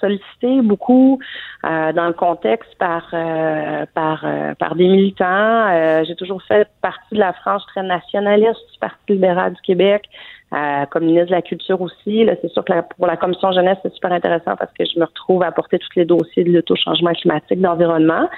sollicitée 0.00 0.60
beaucoup 0.62 1.18
euh, 1.64 1.92
dans 1.92 2.06
le 2.06 2.12
contexte 2.12 2.74
par 2.78 3.08
euh, 3.14 3.86
par 3.94 4.22
euh, 4.24 4.54
par 4.54 4.74
des 4.74 4.86
militants. 4.86 5.24
Euh, 5.70 6.04
j'ai 6.06 6.14
toujours 6.14 6.42
fait 6.42 6.68
partie 6.82 7.14
de 7.14 7.20
la 7.20 7.32
frange 7.32 7.62
très 7.68 7.82
nationaliste 7.82 8.60
du 8.72 8.78
Parti 8.80 8.98
libéral 9.08 9.54
du 9.54 9.60
Québec. 9.62 10.04
Euh, 10.54 10.84
comme 10.86 11.04
ministre 11.04 11.30
de 11.30 11.32
la 11.32 11.42
Culture 11.42 11.80
aussi. 11.80 12.28
C'est 12.40 12.48
sûr 12.52 12.64
que 12.64 12.72
la- 12.72 12.82
pour 12.82 13.06
la 13.06 13.16
commission 13.16 13.50
jeunesse, 13.50 13.78
c'est 13.82 13.92
super 13.92 14.12
intéressant 14.12 14.54
parce 14.56 14.72
que 14.72 14.84
je 14.84 14.98
me 15.00 15.04
retrouve 15.04 15.42
à 15.42 15.50
porter 15.50 15.78
tous 15.78 15.88
les 15.96 16.04
dossiers 16.04 16.44
de 16.44 16.50
lutte 16.50 16.70
au 16.70 16.76
changement 16.76 17.12
climatique, 17.12 17.60
d'environnement. 17.60 18.28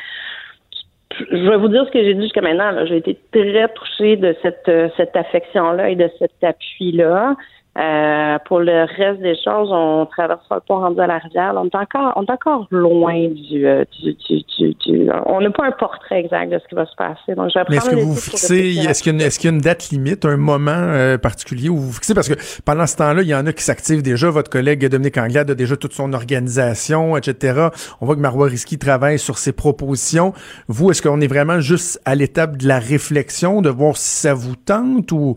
Je 1.30 1.48
vais 1.48 1.56
vous 1.56 1.68
dire 1.68 1.84
ce 1.86 1.90
que 1.90 2.02
j'ai 2.02 2.14
dit 2.14 2.22
jusqu'à 2.22 2.40
maintenant. 2.40 2.86
J'ai 2.86 2.96
été 2.96 3.18
très 3.32 3.68
touchée 3.74 4.16
de 4.16 4.34
cette, 4.42 4.68
euh, 4.68 4.88
cette 4.96 5.14
affection-là 5.14 5.90
et 5.90 5.96
de 5.96 6.10
cet 6.18 6.32
appui-là. 6.42 7.36
Euh, 7.78 8.38
pour 8.46 8.60
le 8.60 8.84
reste 8.96 9.20
des 9.20 9.34
choses, 9.34 9.68
on 9.70 10.06
traversera 10.06 10.54
le 10.56 10.60
pont 10.66 10.78
rendu 10.78 10.98
à 11.00 11.06
la 11.06 11.18
rivière. 11.18 11.52
Là, 11.52 11.60
on 11.60 11.66
est 11.66 11.74
encore, 11.76 12.12
on 12.16 12.24
est 12.24 12.30
encore 12.30 12.66
loin 12.70 13.28
du, 13.28 13.66
euh, 13.66 13.84
du, 14.02 14.14
du, 14.14 14.42
du- 14.58 14.74
du- 14.74 15.10
on 15.26 15.40
n'a 15.42 15.50
pas 15.50 15.66
un 15.66 15.72
portrait 15.72 16.20
exact 16.20 16.50
de 16.52 16.58
ce 16.58 16.66
qui 16.68 16.74
va 16.74 16.86
se 16.86 16.94
passer. 16.96 17.34
Donc, 17.36 17.50
je 17.54 17.58
Mais 17.68 17.76
est-ce 17.76 17.90
que 17.90 17.96
vous 17.96 18.14
fixez, 18.14 18.76
est-ce 18.88 19.02
qu'il 19.02 19.12
y, 19.12 19.16
a 19.16 19.18
une- 19.18 19.26
est-ce 19.26 19.38
qu'il 19.38 19.50
y 19.50 19.52
a 19.52 19.56
une 19.56 19.60
date 19.62 19.90
limite, 19.90 20.24
un 20.24 20.38
moment 20.38 20.70
euh, 20.74 21.18
particulier 21.18 21.68
où 21.68 21.76
vous 21.76 21.92
fixez? 21.92 22.14
Parce 22.14 22.28
que 22.30 22.34
pendant 22.64 22.86
ce 22.86 22.96
temps-là, 22.96 23.20
il 23.20 23.28
y 23.28 23.34
en 23.34 23.44
a 23.46 23.52
qui 23.52 23.62
s'activent 23.62 24.02
déjà. 24.02 24.30
Votre 24.30 24.50
collègue 24.50 24.88
Dominique 24.88 25.18
Anglade 25.18 25.50
a 25.50 25.54
déjà 25.54 25.76
toute 25.76 25.92
son 25.92 26.14
organisation, 26.14 27.16
etc. 27.18 27.68
On 28.00 28.06
voit 28.06 28.14
que 28.16 28.20
Marois 28.20 28.46
Risky 28.46 28.78
travaille 28.78 29.18
sur 29.18 29.36
ses 29.36 29.52
propositions. 29.52 30.32
Vous, 30.68 30.90
est-ce 30.90 31.02
qu'on 31.02 31.20
est 31.20 31.26
vraiment 31.26 31.60
juste 31.60 32.00
à 32.06 32.14
l'étape 32.14 32.56
de 32.56 32.66
la 32.66 32.78
réflexion, 32.78 33.60
de 33.60 33.68
voir 33.68 33.96
si 33.98 34.16
ça 34.16 34.32
vous 34.32 34.56
tente 34.56 35.12
ou, 35.12 35.34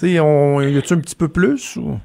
tu 0.00 0.14
sais, 0.14 0.20
on, 0.20 0.62
y 0.62 0.78
a-tu 0.78 0.94
un 0.94 1.00
petit 1.00 1.14
peu 1.14 1.28
plus 1.28 1.76
ou? 1.76 1.98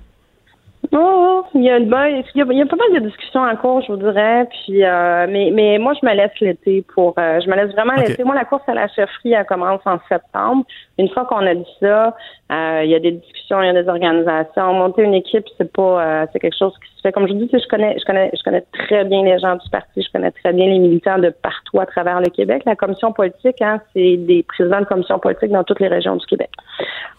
Oh, 0.92 1.44
il 1.54 1.64
y 1.64 1.70
a 1.70 1.78
une 1.78 1.90
bonne, 1.90 2.24
il 2.36 2.40
y 2.40 2.42
a, 2.42 2.46
il 2.52 2.58
y 2.58 2.62
a 2.62 2.66
pas 2.66 2.76
mal 2.76 3.02
de 3.02 3.08
discussions 3.08 3.42
en 3.42 3.56
cours, 3.56 3.82
je 3.82 3.92
vous 3.92 3.98
dirais. 3.98 4.48
Puis, 4.50 4.84
euh, 4.84 5.26
mais, 5.30 5.52
mais 5.54 5.78
moi, 5.78 5.94
je 6.00 6.06
me 6.06 6.14
laisse 6.14 6.38
l'été 6.42 6.84
pour, 6.94 7.14
euh, 7.18 7.40
je 7.42 7.50
me 7.50 7.56
laisse 7.56 7.72
vraiment 7.72 7.94
l'été. 7.94 8.24
Moi, 8.24 8.36
la 8.36 8.46
course 8.46 8.64
à 8.68 8.74
la 8.74 8.88
chefferie, 8.88 9.34
elle 9.34 9.46
commence 9.46 9.82
en 9.86 9.98
septembre. 10.10 10.66
Une 10.98 11.10
fois 11.10 11.26
qu'on 11.26 11.46
a 11.46 11.56
dit 11.56 11.76
ça, 11.80 12.16
euh, 12.52 12.82
il 12.84 12.90
y 12.90 12.96
a 12.96 13.00
des 13.00 13.12
discussions, 13.12 13.62
il 13.62 13.68
y 13.68 13.70
a 13.70 13.82
des 13.82 13.88
organisations. 13.90 14.74
Monter 14.74 15.04
une 15.04 15.14
équipe, 15.14 15.46
c'est 15.58 15.72
pas, 15.72 16.04
euh, 16.04 16.26
c'est 16.32 16.40
quelque 16.40 16.58
chose 16.58 16.74
qui 16.84 16.96
se 16.98 17.02
fait. 17.02 17.12
Comme 17.12 17.28
je 17.28 17.34
vous 17.34 17.40
dis, 17.40 17.50
je 17.52 17.68
connais, 17.68 17.98
je 18.00 18.06
connais, 18.06 18.32
je 18.34 18.44
connais 18.44 18.64
très 18.74 19.06
bien 19.06 19.24
les 19.24 19.40
gens 19.40 19.56
du 19.56 19.70
parti. 19.70 20.02
Je 20.02 20.12
connais 20.12 20.32
très 20.32 20.54
bien 20.54 20.68
les 20.68 20.80
militants 20.80 21.20
de 21.20 21.30
partout 21.30 21.80
à 21.80 21.86
travers 21.86 22.20
le 22.20 22.30
Québec. 22.30 22.64
La 22.66 22.76
commission 22.76 23.12
politique, 23.14 23.62
hein, 23.62 23.82
c'est 23.94 24.18
des 24.18 24.44
présidents 24.44 24.82
de 24.82 24.86
commission 24.86 25.20
politique 25.20 25.52
dans 25.52 25.64
toutes 25.64 25.80
les 25.80 25.88
régions 25.88 26.16
du 26.16 26.26
Québec. 26.26 26.50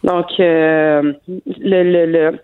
Donc, 0.05 0.27
euh, 0.39 1.13
le, 1.29 1.83
le, 1.83 2.07
le 2.07 2.39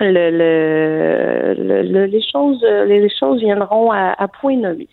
le, 0.00 0.30
le, 0.30 1.54
le- 1.62 1.82
le- 1.82 2.04
les 2.06 2.22
choses 2.32 2.62
les, 2.86 3.08
choses 3.18 3.40
viendront 3.40 3.90
à, 3.92 4.14
à 4.18 4.28
point 4.28 4.56
nommé. 4.56 4.88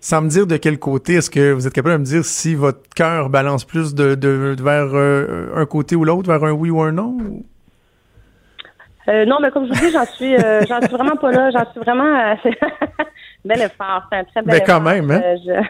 Sans 0.00 0.22
me 0.22 0.28
dire 0.28 0.46
de 0.46 0.56
quel 0.56 0.78
côté, 0.78 1.14
est-ce 1.14 1.30
que 1.30 1.52
vous 1.52 1.66
êtes 1.66 1.72
capable 1.72 1.94
de 1.96 2.00
me 2.00 2.04
dire 2.04 2.24
si 2.24 2.54
votre 2.54 2.88
cœur 2.94 3.28
balance 3.28 3.64
plus 3.64 3.94
de, 3.94 4.14
de- 4.14 4.54
de- 4.56 4.62
vers 4.62 4.90
euh, 4.94 5.48
un 5.56 5.66
côté 5.66 5.96
ou 5.96 6.04
l'autre, 6.04 6.28
vers 6.30 6.44
un 6.44 6.52
oui 6.52 6.70
ou 6.70 6.80
un 6.80 6.92
non? 6.92 7.16
ou- 7.20 7.44
Euh, 9.08 9.24
non, 9.24 9.36
mais 9.40 9.50
comme 9.50 9.66
je 9.66 9.72
vous 9.72 9.86
dis, 9.86 9.92
j'en 9.92 10.04
suis 10.04 10.34
euh, 10.34 10.62
j'en 10.68 10.80
suis 10.80 10.90
vraiment 10.96 11.16
pas 11.16 11.30
là. 11.30 11.50
J'en 11.50 11.70
suis 11.70 11.80
vraiment 11.80 12.34
bel 13.44 13.60
effort. 13.62 14.02
C'est 14.10 14.18
un 14.18 14.24
très 14.24 14.42
bel 14.42 14.54
Mais 14.54 14.60
quand 14.60 14.80
effort. 14.80 14.82
même, 14.82 15.10
hein? 15.10 15.62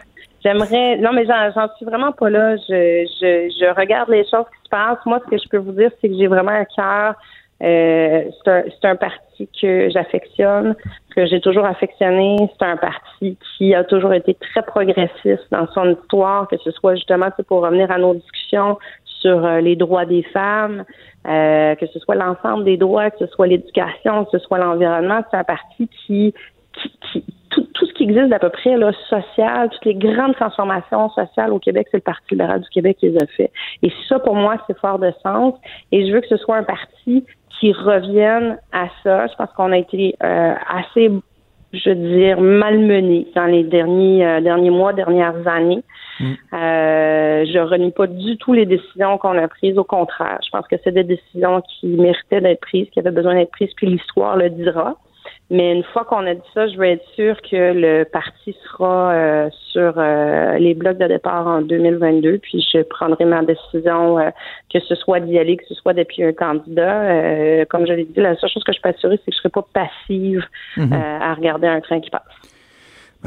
J'aimerais. 0.43 0.97
Non, 0.97 1.13
mais 1.13 1.25
j'en 1.25 1.51
j'en 1.55 1.67
suis 1.75 1.85
vraiment 1.85 2.11
pas 2.11 2.29
là. 2.29 2.55
Je, 2.57 3.05
je, 3.19 3.49
je 3.59 3.75
regarde 3.79 4.09
les 4.09 4.23
choses 4.23 4.45
qui 4.55 4.63
se 4.63 4.69
passent. 4.69 5.03
Moi, 5.05 5.19
ce 5.25 5.29
que 5.31 5.37
je 5.43 5.49
peux 5.49 5.57
vous 5.57 5.71
dire, 5.71 5.91
c'est 5.99 6.09
que 6.09 6.15
j'ai 6.17 6.27
vraiment 6.27 6.51
un 6.51 6.65
cœur. 6.65 7.15
Euh, 7.63 8.23
c'est 8.43 8.85
un, 8.85 8.91
un 8.91 8.95
parti 8.95 9.49
que 9.59 9.89
j'affectionne, 9.89 10.75
que 11.15 11.25
j'ai 11.25 11.41
toujours 11.41 11.65
affectionné. 11.65 12.37
C'est 12.59 12.65
un 12.65 12.77
parti 12.77 13.37
qui 13.57 13.73
a 13.73 13.83
toujours 13.83 14.13
été 14.13 14.35
très 14.35 14.61
progressiste 14.61 15.47
dans 15.51 15.67
son 15.73 15.91
histoire, 15.91 16.47
que 16.47 16.57
ce 16.57 16.71
soit 16.71 16.95
justement 16.95 17.29
pour 17.47 17.61
revenir 17.63 17.89
à 17.91 17.97
nos 17.97 18.13
discussions 18.13 18.77
sur 19.21 19.43
euh, 19.43 19.59
les 19.61 19.75
droits 19.75 20.05
des 20.05 20.21
femmes, 20.21 20.83
euh, 21.27 21.73
que 21.75 21.87
ce 21.87 21.99
soit 21.99 22.15
l'ensemble 22.15 22.63
des 22.63 22.77
droits, 22.77 23.09
que 23.09 23.17
ce 23.19 23.27
soit 23.27 23.47
l'éducation, 23.47 24.25
que 24.25 24.37
ce 24.37 24.39
soit 24.45 24.59
l'environnement. 24.59 25.21
C'est 25.31 25.37
un 25.37 25.43
parti 25.43 25.89
qui, 26.05 26.33
qui, 26.73 26.91
qui- 27.11 27.25
tout, 27.49 27.65
tout 27.73 27.85
ce 27.87 27.93
qui 27.93 28.03
existe 28.03 28.27
d'à 28.27 28.37
peu 28.37 28.49
près 28.49 28.77
là, 28.77 28.91
social, 29.09 29.69
toutes 29.71 29.85
les 29.85 29.95
grandes 29.95 30.35
transformations 30.35 31.09
sociales 31.09 31.51
au 31.51 31.57
Québec, 31.59 31.87
c'est 31.89 31.97
le 31.97 32.01
Parti 32.03 32.25
libéral 32.31 32.61
du 32.61 32.69
Québec 32.69 32.97
qui 32.99 33.09
les 33.09 33.17
a 33.17 33.25
fait. 33.25 33.51
Et 33.81 33.91
ça, 34.07 34.19
pour 34.19 34.35
moi, 34.35 34.57
c'est 34.67 34.77
fort 34.77 34.99
de 34.99 35.11
sens. 35.23 35.55
Et 35.91 36.05
je 36.05 36.13
veux 36.13 36.21
que 36.21 36.27
ce 36.27 36.37
soit 36.37 36.57
un 36.57 36.63
parti 36.63 37.25
qui 37.59 37.71
revienne 37.73 38.57
à 38.71 38.87
ça. 39.03 39.27
Je 39.27 39.35
pense 39.35 39.49
qu'on 39.55 39.71
a 39.71 39.77
été 39.77 40.15
euh, 40.23 40.53
assez, 40.69 41.11
je 41.73 41.89
veux 41.89 41.95
dire, 41.95 42.39
malmené 42.39 43.27
dans 43.35 43.45
les 43.45 43.63
derniers 43.63 44.25
euh, 44.25 44.41
derniers 44.41 44.69
mois, 44.69 44.93
dernières 44.93 45.47
années. 45.47 45.83
Euh, 46.19 47.45
je 47.45 47.59
renie 47.59 47.91
pas 47.91 48.07
du 48.07 48.37
tout 48.37 48.53
les 48.53 48.65
décisions 48.65 49.17
qu'on 49.17 49.37
a 49.37 49.47
prises. 49.47 49.77
Au 49.77 49.83
contraire, 49.83 50.39
je 50.43 50.49
pense 50.49 50.67
que 50.67 50.75
c'est 50.83 50.91
des 50.91 51.03
décisions 51.03 51.61
qui 51.61 51.87
méritaient 51.87 52.41
d'être 52.41 52.61
prises, 52.61 52.89
qui 52.89 52.99
avaient 52.99 53.11
besoin 53.11 53.35
d'être 53.35 53.51
prises, 53.51 53.73
puis 53.75 53.87
l'histoire 53.87 54.35
le 54.35 54.49
dira. 54.49 54.95
Mais 55.49 55.73
une 55.73 55.83
fois 55.83 56.03
qu'on 56.03 56.25
a 56.25 56.33
dit 56.33 56.41
ça, 56.53 56.67
je 56.67 56.75
veux 56.75 56.85
être 56.85 57.07
sûr 57.15 57.41
que 57.41 57.55
le 57.73 58.03
parti 58.03 58.53
sera 58.65 59.11
euh, 59.13 59.49
sur 59.71 59.93
euh, 59.97 60.57
les 60.57 60.73
blocs 60.73 60.97
de 60.97 61.07
départ 61.07 61.47
en 61.47 61.61
2022, 61.61 62.39
puis 62.39 62.67
je 62.73 62.81
prendrai 62.81 63.23
ma 63.23 63.43
décision, 63.43 64.19
euh, 64.19 64.29
que 64.73 64.79
ce 64.81 64.95
soit 64.95 65.21
d'y 65.21 65.39
aller, 65.39 65.55
que 65.55 65.65
ce 65.69 65.75
soit 65.75 65.93
depuis 65.93 66.23
un 66.23 66.33
candidat. 66.33 67.01
Euh, 67.01 67.65
comme 67.69 67.87
je 67.87 67.93
l'ai 67.93 68.03
dit, 68.03 68.19
la 68.19 68.35
seule 68.35 68.49
chose 68.49 68.63
que 68.65 68.73
je 68.73 68.81
peux 68.81 68.89
assurer, 68.89 69.17
c'est 69.23 69.31
que 69.31 69.37
je 69.37 69.37
serai 69.37 69.49
pas 69.49 69.65
passive 69.73 70.43
euh, 70.77 70.83
à 70.91 71.33
regarder 71.33 71.67
un 71.67 71.79
train 71.79 72.01
qui 72.01 72.09
passe. 72.09 72.23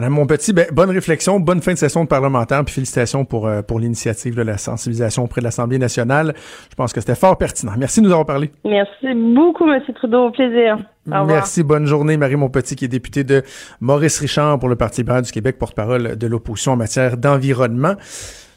Madame 0.00 0.14
Monpetit, 0.14 0.54
ben, 0.54 0.66
bonne 0.72 0.88
réflexion, 0.88 1.38
bonne 1.40 1.60
fin 1.60 1.74
de 1.74 1.76
session 1.76 2.04
de 2.04 2.08
parlementaire, 2.08 2.64
puis 2.64 2.72
félicitations 2.72 3.26
pour, 3.26 3.46
euh, 3.46 3.60
pour 3.60 3.78
l'initiative 3.78 4.34
de 4.34 4.40
la 4.40 4.56
sensibilisation 4.56 5.24
auprès 5.24 5.42
de 5.42 5.44
l'Assemblée 5.44 5.76
nationale. 5.76 6.32
Je 6.70 6.74
pense 6.74 6.94
que 6.94 7.00
c'était 7.00 7.14
fort 7.14 7.36
pertinent. 7.36 7.72
Merci 7.76 8.00
de 8.00 8.06
nous 8.06 8.10
avoir 8.12 8.24
parlé. 8.24 8.50
Merci 8.64 9.08
beaucoup, 9.14 9.70
M. 9.70 9.78
Trudeau. 9.94 10.28
Au 10.28 10.30
plaisir. 10.30 10.78
Au. 11.12 11.26
Merci, 11.26 11.62
bonne 11.62 11.84
journée. 11.84 12.16
Marie 12.16 12.36
Monpetit, 12.36 12.76
qui 12.76 12.86
est 12.86 12.88
députée 12.88 13.24
de 13.24 13.42
Maurice 13.82 14.18
Richard 14.20 14.58
pour 14.58 14.70
le 14.70 14.76
Parti 14.76 15.02
libéral 15.02 15.20
du 15.20 15.32
Québec, 15.32 15.58
porte-parole 15.58 16.16
de 16.16 16.26
l'opposition 16.26 16.72
en 16.72 16.76
matière 16.76 17.18
d'environnement. 17.18 17.92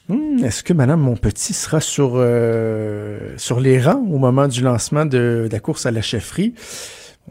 Hmm, 0.07 0.37
Est-ce 0.45 0.63
que 0.63 0.71
Madame 0.71 1.01
Monpetit 1.01 1.51
sera 1.51 1.81
sur, 1.81 2.13
euh, 2.15 3.33
sur 3.35 3.59
les 3.59 3.81
rangs 3.81 4.01
au 4.09 4.17
moment 4.17 4.47
du 4.47 4.61
lancement 4.61 5.05
de, 5.05 5.47
de 5.47 5.49
la 5.51 5.59
course 5.59 5.85
à 5.85 5.91
la 5.91 6.01
chefferie? 6.01 6.53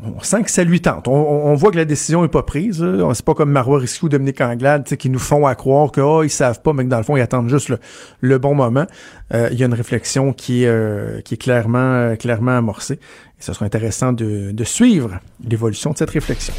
On 0.01 0.20
sent 0.22 0.43
que 0.43 0.51
ça 0.51 0.64
lui 0.64 0.80
tente. 0.80 1.07
On, 1.07 1.55
voit 1.55 1.70
que 1.70 1.76
la 1.76 1.84
décision 1.84 2.24
est 2.24 2.28
pas 2.28 2.43
prise. 2.43 2.82
là. 2.82 3.11
C'est 3.12 3.24
pas 3.24 3.34
comme 3.34 3.51
Marois 3.51 3.78
Risky 3.78 4.07
ou 4.07 4.09
Dominique 4.09 4.40
Anglade 4.40 4.84
tu 4.84 4.90
sais, 4.90 4.97
qui 4.97 5.11
nous 5.11 5.18
font 5.18 5.47
à 5.47 5.55
croire 5.55 5.93
que 5.93 6.01
oh, 6.01 6.22
ils 6.22 6.30
savent 6.30 6.62
pas, 6.62 6.72
mais 6.72 6.84
que 6.84 6.88
dans 6.88 6.97
le 6.97 7.03
fond, 7.03 7.16
ils 7.16 7.20
attendent 7.20 7.51
juste 7.51 7.68
le, 7.68 7.78
le 8.20 8.38
bon 8.38 8.55
moment. 8.55 8.86
Euh, 9.34 9.51
Il 9.53 9.59
y 9.59 9.62
a 9.62 9.66
une 9.66 9.74
réflexion 9.74 10.32
qui 10.32 10.64
est, 10.64 10.68
euh, 10.68 11.20
qui 11.20 11.34
est 11.34 11.36
clairement, 11.36 11.78
euh, 11.78 12.16
clairement 12.16 12.57
amorcée. 12.57 12.95
Et 12.95 13.43
ce 13.43 13.53
sera 13.53 13.66
intéressant 13.66 14.12
de, 14.12 14.51
de 14.51 14.64
suivre 14.64 15.18
l'évolution 15.47 15.90
de 15.90 15.99
cette 15.99 16.11
réflexion. 16.11 16.55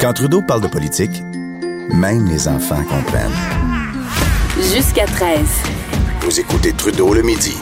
Quand 0.00 0.12
Trudeau 0.12 0.40
parle 0.46 0.60
de 0.60 0.68
politique, 0.68 1.20
même 1.92 2.26
les 2.28 2.46
enfants 2.46 2.82
comprennent. 2.84 3.32
Jusqu'à 4.56 5.06
13. 5.06 5.40
Vous 6.20 6.40
écoutez 6.40 6.72
Trudeau 6.72 7.12
le 7.12 7.22
midi. 7.22 7.56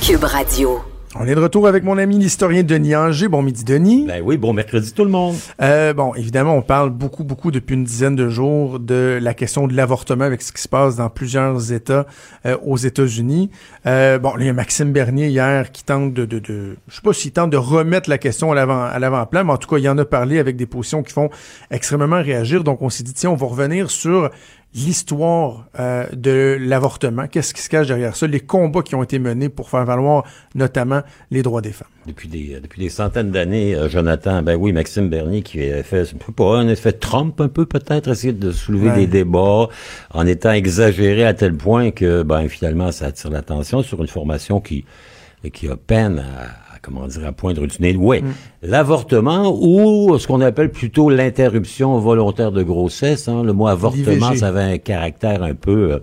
Cube 0.00 0.24
Radio. 0.24 0.91
On 1.14 1.26
est 1.26 1.34
de 1.34 1.40
retour 1.40 1.68
avec 1.68 1.84
mon 1.84 1.98
ami 1.98 2.18
l'historien 2.18 2.62
Denis 2.62 2.96
Anger. 2.96 3.28
Bon 3.28 3.42
midi, 3.42 3.64
Denis. 3.64 4.06
Ben 4.08 4.22
oui, 4.24 4.38
bon 4.38 4.54
mercredi 4.54 4.94
tout 4.94 5.04
le 5.04 5.10
monde. 5.10 5.36
Euh, 5.60 5.92
bon, 5.92 6.14
évidemment, 6.14 6.56
on 6.56 6.62
parle 6.62 6.88
beaucoup, 6.88 7.22
beaucoup 7.22 7.50
depuis 7.50 7.74
une 7.74 7.84
dizaine 7.84 8.16
de 8.16 8.30
jours 8.30 8.80
de 8.80 9.18
la 9.20 9.34
question 9.34 9.66
de 9.66 9.74
l'avortement 9.74 10.24
avec 10.24 10.40
ce 10.40 10.52
qui 10.52 10.62
se 10.62 10.68
passe 10.68 10.96
dans 10.96 11.10
plusieurs 11.10 11.70
États 11.70 12.06
euh, 12.46 12.56
aux 12.64 12.78
États-Unis. 12.78 13.50
Euh, 13.84 14.18
bon, 14.18 14.30
là, 14.30 14.36
il 14.40 14.46
y 14.46 14.48
a 14.48 14.54
Maxime 14.54 14.92
Bernier 14.92 15.28
hier 15.28 15.70
qui 15.70 15.84
tente 15.84 16.14
de, 16.14 16.24
de, 16.24 16.38
de 16.38 16.76
je 16.88 16.94
sais 16.94 17.02
pas 17.02 17.12
s'il 17.12 17.32
tente 17.32 17.50
de 17.50 17.58
remettre 17.58 18.08
la 18.08 18.16
question 18.16 18.50
à 18.50 18.54
l'avant, 18.54 18.82
à 18.82 18.98
l'avant-plan, 18.98 19.44
mais 19.44 19.52
en 19.52 19.58
tout 19.58 19.68
cas, 19.68 19.76
il 19.76 19.88
en 19.90 19.98
a 19.98 20.06
parlé 20.06 20.38
avec 20.38 20.56
des 20.56 20.66
positions 20.66 21.02
qui 21.02 21.12
font 21.12 21.28
extrêmement 21.70 22.22
réagir. 22.22 22.64
Donc, 22.64 22.80
on 22.80 22.88
s'est 22.88 23.02
dit, 23.02 23.12
tiens, 23.12 23.30
on 23.30 23.36
va 23.36 23.46
revenir 23.46 23.90
sur 23.90 24.30
l'histoire 24.74 25.66
euh, 25.78 26.06
de 26.12 26.56
l'avortement. 26.60 27.26
Qu'est-ce 27.26 27.52
qui 27.52 27.60
se 27.60 27.68
cache 27.68 27.88
derrière 27.88 28.16
ça? 28.16 28.26
Les 28.26 28.40
combats 28.40 28.82
qui 28.82 28.94
ont 28.94 29.02
été 29.02 29.18
menés 29.18 29.48
pour 29.48 29.68
faire 29.68 29.84
valoir 29.84 30.24
notamment 30.54 31.02
les 31.30 31.42
droits 31.42 31.60
des 31.60 31.72
femmes. 31.72 31.88
Depuis 32.06 32.28
des, 32.28 32.58
depuis 32.60 32.80
des 32.80 32.88
centaines 32.88 33.30
d'années, 33.30 33.74
euh, 33.74 33.88
Jonathan, 33.88 34.42
ben 34.42 34.56
oui, 34.56 34.72
Maxime 34.72 35.08
Bernier 35.08 35.42
qui 35.42 35.62
a 35.70 35.82
fait, 35.82 36.14
pas, 36.34 36.56
un 36.56 36.68
effet 36.68 36.92
Trump 36.92 37.40
un 37.40 37.48
peu 37.48 37.66
peut-être, 37.66 38.08
essayer 38.08 38.32
de 38.32 38.50
soulever 38.50 38.88
Ouais. 38.88 38.96
des 38.96 39.06
débats 39.06 39.68
en 40.10 40.26
étant 40.26 40.52
exagéré 40.52 41.24
à 41.24 41.34
tel 41.34 41.54
point 41.54 41.90
que, 41.90 42.22
ben 42.22 42.48
finalement, 42.48 42.90
ça 42.92 43.06
attire 43.06 43.30
l'attention 43.30 43.82
sur 43.82 44.00
une 44.00 44.08
formation 44.08 44.60
qui, 44.60 44.84
qui 45.52 45.68
a 45.68 45.76
peine 45.76 46.18
à, 46.18 46.61
comment 46.82 47.06
dire, 47.06 47.24
à 47.26 47.32
poindre 47.32 47.66
du 47.66 47.76
nez. 47.80 47.96
Oui, 47.96 48.22
l'avortement 48.62 49.56
ou 49.56 50.18
ce 50.18 50.26
qu'on 50.26 50.40
appelle 50.40 50.70
plutôt 50.70 51.08
l'interruption 51.08 51.98
volontaire 51.98 52.52
de 52.52 52.62
grossesse. 52.62 53.28
Hein, 53.28 53.42
le 53.44 53.52
mot 53.52 53.68
avortement, 53.68 54.34
ça 54.34 54.48
avait 54.48 54.74
un 54.74 54.78
caractère 54.78 55.42
un 55.42 55.54
peu... 55.54 55.92
euh, 55.92 55.98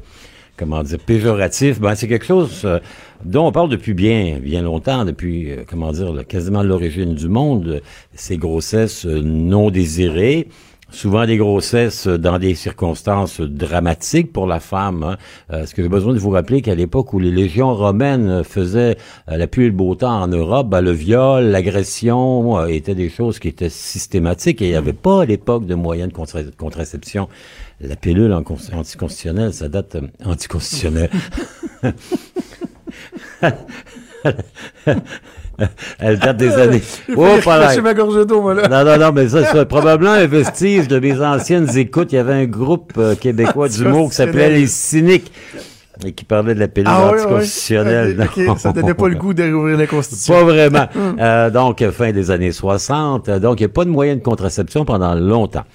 comment 0.57 0.83
dire, 0.83 0.99
péjoratif, 0.99 1.79
ben, 1.79 1.95
c'est 1.95 2.09
quelque 2.09 2.25
chose 2.25 2.63
euh, 2.65 2.79
dont 3.23 3.47
on 3.47 3.51
parle 3.53 3.69
depuis 3.69 3.93
bien, 3.93 4.39
bien 4.41 4.61
longtemps, 4.61 5.05
depuis, 5.05 5.51
euh, 5.51 5.63
comment 5.65 5.93
dire, 5.93 6.27
quasiment 6.27 6.63
l'origine 6.63 7.15
du 7.15 7.29
monde, 7.29 7.67
euh, 7.67 7.79
ces 8.13 8.35
grossesses 8.35 9.05
euh, 9.05 9.21
non 9.23 9.69
désirées, 9.69 10.49
souvent 10.91 11.25
des 11.25 11.37
grossesses 11.37 12.07
dans 12.07 12.39
des 12.39 12.55
circonstances 12.55 13.39
dramatiques 13.41 14.33
pour 14.33 14.47
la 14.47 14.59
femme. 14.59 15.03
Hein. 15.03 15.17
Euh, 15.51 15.63
Est-ce 15.63 15.75
que 15.75 15.83
j'ai 15.83 15.89
besoin 15.89 16.13
de 16.13 16.19
vous 16.19 16.31
rappeler 16.31 16.61
qu'à 16.61 16.75
l'époque 16.75 17.13
où 17.13 17.19
les 17.19 17.31
légions 17.31 17.73
romaines 17.75 18.43
faisaient 18.43 18.97
euh, 19.29 19.37
la 19.37 19.47
pluie 19.47 19.65
et 19.65 19.67
le 19.67 19.73
beau 19.73 19.95
temps 19.95 20.21
en 20.21 20.27
Europe, 20.27 20.69
ben, 20.69 20.81
le 20.81 20.91
viol, 20.91 21.45
l'agression 21.45 22.57
euh, 22.59 22.65
étaient 22.67 22.95
des 22.95 23.09
choses 23.09 23.39
qui 23.39 23.47
étaient 23.47 23.69
systématiques 23.69 24.61
et 24.61 24.65
il 24.65 24.71
n'y 24.71 24.75
avait 24.75 24.93
pas 24.93 25.21
à 25.21 25.25
l'époque 25.25 25.65
de 25.65 25.75
moyens 25.75 26.11
de 26.11 26.15
contra- 26.17 26.43
de 26.43 26.51
contraception. 26.55 27.29
La 27.81 27.95
pilule 27.95 28.33
anticonstitutionnelle, 28.33 29.53
ça 29.53 29.69
date 29.69 29.95
euh, 29.95 30.01
anticonstitutionnelle. 30.25 31.09
Elle 35.99 36.19
date 36.19 36.37
des 36.37 36.53
années. 36.57 36.81
Oh. 37.15 37.27
Chez 37.73 37.81
ma 37.81 37.93
gorge 37.93 38.25
d'eau, 38.25 38.41
moi, 38.41 38.53
là. 38.53 38.67
Non, 38.67 38.89
non, 38.89 38.97
non, 39.05 39.11
mais 39.13 39.27
ça, 39.29 39.43
c'est 39.45 39.65
probablement 39.67 40.11
un 40.13 40.27
vestige 40.27 40.87
de 40.87 40.99
mes 40.99 41.19
anciennes 41.21 41.77
écoutes. 41.77 42.11
Il 42.11 42.15
y 42.15 42.19
avait 42.19 42.33
un 42.33 42.45
groupe 42.45 42.93
euh, 42.97 43.15
québécois 43.15 43.69
d'humour 43.69 44.09
qui 44.09 44.15
s'appelait 44.15 44.49
Les 44.49 44.67
Cyniques 44.67 45.31
et 46.05 46.13
qui 46.13 46.23
parlait 46.23 46.55
de 46.55 46.59
la 46.59 46.67
pilule 46.69 46.89
Ah 46.89 47.11
anticonstitutionnelle. 47.11 48.29
Ça 48.57 48.71
donnait 48.71 48.93
pas 48.93 49.09
le 49.09 49.15
goût 49.15 49.33
de 49.33 49.51
rouvrir 49.51 49.77
la 49.77 49.87
Constitution. 49.87 50.33
Pas 50.33 50.43
vraiment. 50.43 50.87
Euh, 51.19 51.49
donc, 51.49 51.83
fin 51.91 52.11
des 52.11 52.31
années 52.31 52.51
60. 52.53 53.27
Euh, 53.27 53.39
Donc, 53.39 53.59
il 53.59 53.63
n'y 53.63 53.69
a 53.71 53.73
pas 53.73 53.85
de 53.85 53.89
moyen 53.89 54.15
de 54.15 54.21
contraception 54.21 54.85
pendant 54.85 55.13
longtemps. 55.15 55.65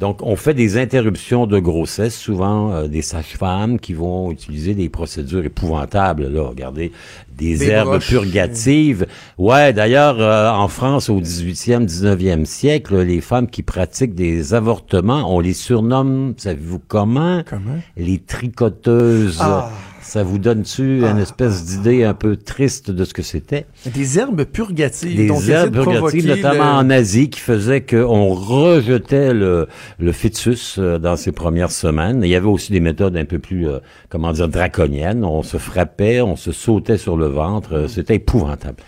Donc, 0.00 0.22
on 0.22 0.34
fait 0.34 0.54
des 0.54 0.78
interruptions 0.78 1.46
de 1.46 1.58
grossesse, 1.58 2.16
souvent 2.16 2.72
euh, 2.72 2.88
des 2.88 3.02
sages-femmes 3.02 3.78
qui 3.78 3.92
vont 3.92 4.30
utiliser 4.32 4.72
des 4.74 4.88
procédures 4.88 5.44
épouvantables. 5.44 6.26
Là, 6.26 6.44
regardez, 6.44 6.90
des, 7.36 7.58
Des 7.58 7.68
herbes 7.68 7.88
broches. 7.90 8.08
purgatives. 8.08 9.06
Ouais, 9.36 9.74
d'ailleurs, 9.74 10.18
euh, 10.18 10.48
en 10.50 10.68
France, 10.68 11.10
au 11.10 11.20
18e, 11.20 11.84
19e 11.86 12.46
siècle, 12.46 13.02
les 13.02 13.20
femmes 13.20 13.46
qui 13.46 13.62
pratiquent 13.62 14.14
des 14.14 14.54
avortements, 14.54 15.36
on 15.36 15.38
les 15.38 15.52
surnomme, 15.52 16.32
savez-vous 16.38 16.80
comment? 16.88 17.42
Comment? 17.46 17.78
Les 17.98 18.16
tricoteuses. 18.18 19.36
Ah. 19.42 19.70
Ça 20.10 20.24
vous 20.24 20.40
donne-tu 20.40 21.02
une 21.06 21.18
espèce 21.18 21.64
d'idée 21.64 22.02
un 22.02 22.14
peu 22.14 22.34
triste 22.36 22.90
de 22.90 23.04
ce 23.04 23.14
que 23.14 23.22
c'était? 23.22 23.66
Des 23.94 24.18
herbes 24.18 24.42
purgatives. 24.42 25.16
Des 25.16 25.52
herbes 25.52 25.70
de 25.70 25.82
purgatives, 25.84 26.26
notamment 26.26 26.64
le- 26.80 26.84
en 26.86 26.90
Asie, 26.90 27.30
qui 27.30 27.38
faisaient 27.38 27.82
qu'on 27.82 28.34
rejetait 28.34 29.32
le, 29.32 29.68
le 30.00 30.10
fœtus 30.10 30.78
euh, 30.80 30.98
dans 30.98 31.14
ses 31.14 31.30
premières 31.30 31.70
semaines. 31.70 32.22
Il 32.24 32.28
y 32.28 32.34
avait 32.34 32.48
aussi 32.48 32.72
des 32.72 32.80
méthodes 32.80 33.16
un 33.16 33.24
peu 33.24 33.38
plus, 33.38 33.68
euh, 33.68 33.78
comment 34.08 34.32
dire, 34.32 34.48
draconiennes. 34.48 35.24
On 35.24 35.44
se 35.44 35.58
frappait, 35.58 36.20
on 36.20 36.34
se 36.34 36.50
sautait 36.50 36.98
sur 36.98 37.16
le 37.16 37.26
ventre. 37.26 37.72
euh, 37.74 37.86
C'était 37.86 38.16
épouvantable. 38.16 38.78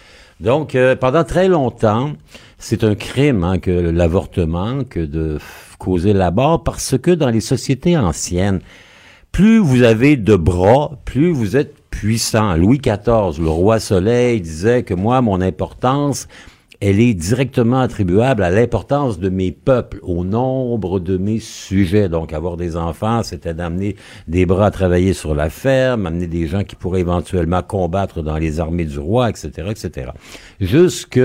Donc, 0.41 0.77
pendant 1.01 1.23
très 1.23 1.47
longtemps, 1.47 2.15
c'est 2.59 2.83
un 2.83 2.97
crime 2.97 3.45
hein, 3.45 3.59
que 3.61 3.71
l'avortement, 3.71 4.83
que 4.83 4.99
de 4.99 5.39
causer 5.79 6.15
la 6.15 6.33
mort, 6.33 6.65
parce 6.65 6.97
que 7.01 7.13
dans 7.13 7.31
les 7.31 7.41
sociétés 7.41 7.97
anciennes, 7.97 8.59
plus 9.33 9.59
vous 9.59 9.83
avez 9.83 10.17
de 10.17 10.37
bras, 10.37 10.99
plus 11.07 11.33
vous 11.33 11.57
êtes 11.57 11.75
puissant. 11.89 12.55
Louis 12.55 12.79
XIV, 12.79 13.41
le 13.41 13.49
roi 13.49 13.81
Soleil, 13.81 14.43
disait 14.43 14.83
que 14.83 14.93
moi, 14.93 15.23
mon 15.23 15.41
importance, 15.41 16.29
elle 16.85 16.99
est 16.99 17.15
directement 17.15 17.79
attribuable 17.79 18.43
à 18.43 18.51
l'importance 18.51 19.21
de 19.21 19.29
mes 19.29 19.53
peuples, 19.53 20.01
au 20.03 20.25
nombre 20.25 20.99
de 20.99 21.17
mes 21.17 21.39
sujets. 21.39 22.09
Donc, 22.09 22.33
avoir 22.33 22.57
des 22.57 22.77
enfants, 22.77 23.23
c'était 23.23 23.55
d'amener 23.55 23.95
des 24.27 24.47
bras 24.47 24.67
à 24.67 24.71
travailler 24.73 25.13
sur 25.13 25.37
la 25.37 25.49
ferme, 25.49 26.07
amener 26.07 26.27
des 26.27 26.49
gens 26.49 26.65
qui 26.65 26.75
pourraient 26.75 27.03
éventuellement 27.03 27.63
combattre 27.63 28.21
dans 28.21 28.37
les 28.37 28.59
armées 28.59 28.85
du 28.85 28.99
roi, 28.99 29.31
etc., 29.31 29.69
etc. 29.71 30.11
Jusque 30.61 31.21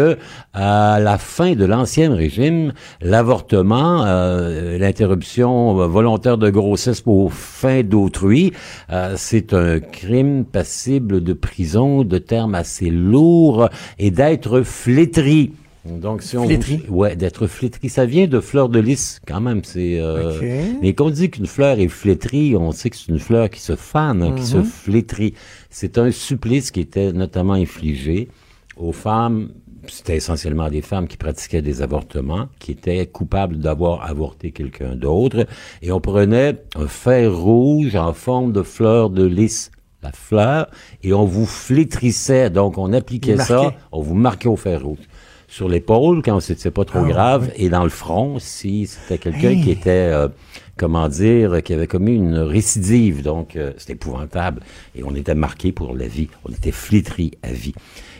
à 0.54 1.00
la 1.00 1.18
fin 1.18 1.54
de 1.54 1.66
l'ancien 1.66 2.14
régime, 2.14 2.74
l'avortement, 3.02 4.06
euh, 4.06 4.78
l'interruption 4.78 5.82
euh, 5.82 5.88
volontaire 5.88 6.38
de 6.38 6.52
grossesse 6.52 7.02
pour 7.02 7.34
fin 7.34 7.82
d'autrui, 7.82 8.54
euh, 8.92 9.16
c'est 9.18 9.56
un 9.56 9.80
crime 9.80 10.46
passible 10.46 11.24
de 11.24 11.34
prison, 11.34 12.04
de 12.04 12.20
termes 12.20 12.54
assez 12.54 12.92
lourds, 12.92 13.70
et 13.98 14.12
d'être 14.12 14.62
flétri. 14.62 15.47
Donc, 15.86 16.22
si 16.22 16.38
on 16.38 16.46
Flétri? 16.46 16.84
ouais, 16.90 17.16
d'être 17.16 17.48
flétri, 17.48 17.90
ça 17.90 18.06
vient 18.06 18.28
de 18.28 18.40
fleur 18.40 18.70
de 18.70 18.80
lys, 18.80 19.20
quand 19.26 19.42
même. 19.42 19.64
C'est, 19.64 20.00
euh, 20.00 20.74
mais 20.82 20.94
quand 20.94 21.06
on 21.06 21.10
dit 21.10 21.30
qu'une 21.30 21.48
fleur 21.48 21.80
est 21.80 21.88
flétrie, 21.88 22.56
on 22.56 22.72
sait 22.72 22.90
que 22.90 22.98
c'est 22.98 23.10
une 23.10 23.20
fleur 23.20 23.50
qui 23.50 23.62
se 23.62 23.76
fane, 23.76 24.22
hein, 24.22 24.36
qui 24.36 24.46
se 24.46 24.62
flétrit. 24.64 25.34
C'est 25.70 25.98
un 25.98 26.12
supplice 26.12 26.72
qui 26.72 26.82
était 26.82 27.14
notamment 27.14 27.54
infligé 27.54 28.28
aux 28.76 28.92
femmes. 28.92 29.50
C'était 29.88 30.18
essentiellement 30.18 30.70
des 30.70 30.82
femmes 30.82 31.08
qui 31.08 31.16
pratiquaient 31.16 31.62
des 31.62 31.82
avortements, 31.82 32.48
qui 32.60 32.72
étaient 32.72 33.06
coupables 33.06 33.58
d'avoir 33.58 34.04
avorté 34.04 34.52
quelqu'un 34.52 34.96
d'autre, 34.96 35.48
et 35.82 35.94
on 35.94 36.02
prenait 36.02 36.62
un 36.76 36.88
fer 36.88 37.34
rouge 37.34 37.96
en 37.96 38.12
forme 38.12 38.52
de 38.52 38.64
fleur 38.64 39.10
de 39.10 39.24
lys, 39.24 39.72
la 40.04 40.12
fleur, 40.12 40.70
et 41.04 41.14
on 41.14 41.24
vous 41.24 41.46
flétrissait. 41.46 42.50
Donc 42.50 42.78
on 42.78 42.92
appliquait 42.92 43.38
ça, 43.38 43.74
on 43.94 44.02
vous 44.02 44.16
marquait 44.16 44.50
au 44.50 44.58
fer 44.58 44.84
rouge 44.84 45.08
sur 45.48 45.70
l'épaule 45.70 46.22
quand 46.24 46.40
c'était 46.42 46.72
pas 46.72 46.86
trop 46.86 47.00
Ah, 47.06 47.08
grave 47.08 47.52
et 47.56 47.70
dans 47.70 47.84
le 47.84 47.90
front 47.90 48.38
si 48.40 48.86
c'était 48.88 49.18
quelqu'un 49.18 49.50
Hey. 49.52 49.62
qui 49.64 49.72
était 49.72 49.90
euh, 49.90 50.28
comment 50.76 51.08
dire, 51.10 51.64
qui 51.64 51.74
avait 51.74 51.88
commis 51.88 52.16
une 52.16 52.38
récidive. 52.38 53.24
Donc, 53.24 53.56
euh, 53.56 53.72
c'est 53.78 53.94
épouvantable. 53.94 54.62
Et 54.96 55.04
on 55.04 55.16
était 55.16 55.34
marqué 55.34 55.72
pour 55.72 55.96
la 55.96 56.06
vie. 56.08 56.28
On 56.48 56.52
était 56.52 56.72
flétri 56.72 57.32
à 57.42 57.52
vie. 57.52 57.74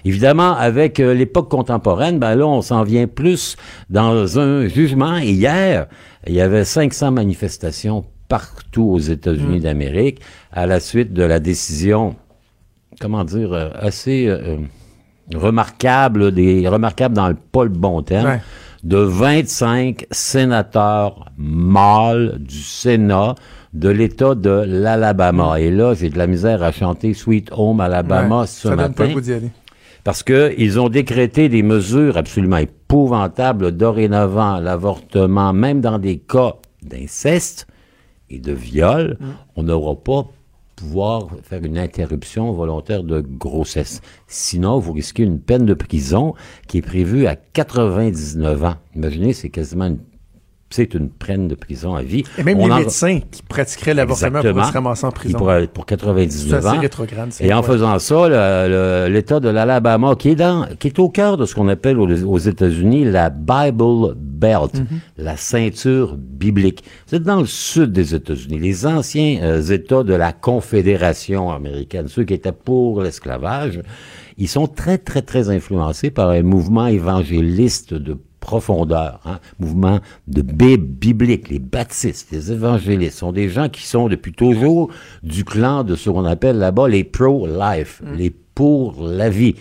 Évidemment, 0.06 0.56
avec 0.56 1.00
euh, 1.00 1.14
l'époque 1.14 1.50
contemporaine, 1.52 2.18
ben 2.18 2.34
là, 2.36 2.48
on 2.48 2.62
s'en 2.64 2.84
vient 2.84 3.06
plus 3.08 3.58
dans 3.92 4.40
un 4.40 4.68
jugement. 4.68 5.18
Et 5.18 5.30
hier, 5.32 5.88
il 6.26 6.34
y 6.34 6.42
avait 6.42 6.66
500 6.66 7.12
manifestations 7.12 8.06
partout 8.28 8.90
aux 8.90 9.00
États-Unis 9.00 9.60
d'Amérique 9.60 10.22
à 10.52 10.66
la 10.66 10.80
suite 10.80 11.14
de 11.14 11.24
la 11.24 11.40
décision, 11.40 12.16
comment 13.00 13.24
dire, 13.24 13.54
euh, 13.54 13.70
assez 13.76 14.28
remarquable, 15.36 16.32
des 16.32 16.68
remarquables 16.68 17.16
dans 17.16 17.28
le 17.28 17.36
pas 17.36 17.64
le 17.64 17.70
bon 17.70 18.02
terme, 18.02 18.28
Ouais. 18.28 18.42
de 18.84 18.98
25 18.98 20.06
sénateurs 20.12 21.26
mâles 21.38 22.38
du 22.40 22.60
Sénat 22.62 23.36
de 23.74 23.90
l'État 23.90 24.36
de 24.36 24.64
l'Alabama. 24.66 25.60
Et 25.60 25.70
là, 25.72 25.94
j'ai 25.94 26.10
de 26.10 26.18
la 26.18 26.28
misère 26.28 26.64
à 26.64 26.72
chanter 26.72 27.14
Sweet 27.14 27.50
Home 27.52 27.80
Alabama 27.82 28.42
Ouais, 28.42 28.48
ce 28.48 28.70
ça 28.70 28.76
donne 28.76 28.94
pas 28.94 29.08
matin 29.08 29.20
d'y 29.20 29.34
aller. 29.34 29.52
parce 30.04 30.24
que 30.24 30.54
ils 30.58 30.80
ont 30.80 30.90
décrété 30.90 31.50
des 31.50 31.64
mesures 31.64 32.18
absolument 32.18 32.58
épouvantables 32.58 33.72
dorénavant 33.74 34.60
l'avortement, 34.60 35.52
même 35.54 35.82
dans 35.82 36.00
des 36.00 36.18
cas 36.20 36.54
d'inceste 36.82 37.68
et 38.30 38.40
de 38.40 38.54
viol, 38.54 39.18
on 39.56 39.64
n'aura 39.64 39.96
pas 39.96 40.26
pouvoir 40.78 41.28
faire 41.44 41.66
une 41.66 41.78
interruption 41.78 42.54
volontaire 42.54 43.04
de 43.04 43.20
grossesse. 43.20 44.00
Sinon, 44.28 44.80
vous 44.80 44.94
risquez 44.94 45.24
une 45.24 45.42
peine 45.42 45.66
de 45.66 45.74
prison 45.74 46.36
qui 46.68 46.78
est 46.78 46.82
prévue 46.82 47.28
à 47.28 47.36
99 47.36 48.64
ans. 48.64 48.76
Imaginez, 48.96 49.34
c'est 49.34 49.50
quasiment 49.50 49.88
une, 49.88 50.00
c'est 50.70 50.94
une 50.94 51.10
peine 51.10 51.48
de 51.48 51.56
prison 51.56 51.96
à 51.96 52.02
vie. 52.02 52.24
Et 52.38 52.44
même 52.44 52.60
On 52.60 52.68
les 52.68 52.74
en- 52.74 52.80
médecins 52.80 53.20
qui 53.32 53.42
pratiqueraient 53.42 53.94
l'avortement 53.94 54.42
pourraient 54.42 54.64
se 54.68 54.72
ramasser 54.74 55.06
en 55.06 55.12
prison. 55.12 55.38
pour 55.38 55.50
C'est 55.50 55.86
99 55.86 56.54
assez 56.66 56.68
ans. 56.78 56.80
rétrograde. 56.82 57.28
c'est 57.32 57.46
Et 57.46 57.54
en 57.54 57.64
faisant 57.64 57.98
ça, 58.00 59.08
l'État 59.08 59.40
de 59.40 59.50
l'Alabama, 59.50 60.16
qui 60.16 60.30
est 60.30 60.36
dans, 60.36 60.68
qui 60.80 60.88
est 60.88 61.00
au 61.00 61.10
cœur 61.10 61.38
de 61.38 61.46
ce 61.46 61.56
qu'on 61.56 61.68
appelle 61.70 62.00
aux, 62.00 62.24
aux 62.26 62.38
États-Unis 62.38 63.06
la 63.06 63.30
Bible 63.30 64.14
Belt, 64.16 64.74
Mhm. 64.76 65.00
la 65.18 65.38
ceinture 65.38 66.16
biblique. 66.18 66.84
Vous 67.08 67.16
êtes 67.16 67.24
dans 67.24 67.40
le 67.40 67.46
sud 67.46 67.92
des 67.92 68.14
États-Unis, 68.14 68.60
les 68.60 68.86
anciens 68.86 69.40
euh, 69.42 69.62
États 69.62 70.04
de 70.04 70.14
la 70.14 70.32
Confédération 70.34 71.50
américaine, 71.52 72.08
ceux 72.08 72.24
qui 72.24 72.34
étaient 72.34 72.52
pour 72.52 73.02
l'esclavage, 73.02 73.82
ils 74.38 74.48
sont 74.48 74.68
très 74.68 74.98
très 75.00 75.22
très 75.24 75.50
influencés 75.50 76.12
par 76.12 76.30
un 76.30 76.44
mouvement 76.44 76.88
évangéliste 76.88 77.94
de 77.94 78.18
profondeur, 78.48 79.20
hein, 79.26 79.40
mouvement 79.60 80.00
de 80.28 80.42
Bible 80.42 80.86
biblique. 80.86 81.50
Les 81.50 81.60
baptistes, 81.60 82.30
les 82.32 82.54
évangélistes 82.54 83.18
sont 83.18 83.34
des 83.34 83.50
gens 83.50 83.68
qui 83.68 83.86
sont 83.86 84.08
depuis 84.08 84.32
toujours 84.32 84.90
du 85.22 85.44
clan 85.44 85.84
de 85.84 85.96
ce 85.96 86.10
qu'on 86.10 86.24
appelle 86.24 86.58
là-bas 86.58 86.88
les 86.88 87.04
pro-life, 87.04 88.02
les 88.16 88.32
pour 88.56 89.06
la 89.06 89.30
vie. 89.30 89.56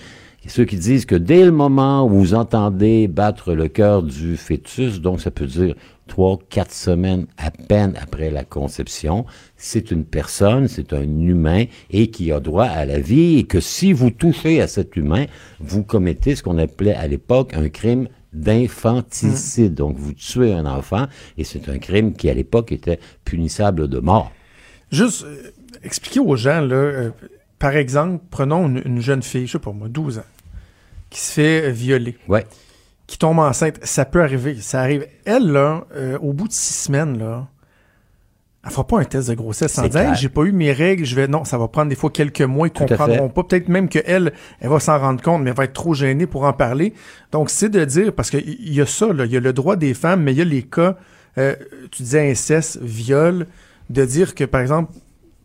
Et 0.44 0.48
ceux 0.48 0.64
qui 0.64 0.76
disent 0.76 1.04
que 1.04 1.16
dès 1.16 1.44
le 1.44 1.50
moment 1.50 2.06
où 2.06 2.10
vous 2.10 2.34
entendez 2.34 3.08
battre 3.08 3.54
le 3.54 3.66
cœur 3.66 4.04
du 4.04 4.36
fœtus, 4.36 5.00
donc 5.00 5.20
ça 5.20 5.32
peut 5.32 5.46
dire 5.46 5.74
trois, 6.06 6.38
quatre 6.48 6.72
semaines 6.72 7.26
à 7.36 7.50
peine 7.50 7.94
après 8.00 8.30
la 8.30 8.44
conception, 8.44 9.26
c'est 9.56 9.90
une 9.90 10.04
personne, 10.04 10.68
c'est 10.68 10.92
un 10.92 11.02
humain 11.02 11.64
et 11.90 12.12
qui 12.12 12.30
a 12.30 12.38
droit 12.38 12.66
à 12.66 12.84
la 12.84 13.00
vie 13.00 13.38
et 13.38 13.44
que 13.44 13.58
si 13.58 13.92
vous 13.92 14.10
touchez 14.10 14.62
à 14.62 14.68
cet 14.68 14.94
humain, 14.94 15.26
vous 15.58 15.82
commettez 15.82 16.36
ce 16.36 16.44
qu'on 16.44 16.58
appelait 16.58 16.94
à 16.94 17.08
l'époque 17.08 17.52
un 17.54 17.68
crime 17.68 18.08
d'infanticide. 18.36 19.74
Donc 19.74 19.96
vous 19.98 20.12
tuez 20.12 20.52
un 20.52 20.66
enfant 20.66 21.06
et 21.38 21.44
c'est 21.44 21.68
un 21.68 21.78
crime 21.78 22.14
qui 22.14 22.28
à 22.30 22.34
l'époque 22.34 22.72
était 22.72 23.00
punissable 23.24 23.88
de 23.88 23.98
mort. 23.98 24.32
Juste 24.90 25.24
euh, 25.24 25.50
expliquer 25.82 26.20
aux 26.20 26.36
gens, 26.36 26.60
là, 26.60 26.76
euh, 26.76 27.10
par 27.58 27.74
exemple, 27.76 28.22
prenons 28.30 28.66
une, 28.68 28.82
une 28.84 29.00
jeune 29.00 29.22
fille, 29.22 29.46
je 29.46 29.52
sais 29.52 29.58
pas 29.58 29.72
moi, 29.72 29.88
12 29.88 30.18
ans, 30.18 30.24
qui 31.10 31.20
se 31.20 31.32
fait 31.32 31.64
euh, 31.66 31.70
violer, 31.70 32.16
Ouais. 32.28 32.46
qui 33.06 33.18
tombe 33.18 33.38
enceinte. 33.38 33.78
Ça 33.82 34.04
peut 34.04 34.22
arriver. 34.22 34.54
Ça 34.60 34.80
arrive. 34.80 35.06
Elle, 35.24 35.50
là, 35.50 35.84
euh, 35.96 36.18
au 36.18 36.32
bout 36.32 36.46
de 36.48 36.52
six 36.52 36.74
semaines, 36.84 37.18
là, 37.18 37.48
elle 38.66 38.72
fera 38.72 38.86
pas 38.86 38.98
un 38.98 39.04
test 39.04 39.28
de 39.28 39.34
grossesse 39.34 39.72
sans 39.72 39.82
C'est 39.82 39.90
dire 39.90 40.00
Hey, 40.00 40.06
clair. 40.08 40.18
j'ai 40.18 40.28
pas 40.28 40.42
eu 40.42 40.50
mes 40.52 40.72
règles, 40.72 41.04
je 41.04 41.14
vais. 41.14 41.28
Non, 41.28 41.44
ça 41.44 41.56
va 41.56 41.68
prendre 41.68 41.88
des 41.88 41.94
fois 41.94 42.10
quelques 42.10 42.42
mois, 42.42 42.66
ils 42.66 42.72
Tout 42.72 42.84
comprendront 42.84 43.28
pas. 43.28 43.44
Peut-être 43.44 43.68
même 43.68 43.88
qu'elle, 43.88 44.32
elle 44.60 44.68
va 44.68 44.80
s'en 44.80 44.98
rendre 44.98 45.22
compte, 45.22 45.42
mais 45.42 45.50
elle 45.50 45.56
va 45.56 45.64
être 45.64 45.72
trop 45.72 45.94
gênée 45.94 46.26
pour 46.26 46.44
en 46.44 46.52
parler. 46.52 46.92
Donc, 47.30 47.48
c'est 47.48 47.68
de 47.68 47.84
dire, 47.84 48.12
parce 48.12 48.28
qu'il 48.28 48.72
y 48.72 48.80
a 48.80 48.86
ça, 48.86 49.12
là, 49.12 49.24
il 49.24 49.32
y 49.32 49.36
a 49.36 49.40
le 49.40 49.52
droit 49.52 49.76
des 49.76 49.94
femmes, 49.94 50.22
mais 50.24 50.32
il 50.32 50.38
y 50.38 50.42
a 50.42 50.44
les 50.44 50.64
cas, 50.64 50.96
euh, 51.38 51.54
tu 51.92 52.02
disais 52.02 52.28
inceste, 52.28 52.80
viol, 52.82 53.46
de 53.88 54.04
dire 54.04 54.34
que, 54.34 54.42
par 54.42 54.60
exemple, 54.60 54.92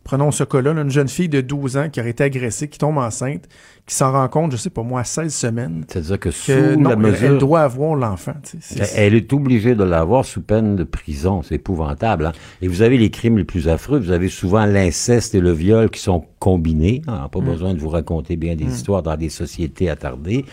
prenons 0.02 0.32
ce 0.32 0.42
cas-là, 0.42 0.72
là, 0.74 0.82
une 0.82 0.90
jeune 0.90 1.08
fille 1.08 1.28
de 1.28 1.40
12 1.40 1.76
ans 1.76 1.88
qui 1.90 2.00
aurait 2.00 2.10
été 2.10 2.24
agressée, 2.24 2.66
qui 2.66 2.78
tombe 2.78 2.98
enceinte, 2.98 3.44
qui 3.84 3.96
s'en 3.96 4.12
rend 4.12 4.28
compte, 4.28 4.52
je 4.52 4.56
sais 4.56 4.70
pas 4.70 4.82
moi, 4.84 5.00
à 5.00 5.04
16 5.04 5.34
semaines, 5.34 5.84
C'est-à-dire 5.88 6.20
que 6.20 6.30
sous 6.30 6.46
que 6.52 6.74
non, 6.76 6.90
la 6.90 6.96
mesure... 6.96 7.32
elle 7.32 7.38
doit 7.38 7.62
avoir 7.62 7.96
l'enfant. 7.96 8.34
tu 8.48 8.56
sais. 8.60 8.88
Elle 8.96 9.14
est 9.14 9.32
obligée 9.32 9.74
de 9.74 9.82
l'avoir 9.82 10.24
sous 10.24 10.40
peine 10.40 10.76
de 10.76 10.84
prison. 10.84 11.42
C'est 11.42 11.56
épouvantable. 11.56 12.26
hein. 12.26 12.32
Et 12.62 12.68
vous 12.68 12.82
avez 12.82 12.96
les 12.96 13.10
crimes 13.10 13.38
les 13.38 13.44
plus 13.44 13.68
affreux. 13.68 13.98
Vous 13.98 14.12
avez 14.12 14.28
souvent 14.28 14.66
l'inceste 14.66 15.34
et 15.34 15.40
le 15.40 15.50
viol 15.50 15.90
qui 15.90 15.98
sont 16.00 16.24
combinés. 16.38 17.02
hein. 17.08 17.28
Pas 17.32 17.40
besoin 17.40 17.74
de 17.74 17.80
vous 17.80 17.88
raconter 17.88 18.36
bien 18.36 18.54
des 18.54 18.66
histoires 18.66 19.02
dans 19.02 19.16
des 19.16 19.28
sociétés 19.28 19.90
attardées 19.90 20.44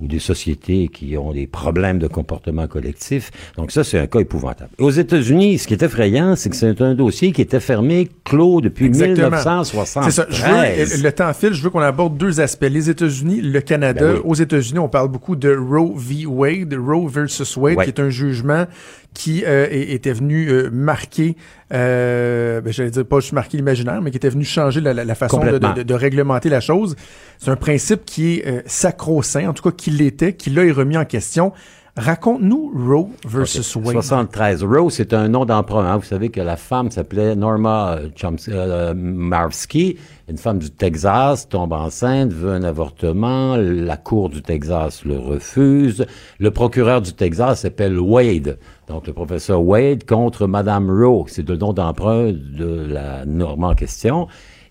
ou 0.00 0.06
des 0.06 0.18
sociétés 0.18 0.88
qui 0.88 1.16
ont 1.18 1.32
des 1.32 1.46
problèmes 1.46 1.98
de 1.98 2.06
comportement 2.08 2.66
collectif. 2.68 3.30
Donc 3.58 3.70
ça, 3.70 3.84
c'est 3.84 3.98
un 3.98 4.06
cas 4.06 4.20
épouvantable. 4.20 4.70
Aux 4.78 4.90
États-Unis, 4.90 5.58
ce 5.58 5.66
qui 5.68 5.74
est 5.74 5.82
effrayant, 5.82 6.36
c'est 6.36 6.48
que 6.48 6.56
c'est 6.56 6.80
un 6.80 6.94
dossier 6.94 7.32
qui 7.32 7.42
était 7.42 7.60
fermé, 7.60 8.08
clos 8.24 8.62
depuis 8.62 8.86
Exactement. 8.86 9.28
1973. 9.28 10.04
C'est 10.06 10.10
ça. 10.10 10.26
Je 10.30 10.42
veux, 10.96 11.02
le 11.02 11.12
temps 11.12 11.32
file, 11.34 11.52
je 11.52 11.62
veux 11.62 11.70
qu'on 11.70 11.80
aborde 11.80 12.16
deux 12.16 12.40
aspects. 12.40 12.64
Les 12.78 12.90
États-Unis, 12.90 13.40
le 13.40 13.60
Canada. 13.60 14.00
Ben 14.12 14.14
oui. 14.14 14.20
Aux 14.24 14.34
États-Unis, 14.34 14.78
on 14.78 14.88
parle 14.88 15.08
beaucoup 15.08 15.34
de 15.34 15.52
Roe 15.52 15.94
v. 15.96 16.26
Wade, 16.26 16.74
Roe 16.78 17.08
versus 17.08 17.56
Wade, 17.56 17.76
Ouais. 17.76 17.84
qui 17.84 17.90
est 17.90 17.98
un 18.00 18.08
jugement 18.08 18.66
qui 19.14 19.42
euh, 19.44 19.66
était 19.70 20.12
venu 20.12 20.48
euh, 20.48 20.70
marquer, 20.70 21.34
euh, 21.72 22.60
ben, 22.60 22.72
j'allais 22.72 22.90
dire 22.90 23.04
pas 23.04 23.18
juste 23.20 23.32
marquer 23.32 23.56
l'imaginaire, 23.56 24.00
mais 24.00 24.10
qui 24.12 24.16
était 24.16 24.28
venu 24.28 24.44
changer 24.44 24.80
la, 24.80 24.94
la- 24.94 25.04
la 25.04 25.14
façon 25.16 25.40
de- 25.44 25.82
de 25.82 25.94
réglementer 25.94 26.48
la 26.48 26.60
chose. 26.60 26.94
C'est 27.38 27.50
un 27.50 27.56
principe 27.56 28.04
qui 28.04 28.34
est 28.36 28.46
euh, 28.46 28.60
sacro-saint, 28.66 29.48
en 29.48 29.52
tout 29.54 29.62
cas 29.68 29.74
qui 29.76 29.90
l'était, 29.90 30.34
qui 30.34 30.50
là 30.50 30.64
est 30.64 30.70
remis 30.72 30.96
en 30.96 31.04
question. 31.04 31.52
Raconte-nous 31.98 32.70
Roe 32.76 33.08
versus 33.26 33.74
Ok. 33.74 33.86
Wade. 33.86 33.94
73. 33.94 34.62
Rose, 34.62 34.94
c'est 34.94 35.12
un 35.12 35.28
nom 35.28 35.44
d'emprunt. 35.44 35.84
hein. 35.84 35.96
Vous 35.96 36.04
savez 36.04 36.28
que 36.28 36.40
la 36.40 36.56
femme 36.56 36.92
s'appelait 36.92 37.34
Norma 37.34 37.96
euh, 37.96 38.08
Chomsky, 38.14 38.52
euh, 38.54 38.94
Marski, 38.94 39.96
une 40.28 40.38
femme 40.38 40.60
du 40.60 40.70
Texas, 40.70 41.48
tombe 41.48 41.72
enceinte, 41.72 42.32
veut 42.32 42.52
un 42.52 42.62
avortement. 42.62 43.56
La 43.56 43.96
Cour 43.96 44.28
du 44.30 44.42
Texas 44.42 45.04
le 45.04 45.18
refuse. 45.18 46.06
Le 46.38 46.50
procureur 46.52 47.02
du 47.02 47.12
Texas 47.14 47.62
s'appelle 47.62 47.98
Wade. 47.98 48.58
Donc, 48.86 49.06
le 49.08 49.12
professeur 49.12 49.60
Wade 49.62 50.04
contre 50.06 50.46
Madame 50.46 50.88
Rowe. 50.90 51.24
C'est 51.26 51.48
le 51.48 51.56
nom 51.56 51.72
d'emprunt 51.72 52.30
de 52.32 52.86
la 52.88 53.24
Norma 53.26 53.68
en 53.70 53.74
question 53.74 54.28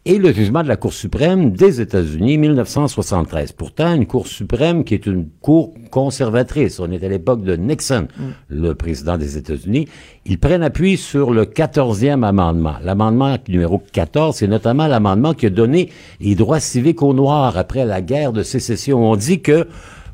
et 0.07 0.19
le 0.19 0.31
jugement 0.31 0.63
de 0.63 0.69
la 0.69 0.77
Cour 0.77 0.93
suprême 0.93 1.51
des 1.51 1.81
États-Unis 1.81 2.37
1973. 2.37 3.51
Pourtant, 3.51 3.93
une 3.93 4.05
Cour 4.05 4.25
suprême 4.25 4.85
qui 4.85 4.93
est 4.93 5.05
une 5.05 5.27
Cour 5.41 5.73
conservatrice. 5.91 6.79
On 6.79 6.89
est 6.91 7.03
à 7.03 7.09
l'époque 7.09 7.43
de 7.43 7.57
Nixon, 7.57 8.07
le 8.47 8.73
président 8.73 9.17
des 9.17 9.37
États-Unis. 9.37 9.89
Ils 10.25 10.39
prennent 10.39 10.63
appui 10.63 10.95
sur 10.95 11.31
le 11.31 11.43
14e 11.43 12.23
amendement. 12.23 12.75
L'amendement 12.85 13.35
numéro 13.49 13.83
14, 13.91 14.37
c'est 14.37 14.47
notamment 14.47 14.87
l'amendement 14.87 15.33
qui 15.33 15.47
a 15.47 15.49
donné 15.49 15.89
les 16.21 16.35
droits 16.35 16.61
civiques 16.61 17.03
aux 17.03 17.13
Noirs 17.13 17.57
après 17.57 17.85
la 17.85 18.01
guerre 18.01 18.31
de 18.31 18.43
sécession. 18.43 19.11
On 19.11 19.17
dit 19.17 19.41
que 19.41 19.67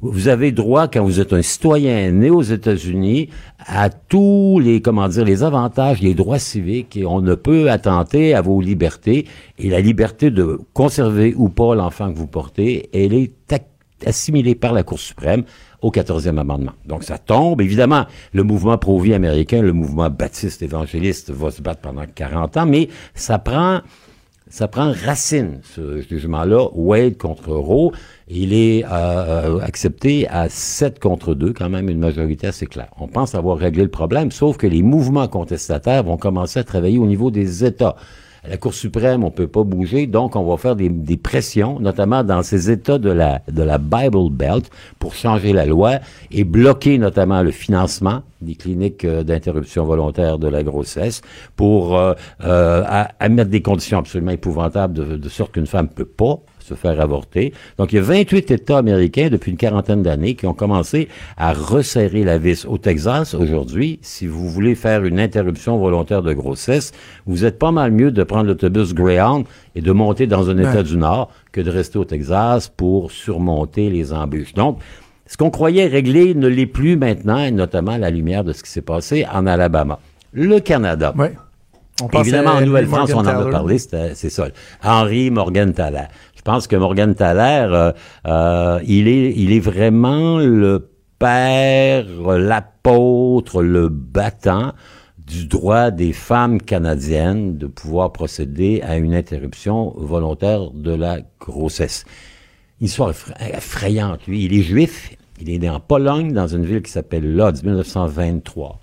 vous 0.03 0.27
avez 0.27 0.51
droit, 0.51 0.89
quand 0.89 1.03
vous 1.03 1.21
êtes 1.21 1.31
un 1.31 1.41
citoyen 1.41 2.11
né 2.11 2.29
aux 2.29 2.41
États-Unis, 2.41 3.29
à 3.59 3.89
tous 3.89 4.59
les, 4.59 4.81
comment 4.81 5.07
dire, 5.07 5.23
les 5.23 5.43
avantages, 5.43 6.01
les 6.01 6.13
droits 6.13 6.39
civiques, 6.39 6.97
et 6.97 7.05
on 7.05 7.21
ne 7.21 7.35
peut 7.35 7.71
attenter 7.71 8.33
à 8.33 8.41
vos 8.41 8.59
libertés. 8.59 9.27
Et 9.57 9.69
la 9.69 9.79
liberté 9.79 10.29
de 10.29 10.59
conserver 10.73 11.33
ou 11.37 11.47
pas 11.47 11.73
l'enfant 11.73 12.11
que 12.11 12.17
vous 12.17 12.27
portez, 12.27 12.89
elle 12.93 13.13
est 13.13 13.31
assimilée 14.05 14.55
par 14.55 14.73
la 14.73 14.83
Cour 14.83 14.99
suprême 14.99 15.43
au 15.81 15.89
14e 15.89 16.37
amendement. 16.37 16.73
Donc 16.85 17.03
ça 17.03 17.17
tombe. 17.17 17.61
Évidemment, 17.61 18.05
le 18.33 18.43
mouvement 18.43 18.77
pro-vie 18.77 19.13
américain, 19.13 19.61
le 19.61 19.71
mouvement 19.71 20.09
baptiste 20.09 20.61
évangéliste 20.61 21.31
va 21.31 21.51
se 21.51 21.61
battre 21.61 21.81
pendant 21.81 22.03
40 22.13 22.57
ans, 22.57 22.65
mais 22.65 22.89
ça 23.13 23.39
prend 23.39 23.79
ça 24.53 24.67
prend 24.67 24.91
racine, 24.91 25.61
ce 25.63 26.01
jugement-là, 26.01 26.67
Wade 26.75 27.17
contre 27.17 27.53
Roe. 27.53 27.91
Il 28.27 28.53
est 28.53 28.85
euh, 28.85 29.57
accepté 29.61 30.27
à 30.27 30.47
7 30.47 30.99
contre 30.99 31.33
2, 31.33 31.53
quand 31.53 31.69
même 31.69 31.89
une 31.89 31.97
majorité 31.97 32.45
assez 32.45 32.67
claire. 32.67 32.91
On 32.99 33.07
pense 33.07 33.33
avoir 33.33 33.57
réglé 33.57 33.81
le 33.81 33.89
problème, 33.89 34.29
sauf 34.29 34.57
que 34.57 34.67
les 34.67 34.83
mouvements 34.83 35.27
contestataires 35.27 36.03
vont 36.03 36.17
commencer 36.17 36.59
à 36.59 36.63
travailler 36.63 36.99
au 36.99 37.07
niveau 37.07 37.31
des 37.31 37.65
États. 37.65 37.95
La 38.47 38.57
Cour 38.57 38.73
suprême, 38.73 39.23
on 39.23 39.31
peut 39.31 39.47
pas 39.47 39.63
bouger, 39.63 40.05
donc 40.05 40.35
on 40.35 40.43
va 40.43 40.57
faire 40.57 40.75
des, 40.75 41.17
pressions, 41.17 41.79
notamment 41.79 42.23
dans 42.23 42.43
ces 42.43 42.69
États 42.69 42.97
de 42.97 43.09
la, 43.09 43.77
Bible 43.77 44.29
Belt, 44.31 44.69
pour 44.99 45.15
changer 45.15 45.53
la 45.53 45.65
loi 45.65 45.99
et 46.31 46.43
bloquer 46.43 46.97
notamment 46.97 47.41
le 47.41 47.51
financement 47.51 48.21
des 48.41 48.55
cliniques 48.55 49.05
euh, 49.05 49.23
d'interruption 49.23 49.85
volontaire 49.85 50.37
de 50.37 50.49
la 50.49 50.63
grossesse 50.63 51.21
pour 51.55 51.97
euh, 51.97 52.13
euh, 52.43 52.83
mettre 53.29 53.49
des 53.49 53.61
conditions 53.61 53.99
absolument 53.99 54.31
épouvantables 54.31 54.93
de, 54.93 55.15
de 55.15 55.29
sorte 55.29 55.53
qu'une 55.53 55.65
femme 55.65 55.87
peut 55.87 56.03
pas 56.03 56.39
se 56.73 56.79
faire 56.79 56.99
avorter. 56.99 57.53
Donc, 57.77 57.91
il 57.93 57.95
y 57.95 57.99
a 57.99 58.01
28 58.01 58.51
États 58.51 58.77
américains 58.77 59.29
depuis 59.29 59.51
une 59.51 59.57
quarantaine 59.57 60.03
d'années 60.03 60.35
qui 60.35 60.45
ont 60.45 60.53
commencé 60.53 61.07
à 61.37 61.53
resserrer 61.53 62.23
la 62.23 62.37
vis. 62.37 62.65
Au 62.65 62.77
Texas, 62.77 63.33
aujourd'hui, 63.33 63.99
si 64.01 64.27
vous 64.27 64.49
voulez 64.49 64.75
faire 64.75 65.03
une 65.05 65.19
interruption 65.19 65.77
volontaire 65.77 66.21
de 66.21 66.33
grossesse, 66.33 66.91
vous 67.25 67.45
êtes 67.45 67.59
pas 67.59 67.71
mal 67.71 67.91
mieux 67.91 68.11
de 68.11 68.23
prendre 68.23 68.47
l'autobus 68.47 68.93
Greyhound 68.93 69.45
et 69.75 69.81
de 69.81 69.91
monter 69.91 70.27
dans 70.27 70.49
un 70.49 70.57
État 70.57 70.73
Ouais. 70.77 70.83
du 70.83 70.97
Nord 70.97 71.29
que 71.51 71.61
de 71.61 71.69
rester 71.69 71.97
au 71.99 72.05
Texas 72.05 72.69
pour 72.69 73.11
surmonter 73.11 73.89
les 73.89 74.13
embûches. 74.13 74.53
Donc, 74.53 74.79
ce 75.25 75.37
qu'on 75.37 75.49
croyait 75.49 75.87
réglé 75.87 76.33
ne 76.35 76.47
l'est 76.47 76.65
plus 76.65 76.95
maintenant, 76.97 77.39
et 77.39 77.51
notamment 77.51 77.93
à 77.93 77.97
la 77.97 78.09
lumière 78.09 78.43
de 78.43 78.53
ce 78.53 78.61
qui 78.63 78.69
s'est 78.69 78.81
passé 78.81 79.25
en 79.33 79.47
Alabama. 79.47 79.99
Le 80.33 80.59
Canada. 80.59 81.13
Ouais. 81.17 81.33
On 82.01 82.07
Évidemment, 82.19 82.51
en 82.51 82.61
Nouvelle-France, 82.61 83.11
on 83.13 83.19
en 83.19 83.25
a 83.27 83.49
parlé, 83.49 83.77
c'est 83.77 84.15
ça. 84.15 84.47
Henri 84.83 85.29
Morgan 85.29 85.73
Thaler. 85.73 86.05
Je 86.35 86.41
pense 86.41 86.67
que 86.67 86.75
Morgan 86.75 87.13
Thaler, 87.15 87.67
euh, 87.71 87.91
euh, 88.27 88.79
il 88.85 89.07
est, 89.07 89.33
il 89.35 89.53
est 89.53 89.59
vraiment 89.59 90.39
le 90.39 90.89
père, 91.19 92.05
l'apôtre, 92.37 93.61
le 93.61 93.87
battant 93.89 94.73
du 95.25 95.45
droit 95.45 95.89
des 95.91 96.11
femmes 96.11 96.59
canadiennes 96.61 97.57
de 97.57 97.67
pouvoir 97.67 98.11
procéder 98.11 98.81
à 98.81 98.97
une 98.97 99.13
interruption 99.13 99.93
volontaire 99.95 100.71
de 100.71 100.93
la 100.93 101.19
grossesse. 101.39 102.03
Histoire 102.81 103.11
effra- 103.11 103.55
effrayante, 103.55 104.27
lui. 104.27 104.43
Il 104.43 104.53
est 104.53 104.63
juif. 104.63 105.15
Il 105.39 105.49
est 105.49 105.59
né 105.59 105.69
en 105.69 105.79
Pologne, 105.79 106.33
dans 106.33 106.47
une 106.47 106.65
ville 106.65 106.81
qui 106.81 106.91
s'appelle 106.91 107.35
Lodz, 107.35 107.63
1923. 107.63 108.79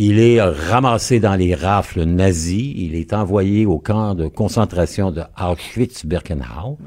Il 0.00 0.20
est 0.20 0.40
ramassé 0.40 1.18
dans 1.18 1.34
les 1.34 1.56
rafles 1.56 2.04
nazis. 2.04 2.72
Il 2.76 2.94
est 2.94 3.12
envoyé 3.12 3.66
au 3.66 3.80
camp 3.80 4.14
de 4.14 4.28
concentration 4.28 5.10
de 5.10 5.22
Auschwitz-Birkenau. 5.36 6.78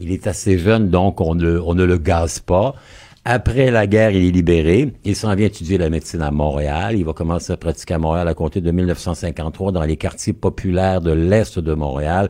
Il 0.00 0.12
est 0.12 0.26
assez 0.26 0.58
jeune, 0.58 0.90
donc 0.90 1.22
on 1.22 1.34
ne, 1.34 1.58
on 1.58 1.72
ne 1.72 1.84
le 1.84 1.96
gaze 1.96 2.40
pas. 2.40 2.74
Après 3.24 3.70
la 3.70 3.86
guerre, 3.86 4.10
il 4.10 4.26
est 4.26 4.30
libéré. 4.30 4.92
Il 5.04 5.16
s'en 5.16 5.34
vient 5.34 5.46
étudier 5.46 5.78
la 5.78 5.88
médecine 5.88 6.20
à 6.20 6.30
Montréal. 6.30 6.94
Il 6.98 7.06
va 7.06 7.14
commencer 7.14 7.54
à 7.54 7.56
pratiquer 7.56 7.94
à 7.94 7.98
Montréal 7.98 8.28
à 8.28 8.34
compter 8.34 8.60
de 8.60 8.70
1953 8.70 9.72
dans 9.72 9.84
les 9.84 9.96
quartiers 9.96 10.34
populaires 10.34 11.00
de 11.00 11.12
l'Est 11.12 11.58
de 11.58 11.72
Montréal 11.72 12.28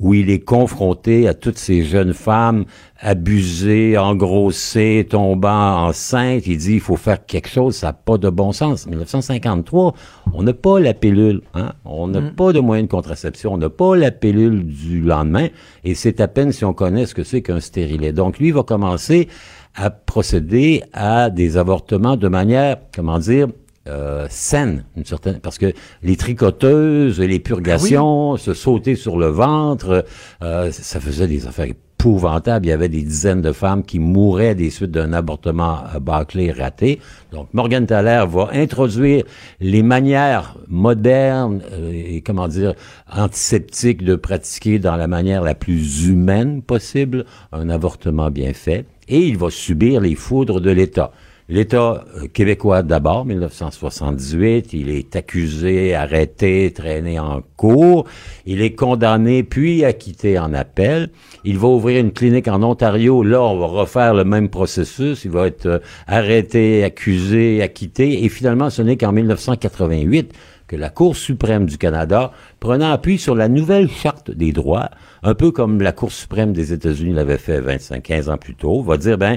où 0.00 0.14
il 0.14 0.30
est 0.30 0.40
confronté 0.40 1.28
à 1.28 1.34
toutes 1.34 1.58
ces 1.58 1.82
jeunes 1.82 2.12
femmes 2.12 2.64
abusées, 2.98 3.98
engrossées, 3.98 5.06
tombant 5.08 5.86
enceintes. 5.86 6.46
Il 6.46 6.58
dit, 6.58 6.74
il 6.74 6.80
faut 6.80 6.96
faire 6.96 7.24
quelque 7.26 7.48
chose, 7.48 7.76
ça 7.76 7.88
n'a 7.88 7.92
pas 7.92 8.18
de 8.18 8.30
bon 8.30 8.52
sens. 8.52 8.86
1953, 8.86 9.94
on 10.34 10.42
n'a 10.42 10.52
pas 10.52 10.78
la 10.78 10.94
pilule, 10.94 11.42
hein? 11.54 11.72
on 11.84 12.08
n'a 12.08 12.22
pas 12.22 12.52
de 12.52 12.60
moyen 12.60 12.84
de 12.84 12.88
contraception, 12.88 13.54
on 13.54 13.58
n'a 13.58 13.70
pas 13.70 13.96
la 13.96 14.10
pilule 14.10 14.64
du 14.64 15.00
lendemain, 15.00 15.48
et 15.84 15.94
c'est 15.94 16.20
à 16.20 16.28
peine 16.28 16.52
si 16.52 16.64
on 16.64 16.74
connaît 16.74 17.06
ce 17.06 17.14
que 17.14 17.24
c'est 17.24 17.42
qu'un 17.42 17.60
stérilet. 17.60 18.12
Donc 18.12 18.38
lui 18.38 18.52
va 18.52 18.62
commencer 18.62 19.28
à 19.74 19.90
procéder 19.90 20.82
à 20.92 21.30
des 21.30 21.56
avortements 21.56 22.16
de 22.16 22.28
manière, 22.28 22.76
comment 22.94 23.18
dire, 23.18 23.48
euh, 23.88 24.26
saine, 24.30 24.84
une 24.96 25.04
certaine, 25.04 25.40
parce 25.40 25.58
que 25.58 25.72
les 26.04 26.16
tricoteuses, 26.16 27.18
les 27.18 27.40
purgations, 27.40 28.36
se 28.36 28.54
sauter 28.54 28.94
sur 28.94 29.18
le 29.18 29.26
ventre, 29.26 30.04
euh, 30.42 30.70
ça 30.70 31.00
faisait 31.00 31.26
des 31.26 31.48
affaires 31.48 31.66
épouvantables. 31.66 32.66
Il 32.66 32.68
y 32.68 32.72
avait 32.72 32.88
des 32.88 33.02
dizaines 33.02 33.42
de 33.42 33.50
femmes 33.50 33.82
qui 33.82 33.98
mouraient 33.98 34.54
des 34.54 34.70
suites 34.70 34.92
d'un 34.92 35.12
avortement 35.12 35.78
à 35.84 35.98
bâclé 35.98 36.52
raté. 36.52 37.00
Donc, 37.32 37.48
Morgan 37.54 37.84
Thaler 37.84 38.24
va 38.28 38.50
introduire 38.52 39.24
les 39.58 39.82
manières 39.82 40.56
modernes 40.68 41.62
euh, 41.72 41.90
et, 41.92 42.20
comment 42.20 42.46
dire, 42.46 42.74
antiseptiques 43.12 44.04
de 44.04 44.14
pratiquer 44.14 44.78
dans 44.78 44.94
la 44.94 45.08
manière 45.08 45.42
la 45.42 45.56
plus 45.56 46.06
humaine 46.06 46.62
possible 46.62 47.24
un 47.50 47.68
avortement 47.68 48.30
bien 48.30 48.52
fait. 48.52 48.86
Et 49.08 49.26
il 49.26 49.36
va 49.36 49.50
subir 49.50 50.00
les 50.00 50.14
foudres 50.14 50.60
de 50.60 50.70
l'État. 50.70 51.10
L'État 51.52 52.06
euh, 52.16 52.28
québécois 52.28 52.82
d'abord, 52.82 53.26
1978, 53.26 54.72
il 54.72 54.88
est 54.88 55.14
accusé, 55.16 55.94
arrêté, 55.94 56.72
traîné 56.74 57.18
en 57.18 57.42
cours. 57.58 58.06
Il 58.46 58.62
est 58.62 58.74
condamné 58.74 59.42
puis 59.42 59.84
acquitté 59.84 60.38
en 60.38 60.54
appel. 60.54 61.10
Il 61.44 61.58
va 61.58 61.68
ouvrir 61.68 62.00
une 62.00 62.12
clinique 62.12 62.48
en 62.48 62.62
Ontario. 62.62 63.22
Là, 63.22 63.42
on 63.42 63.58
va 63.58 63.66
refaire 63.66 64.14
le 64.14 64.24
même 64.24 64.48
processus. 64.48 65.26
Il 65.26 65.30
va 65.30 65.46
être 65.46 65.66
euh, 65.66 65.78
arrêté, 66.06 66.84
accusé, 66.84 67.60
acquitté. 67.60 68.24
Et 68.24 68.30
finalement, 68.30 68.70
ce 68.70 68.80
n'est 68.80 68.96
qu'en 68.96 69.12
1988 69.12 70.32
que 70.72 70.76
la 70.76 70.88
Cour 70.88 71.16
suprême 71.16 71.66
du 71.66 71.76
Canada, 71.76 72.32
prenant 72.58 72.92
appui 72.92 73.18
sur 73.18 73.34
la 73.34 73.48
nouvelle 73.48 73.90
charte 73.90 74.30
des 74.30 74.52
droits, 74.52 74.88
un 75.22 75.34
peu 75.34 75.50
comme 75.50 75.82
la 75.82 75.92
Cour 75.92 76.10
suprême 76.10 76.54
des 76.54 76.72
États-Unis 76.72 77.12
l'avait 77.12 77.36
fait 77.36 77.60
25, 77.60 78.02
15 78.02 78.30
ans 78.30 78.38
plus 78.38 78.54
tôt, 78.54 78.80
va 78.80 78.96
dire, 78.96 79.18
ben, 79.18 79.36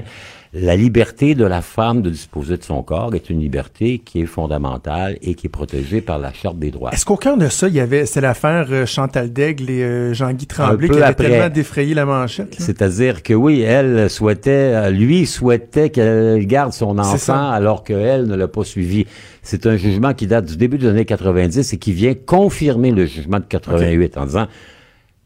la 0.58 0.74
liberté 0.74 1.34
de 1.34 1.44
la 1.44 1.60
femme 1.60 2.00
de 2.00 2.08
disposer 2.08 2.56
de 2.56 2.62
son 2.62 2.82
corps 2.82 3.14
est 3.14 3.28
une 3.28 3.40
liberté 3.40 3.98
qui 3.98 4.22
est 4.22 4.26
fondamentale 4.26 5.18
et 5.20 5.34
qui 5.34 5.48
est 5.48 5.50
protégée 5.50 6.00
par 6.00 6.18
la 6.18 6.32
charte 6.32 6.58
des 6.58 6.70
droits. 6.70 6.92
Est-ce 6.92 7.04
qu'au 7.04 7.16
cœur 7.16 7.36
de 7.36 7.48
ça, 7.48 7.68
il 7.68 7.74
y 7.74 7.80
avait, 7.80 8.06
c'est 8.06 8.22
l'affaire 8.22 8.68
euh, 8.70 8.86
Chantal 8.86 9.32
Daigle 9.32 9.70
et 9.70 9.82
euh, 9.82 10.14
Jean-Guy 10.14 10.46
Tremblay 10.46 10.88
qui 10.88 10.94
avait 10.94 11.02
après. 11.02 11.28
tellement 11.28 11.48
défrayé 11.50 11.94
la 11.94 12.06
manchette? 12.06 12.56
C'est-à-dire 12.58 13.22
que 13.22 13.34
oui, 13.34 13.60
elle 13.60 14.08
souhaitait, 14.08 14.50
euh, 14.50 14.90
lui 14.90 15.26
souhaitait 15.26 15.90
qu'elle 15.90 16.46
garde 16.46 16.72
son 16.72 16.98
enfant 16.98 17.50
alors 17.50 17.84
qu'elle 17.84 18.24
ne 18.24 18.34
l'a 18.34 18.48
pas 18.48 18.64
suivi. 18.64 19.06
C'est 19.42 19.66
un 19.66 19.76
jugement 19.76 20.14
qui 20.14 20.26
date 20.26 20.46
du 20.46 20.56
début 20.56 20.78
des 20.78 20.88
années 20.88 21.04
90 21.04 21.74
et 21.74 21.76
qui 21.76 21.92
vient 21.92 22.14
confirmer 22.14 22.92
le 22.92 23.04
jugement 23.04 23.40
de 23.40 23.44
88 23.44 24.16
en 24.16 24.24
disant 24.24 24.46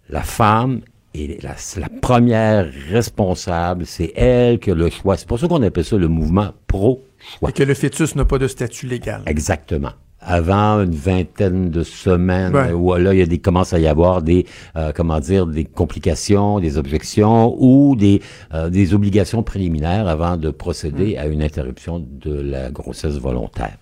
la 0.08 0.22
femme 0.22 0.80
est 1.14 1.42
la, 1.42 1.54
la 1.80 1.88
première 2.00 2.70
responsable, 2.90 3.86
c'est 3.86 4.12
elle 4.16 4.58
qui 4.58 4.70
a 4.70 4.74
le 4.74 4.90
choix. 4.90 5.16
C'est 5.16 5.26
pour 5.28 5.38
ça 5.38 5.48
qu'on 5.48 5.62
appelle 5.62 5.84
ça 5.84 5.96
le 5.96 6.08
mouvement 6.08 6.50
pro-choix. 6.66 7.50
Et 7.50 7.52
que 7.52 7.62
le 7.62 7.74
fœtus 7.74 8.14
n'a 8.16 8.24
pas 8.24 8.38
de 8.38 8.46
statut 8.48 8.86
légal. 8.86 9.22
Exactement. 9.26 9.90
Avant 10.22 10.82
une 10.82 10.90
vingtaine 10.94 11.70
de 11.70 11.82
semaines, 11.82 12.54
Ouais. 12.54 12.72
où 12.72 12.94
là, 12.94 13.14
il 13.14 13.18
y 13.20 13.22
a 13.22 13.26
des, 13.26 13.38
commence 13.38 13.72
à 13.72 13.78
y 13.78 13.86
avoir 13.86 14.20
des, 14.20 14.44
euh, 14.76 14.92
comment 14.94 15.18
dire, 15.18 15.46
des 15.46 15.64
complications, 15.64 16.60
des 16.60 16.76
objections 16.76 17.56
ou 17.58 17.96
des, 17.96 18.20
euh, 18.52 18.68
des 18.68 18.92
obligations 18.92 19.42
préliminaires 19.42 20.06
avant 20.08 20.36
de 20.36 20.50
procéder 20.50 21.16
à 21.16 21.26
une 21.26 21.42
interruption 21.42 22.06
de 22.06 22.34
la 22.38 22.70
grossesse 22.70 23.16
volontaire. 23.16 23.76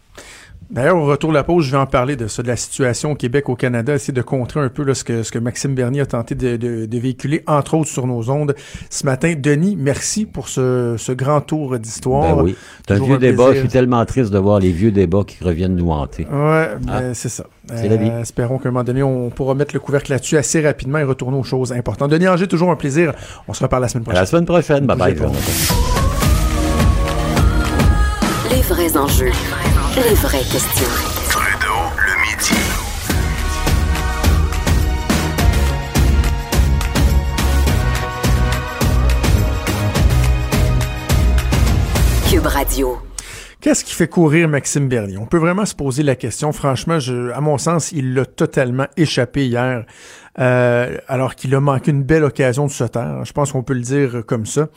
D'ailleurs, 0.70 0.98
au 0.98 1.06
retour 1.06 1.30
de 1.30 1.34
la 1.34 1.44
pause, 1.44 1.64
je 1.64 1.70
vais 1.70 1.78
en 1.78 1.86
parler 1.86 2.14
de 2.14 2.26
ça, 2.26 2.42
de 2.42 2.48
la 2.48 2.56
situation 2.56 3.12
au 3.12 3.14
Québec, 3.14 3.48
au 3.48 3.54
Canada, 3.56 3.94
essayer 3.94 4.12
de 4.12 4.20
contrer 4.20 4.60
un 4.60 4.68
peu 4.68 4.82
là, 4.84 4.94
ce, 4.94 5.02
que, 5.02 5.22
ce 5.22 5.32
que 5.32 5.38
Maxime 5.38 5.74
Bernier 5.74 6.02
a 6.02 6.06
tenté 6.06 6.34
de, 6.34 6.56
de- 6.58 6.84
de 6.84 6.98
véhiculer, 6.98 7.42
entre 7.46 7.72
autres 7.72 7.88
sur 7.88 8.06
nos 8.06 8.28
ondes 8.28 8.54
ce 8.90 9.06
matin. 9.06 9.32
Denis, 9.34 9.76
merci 9.78 10.26
pour 10.26 10.50
ce, 10.50 10.96
ce 10.98 11.12
grand 11.12 11.40
tour 11.40 11.78
d'histoire. 11.78 12.36
Ben 12.36 12.42
oui. 12.42 12.56
C'est 12.86 12.94
un 12.94 13.02
vieux 13.02 13.14
un 13.14 13.18
débat. 13.18 13.44
plaisir. 13.46 13.54
Je 13.54 13.60
suis 13.60 13.68
tellement 13.70 14.04
triste 14.04 14.30
de 14.30 14.38
voir 14.38 14.58
les 14.60 14.70
vieux 14.70 14.90
débats 14.90 15.22
qui 15.26 15.42
reviennent 15.42 15.74
nous 15.74 15.90
hanter. 15.90 16.26
Ouais, 16.30 16.68
ben, 16.82 17.14
c'est 17.14 17.30
ça. 17.30 17.44
Ah. 17.70 17.74
C'est 17.76 17.88
la 17.88 17.96
vie. 17.96 18.10
Espérons 18.20 18.58
qu'à 18.58 18.68
un 18.68 18.72
moment 18.72 18.84
donné, 18.84 19.02
on 19.02 19.30
pourra 19.30 19.54
mettre 19.54 19.72
le 19.74 19.80
couvercle 19.80 20.10
là-dessus 20.12 20.36
assez 20.36 20.60
rapidement 20.60 20.98
et 20.98 21.02
retourner 21.04 21.38
aux 21.38 21.44
choses 21.44 21.72
importantes. 21.72 22.10
Denis 22.10 22.28
Anger, 22.28 22.46
toujours 22.46 22.70
un 22.70 22.76
plaisir. 22.76 23.14
On 23.48 23.54
se 23.54 23.62
reparle 23.62 23.82
la 23.82 23.88
semaine 23.88 24.02
À 24.02 24.04
prochaine. 24.04 24.20
la 24.20 24.26
semaine 24.26 24.44
prochaine. 24.44 24.86
Bye 24.86 24.98
bye. 24.98 25.16
Jonathan. 25.16 25.34
Les 28.50 28.62
vrais 28.62 28.96
enjeux. 28.98 29.30
Les 29.96 30.14
vraies 30.14 30.38
questions. 30.38 30.86
Trudeau, 31.28 31.80
le 31.96 32.14
midi. 32.22 32.54
Cube 42.30 42.46
Radio. 42.46 42.98
Qu'est-ce 43.60 43.84
qui 43.84 43.94
fait 43.94 44.06
courir 44.06 44.48
Maxime 44.48 44.88
Bernier? 44.88 45.18
On 45.18 45.26
peut 45.26 45.38
vraiment 45.38 45.64
se 45.64 45.74
poser 45.74 46.04
la 46.04 46.14
question. 46.14 46.52
Franchement, 46.52 47.00
je, 47.00 47.32
à 47.32 47.40
mon 47.40 47.58
sens, 47.58 47.90
il 47.90 48.14
l'a 48.14 48.24
totalement 48.24 48.86
échappé 48.96 49.46
hier, 49.46 49.84
euh, 50.38 50.96
alors 51.08 51.34
qu'il 51.34 51.54
a 51.56 51.60
manqué 51.60 51.90
une 51.90 52.04
belle 52.04 52.22
occasion 52.24 52.66
de 52.66 52.70
se 52.70 52.84
taire. 52.84 53.24
Je 53.24 53.32
pense 53.32 53.50
qu'on 53.50 53.64
peut 53.64 53.74
le 53.74 53.80
dire 53.80 54.22
comme 54.26 54.46
ça. 54.46 54.68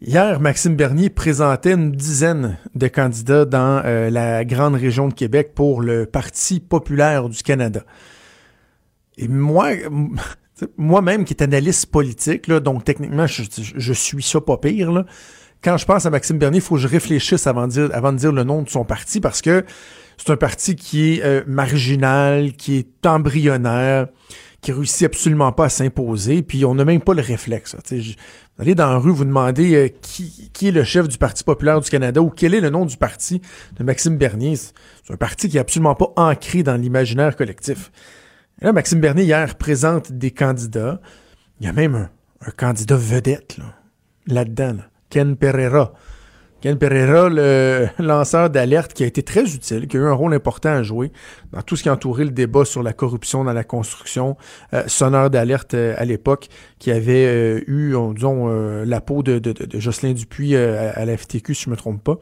Hier, 0.00 0.38
Maxime 0.38 0.76
Bernier 0.76 1.10
présentait 1.10 1.72
une 1.72 1.90
dizaine 1.90 2.56
de 2.76 2.86
candidats 2.86 3.44
dans 3.44 3.82
euh, 3.84 4.10
la 4.10 4.44
grande 4.44 4.76
région 4.76 5.08
de 5.08 5.12
Québec 5.12 5.54
pour 5.56 5.82
le 5.82 6.06
Parti 6.06 6.60
populaire 6.60 7.28
du 7.28 7.42
Canada. 7.42 7.82
Et 9.16 9.26
moi, 9.26 9.70
moi-même 10.76 11.24
qui 11.24 11.34
est 11.34 11.42
analyste 11.42 11.86
politique, 11.86 12.48
donc 12.48 12.84
techniquement, 12.84 13.26
je, 13.26 13.92
suis 13.92 14.22
ça 14.22 14.40
pas 14.40 14.56
pire, 14.58 15.04
quand 15.64 15.76
je 15.76 15.84
pense 15.84 16.06
à 16.06 16.10
Maxime 16.10 16.38
Bernier, 16.38 16.58
il 16.58 16.62
faut 16.62 16.76
que 16.76 16.80
je 16.80 16.86
réfléchisse 16.86 17.48
avant 17.48 17.66
de, 17.66 18.16
dire, 18.16 18.32
le 18.32 18.44
nom 18.44 18.62
de 18.62 18.68
son 18.68 18.84
parti 18.84 19.18
parce 19.18 19.42
que 19.42 19.64
c'est 20.16 20.30
un 20.30 20.36
parti 20.36 20.76
qui 20.76 21.14
est 21.14 21.24
euh, 21.24 21.42
marginal, 21.48 22.52
qui 22.52 22.76
est 22.76 23.04
embryonnaire, 23.04 24.06
qui 24.60 24.72
réussit 24.72 25.06
absolument 25.06 25.52
pas 25.52 25.66
à 25.66 25.68
s'imposer, 25.68 26.42
puis 26.42 26.64
on 26.64 26.74
n'a 26.74 26.84
même 26.84 27.00
pas 27.00 27.14
le 27.14 27.22
réflexe. 27.22 27.76
Allez 28.58 28.74
dans 28.74 28.88
la 28.88 28.98
rue, 28.98 29.12
vous 29.12 29.24
demandez 29.24 29.74
euh, 29.74 29.88
qui, 29.88 30.68
est 30.68 30.70
le 30.70 30.84
chef 30.84 31.08
du 31.08 31.18
Parti 31.18 31.44
populaire 31.44 31.80
du 31.80 31.88
Canada 31.88 32.20
ou 32.20 32.30
quel 32.30 32.54
est 32.54 32.60
le 32.60 32.70
nom 32.70 32.84
du 32.84 32.96
parti 32.96 33.40
de 33.78 33.84
Maxime 33.84 34.16
Bernier. 34.16 34.56
C'est 34.56 35.12
un 35.12 35.16
parti 35.16 35.48
qui 35.48 35.56
est 35.56 35.60
absolument 35.60 35.94
pas 35.94 36.12
ancré 36.16 36.62
dans 36.62 36.76
l'imaginaire 36.76 37.36
collectif. 37.36 37.90
Et 38.60 38.64
là, 38.64 38.72
Maxime 38.72 39.00
Bernier, 39.00 39.24
hier, 39.24 39.54
présente 39.54 40.12
des 40.12 40.32
candidats. 40.32 41.00
Il 41.60 41.66
y 41.66 41.68
a 41.68 41.72
même 41.72 42.08
un, 42.44 42.50
candidat 42.50 42.96
vedette 42.96 43.58
là-dedans, 44.26 44.74
là, 44.74 44.90
Ken 45.10 45.36
Pereira. 45.36 45.92
Ken 46.60 46.76
Pereira, 46.76 47.28
lanceur 47.98 48.50
d'alerte 48.50 48.92
qui 48.92 49.04
a 49.04 49.06
été 49.06 49.22
très 49.22 49.54
utile, 49.54 49.86
qui 49.86 49.96
a 49.96 50.00
eu 50.00 50.06
un 50.06 50.12
rôle 50.12 50.34
important 50.34 50.70
à 50.70 50.82
jouer 50.82 51.12
dans 51.52 51.62
tout 51.62 51.76
ce 51.76 51.84
qui 51.84 51.88
a 51.88 51.92
entouré 51.92 52.24
le 52.24 52.30
débat 52.30 52.64
sur 52.64 52.82
la 52.82 52.92
corruption 52.92 53.44
dans 53.44 53.52
la 53.52 53.64
construction, 53.64 54.36
euh, 54.74 54.82
sonneur 54.88 55.30
d'alerte 55.30 55.74
euh, 55.74 55.94
à 55.96 56.04
l'époque, 56.04 56.48
qui 56.80 56.90
avait 56.90 57.26
euh, 57.26 57.60
eu, 57.68 57.94
disons, 58.14 58.48
la 58.84 59.00
peau 59.00 59.22
de, 59.22 59.40
Jocelyn 59.74 60.12
Dupuis 60.12 60.56
à, 60.56 61.04
la 61.04 61.16
FTQ, 61.16 61.54
si 61.54 61.64
je 61.64 61.70
me 61.70 61.76
trompe 61.76 62.02
pas. 62.02 62.18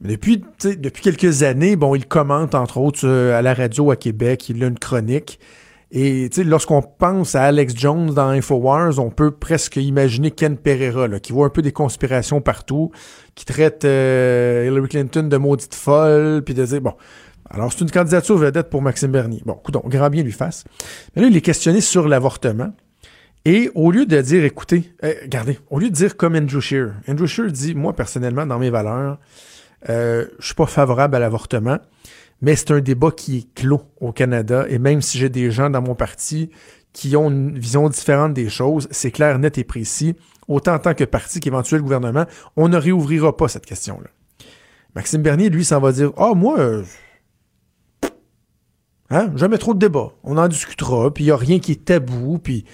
Depuis, 0.00 0.42
depuis 0.64 1.02
quelques 1.02 1.42
années, 1.42 1.76
bon, 1.76 1.94
il 1.94 2.06
commente, 2.06 2.54
entre 2.54 2.78
autres, 2.78 3.08
à 3.08 3.42
la 3.42 3.54
radio 3.54 3.90
à 3.90 3.96
Québec, 3.96 4.48
il 4.48 4.62
a 4.64 4.66
une 4.66 4.78
chronique. 4.78 5.38
Et 5.94 6.30
lorsqu'on 6.38 6.80
pense 6.80 7.34
à 7.34 7.42
Alex 7.42 7.74
Jones 7.76 8.14
dans 8.14 8.28
Infowars, 8.28 8.98
on 8.98 9.10
peut 9.10 9.30
presque 9.30 9.76
imaginer 9.76 10.30
Ken 10.30 10.56
Pereira, 10.56 11.06
là, 11.06 11.20
qui 11.20 11.32
voit 11.32 11.44
un 11.44 11.50
peu 11.50 11.60
des 11.60 11.72
conspirations 11.72 12.40
partout, 12.40 12.90
qui 13.34 13.44
traite 13.44 13.84
euh, 13.84 14.66
Hillary 14.66 14.88
Clinton 14.88 15.24
de 15.24 15.36
maudite 15.36 15.74
folle, 15.74 16.42
puis 16.44 16.54
de 16.54 16.64
dire, 16.64 16.80
bon, 16.80 16.94
alors 17.50 17.70
c'est 17.70 17.82
une 17.82 17.90
candidature 17.90 18.38
vedette 18.38 18.70
pour 18.70 18.80
Maxime 18.80 19.12
Bernier. 19.12 19.42
Bon, 19.44 19.58
écoute, 19.60 19.76
grand 19.84 20.08
bien 20.08 20.22
lui 20.22 20.32
fasse. 20.32 20.64
Mais 21.14 21.20
là, 21.20 21.28
il 21.28 21.36
est 21.36 21.42
questionné 21.42 21.82
sur 21.82 22.08
l'avortement. 22.08 22.72
Et 23.44 23.70
au 23.74 23.90
lieu 23.90 24.06
de 24.06 24.18
dire, 24.22 24.46
écoutez, 24.46 24.94
euh, 25.04 25.12
regardez, 25.24 25.58
au 25.68 25.78
lieu 25.78 25.90
de 25.90 25.94
dire 25.94 26.16
comme 26.16 26.36
Andrew 26.36 26.60
Scheer, 26.60 26.94
Andrew 27.06 27.26
Scheer 27.26 27.52
dit, 27.52 27.74
moi, 27.74 27.94
personnellement, 27.94 28.46
dans 28.46 28.58
mes 28.58 28.70
valeurs, 28.70 29.18
euh, 29.90 30.24
je 30.38 30.46
suis 30.46 30.54
pas 30.54 30.64
favorable 30.64 31.16
à 31.16 31.18
l'avortement 31.18 31.80
mais 32.42 32.56
c'est 32.56 32.72
un 32.72 32.80
débat 32.80 33.12
qui 33.12 33.38
est 33.38 33.54
clos 33.54 33.82
au 34.00 34.12
Canada. 34.12 34.66
Et 34.68 34.78
même 34.78 35.00
si 35.00 35.16
j'ai 35.16 35.28
des 35.28 35.50
gens 35.50 35.70
dans 35.70 35.80
mon 35.80 35.94
parti 35.94 36.50
qui 36.92 37.16
ont 37.16 37.30
une 37.30 37.58
vision 37.58 37.88
différente 37.88 38.34
des 38.34 38.50
choses, 38.50 38.88
c'est 38.90 39.12
clair, 39.12 39.38
net 39.38 39.56
et 39.56 39.64
précis. 39.64 40.16
Autant 40.48 40.74
en 40.74 40.78
tant 40.80 40.92
que 40.92 41.04
parti 41.04 41.40
qu'éventuel 41.40 41.80
gouvernement, 41.80 42.26
on 42.56 42.68
ne 42.68 42.76
réouvrira 42.76 43.36
pas 43.36 43.48
cette 43.48 43.64
question-là. 43.64 44.10
Maxime 44.94 45.22
Bernier, 45.22 45.48
lui, 45.48 45.64
s'en 45.64 45.80
va 45.80 45.92
dire 45.92 46.10
Ah, 46.16 46.32
moi, 46.34 46.58
euh, 46.58 46.82
hein, 49.08 49.32
jamais 49.36 49.56
trop 49.56 49.72
de 49.72 49.78
débat. 49.78 50.12
On 50.24 50.36
en 50.36 50.48
discutera, 50.48 51.14
puis 51.14 51.24
il 51.24 51.26
n'y 51.28 51.32
a 51.32 51.36
rien 51.36 51.60
qui 51.60 51.72
est 51.72 51.84
tabou, 51.84 52.38
puis. 52.38 52.66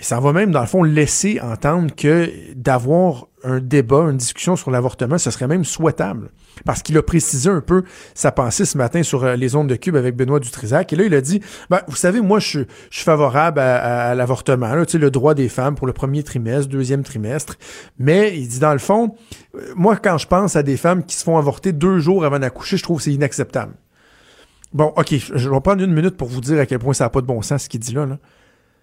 Et 0.00 0.02
ça 0.02 0.18
va 0.18 0.32
même, 0.32 0.50
dans 0.50 0.62
le 0.62 0.66
fond, 0.66 0.82
laisser 0.82 1.40
entendre 1.42 1.94
que 1.94 2.30
d'avoir 2.54 3.26
un 3.44 3.60
débat, 3.60 4.08
une 4.10 4.16
discussion 4.16 4.56
sur 4.56 4.70
l'avortement, 4.70 5.18
ce 5.18 5.30
serait 5.30 5.46
même 5.46 5.64
souhaitable 5.64 6.30
parce 6.64 6.82
qu'il 6.82 6.96
a 6.96 7.02
précisé 7.02 7.48
un 7.50 7.60
peu 7.60 7.84
sa 8.14 8.32
pensée 8.32 8.64
ce 8.64 8.78
matin 8.78 9.02
sur 9.02 9.24
euh, 9.24 9.36
les 9.36 9.54
ondes 9.56 9.68
de 9.68 9.76
Cube 9.76 9.96
avec 9.96 10.16
Benoît 10.16 10.40
Dutrisac. 10.40 10.92
Et 10.92 10.96
là, 10.96 11.04
il 11.04 11.14
a 11.14 11.20
dit, 11.20 11.40
ben, 11.68 11.80
vous 11.86 11.96
savez, 11.96 12.20
moi, 12.20 12.38
je, 12.38 12.60
suis 12.90 13.04
favorable 13.04 13.60
à, 13.60 14.14
l'avortement, 14.14 14.84
tu 14.84 14.98
le 14.98 15.10
droit 15.10 15.34
des 15.34 15.48
femmes 15.48 15.74
pour 15.74 15.86
le 15.86 15.92
premier 15.92 16.22
trimestre, 16.22 16.68
deuxième 16.70 17.02
trimestre. 17.02 17.56
Mais 17.98 18.38
il 18.38 18.48
dit, 18.48 18.58
dans 18.58 18.72
le 18.72 18.78
fond, 18.78 19.14
euh, 19.54 19.60
moi, 19.76 19.96
quand 19.96 20.18
je 20.18 20.26
pense 20.26 20.56
à 20.56 20.62
des 20.62 20.76
femmes 20.76 21.04
qui 21.04 21.14
se 21.14 21.24
font 21.24 21.36
avorter 21.36 21.72
deux 21.72 21.98
jours 21.98 22.24
avant 22.24 22.38
d'accoucher, 22.38 22.76
je 22.78 22.82
trouve 22.82 22.98
que 22.98 23.04
c'est 23.04 23.12
inacceptable. 23.12 23.74
Bon, 24.72 24.92
OK, 24.96 25.14
je 25.34 25.50
vais 25.50 25.60
prendre 25.60 25.82
une 25.82 25.92
minute 25.92 26.16
pour 26.16 26.28
vous 26.28 26.40
dire 26.40 26.58
à 26.60 26.66
quel 26.66 26.78
point 26.78 26.94
ça 26.94 27.04
n'a 27.04 27.10
pas 27.10 27.20
de 27.20 27.26
bon 27.26 27.42
sens 27.42 27.64
ce 27.64 27.68
qu'il 27.68 27.80
dit 27.80 27.92
là. 27.92 28.06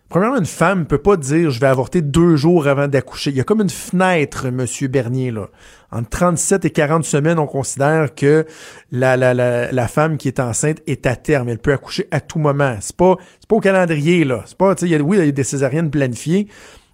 Premièrement, 0.10 0.38
une 0.38 0.46
femme 0.46 0.80
ne 0.80 0.84
peut 0.86 0.98
pas 0.98 1.18
dire 1.18 1.52
je 1.52 1.60
vais 1.60 1.68
avorter 1.68 2.02
deux 2.02 2.38
jours 2.38 2.68
avant 2.68 2.88
d'accoucher. 2.88 3.32
Il 3.32 3.36
y 3.36 3.42
a 3.42 3.44
comme 3.44 3.62
une 3.62 3.70
fenêtre, 3.70 4.50
Monsieur 4.50 4.88
Bernier, 4.88 5.32
là. 5.32 5.48
Entre 5.92 6.10
37 6.10 6.66
et 6.66 6.70
40 6.70 7.04
semaines, 7.04 7.40
on 7.40 7.48
considère 7.48 8.16
que 8.16 8.46
la, 8.92 9.18
la, 9.18 9.34
la, 9.34 9.72
la 9.72 9.88
femme 9.88 10.18
qui 10.18 10.28
est 10.30 10.40
enceinte 10.40 10.82
est 10.88 11.06
à 11.06 11.16
terme. 11.16 11.50
Elle 11.50 11.60
peut 11.60 11.74
accoucher 11.74 12.08
à 12.12 12.22
tout 12.22 12.40
moment. 12.40 12.78
C'est 12.80 12.96
pas, 12.96 13.16
c'est 13.40 13.48
pas 13.50 13.56
au 13.58 13.60
calendrier, 13.60 14.24
là. 14.24 14.44
C'est 14.46 14.58
pas, 14.58 14.76
tu 14.76 14.88
sais, 14.88 15.02
oui, 15.02 15.18
il 15.18 15.26
y 15.26 15.30
a 15.30 15.32
des 15.32 15.44
césariennes 15.44 15.92
planifiées, 15.92 16.48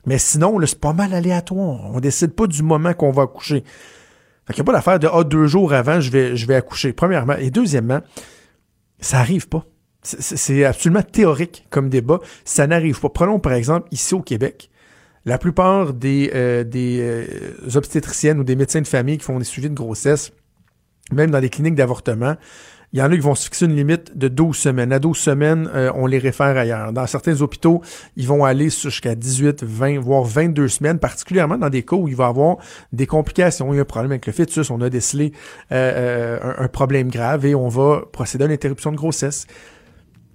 mais 0.06 0.18
sinon, 0.18 0.58
là, 0.58 0.66
c'est 0.66 0.80
pas 0.80 0.94
mal 0.94 1.14
aléatoire. 1.14 1.92
On 1.94 2.00
décide 2.00 2.34
pas 2.34 2.48
du 2.48 2.64
moment 2.64 2.94
qu'on 2.94 3.12
va 3.12 3.24
accoucher. 3.24 3.64
Fait 4.46 4.54
qu'il 4.54 4.64
n'y 4.64 4.66
a 4.66 4.72
pas 4.72 4.74
l'affaire 4.74 5.00
de, 5.00 5.08
ah, 5.12 5.24
deux 5.24 5.48
jours 5.48 5.74
avant, 5.74 6.02
je 6.02 6.12
vais, 6.12 6.36
je 6.36 6.48
vais 6.48 6.56
accoucher. 6.56 6.94
Premièrement. 6.94 7.36
Et 7.38 7.50
deuxièmement, 7.50 8.02
ça 9.00 9.20
arrive 9.20 9.48
pas. 9.48 9.66
C'est 10.04 10.66
absolument 10.66 11.02
théorique 11.02 11.66
comme 11.70 11.90
débat. 11.90 12.20
Ça 12.46 12.68
n'arrive 12.68 13.00
pas. 13.00 13.10
Prenons 13.10 13.40
par 13.40 13.54
exemple 13.54 13.88
ici 13.92 14.14
au 14.14 14.22
Québec. 14.22 14.70
La 15.26 15.38
plupart 15.38 15.94
des, 15.94 16.32
euh, 16.36 16.66
des 16.66 17.00
euh, 17.00 17.78
obstétriciennes 17.78 18.40
ou 18.40 18.44
des 18.44 18.58
médecins 18.58 18.82
de 18.82 18.88
famille 18.88 19.18
qui 19.18 19.24
font 19.24 19.40
des 19.40 19.46
suivis 19.46 19.70
de 19.70 19.76
grossesse, 19.76 20.34
même 21.14 21.32
dans 21.32 21.40
des 21.40 21.50
cliniques 21.50 21.76
d'avortement, 21.76 22.36
il 22.92 23.00
y 23.00 23.02
en 23.02 23.12
a 23.12 23.16
qui 23.16 23.22
vont 23.22 23.34
se 23.34 23.46
fixer 23.46 23.66
une 23.66 23.76
limite 23.76 24.16
de 24.16 24.28
12 24.28 24.56
semaines. 24.56 24.94
À 24.94 25.00
12 25.00 25.18
semaines, 25.18 25.70
euh, 25.74 25.92
on 25.96 26.06
les 26.06 26.20
réfère 26.20 26.56
ailleurs. 26.56 26.94
Dans 26.94 27.08
certains 27.08 27.42
hôpitaux, 27.42 27.82
ils 28.18 28.28
vont 28.28 28.46
aller 28.46 28.70
jusqu'à 28.70 29.16
18, 29.16 29.64
20, 29.64 30.00
voire 30.00 30.24
22 30.24 30.68
semaines, 30.68 31.00
particulièrement 31.00 31.58
dans 31.58 31.70
des 31.70 31.82
cas 31.82 31.96
où 31.96 32.08
il 32.08 32.16
va 32.16 32.26
y 32.26 32.30
avoir 32.30 32.58
des 32.92 33.08
complications. 33.08 33.74
Il 33.74 33.78
y 33.78 33.80
a 33.80 33.82
un 33.82 33.86
problème 33.86 34.12
avec 34.12 34.28
le 34.28 34.34
fœtus, 34.34 34.70
on 34.70 34.80
a 34.82 34.92
décelé 34.92 35.32
un, 35.72 36.38
un, 36.60 36.68
problème 36.68 37.10
grave 37.10 37.48
et 37.48 37.56
on 37.56 37.68
va 37.68 38.04
procéder 38.12 38.44
à 38.44 38.48
une 38.48 38.54
interruption 38.54 38.92
de 38.92 38.98
grossesse. 38.98 39.48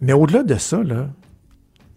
Mais 0.01 0.13
au-delà 0.13 0.43
de 0.43 0.55
ça, 0.57 0.83
là, 0.83 1.09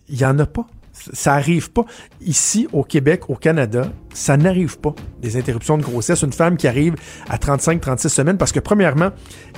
il 0.10 0.18
n'y 0.18 0.26
en 0.26 0.38
a 0.40 0.46
pas. 0.46 0.68
Ça 0.94 1.32
n'arrive 1.32 1.72
pas. 1.72 1.86
Ici, 2.22 2.68
au 2.74 2.84
Québec, 2.84 3.30
au 3.30 3.36
Canada, 3.36 3.92
ça 4.14 4.38
n'arrive 4.38 4.78
pas. 4.78 4.94
Des 5.22 5.38
interruptions 5.38 5.78
de 5.78 5.84
grossesse. 5.84 6.22
Une 6.22 6.34
femme 6.34 6.58
qui 6.58 6.68
arrive 6.68 6.96
à 7.30 7.38
35-36 7.38 8.10
semaines, 8.10 8.38
parce 8.38 8.52
que 8.52 8.60
premièrement, 8.60 9.10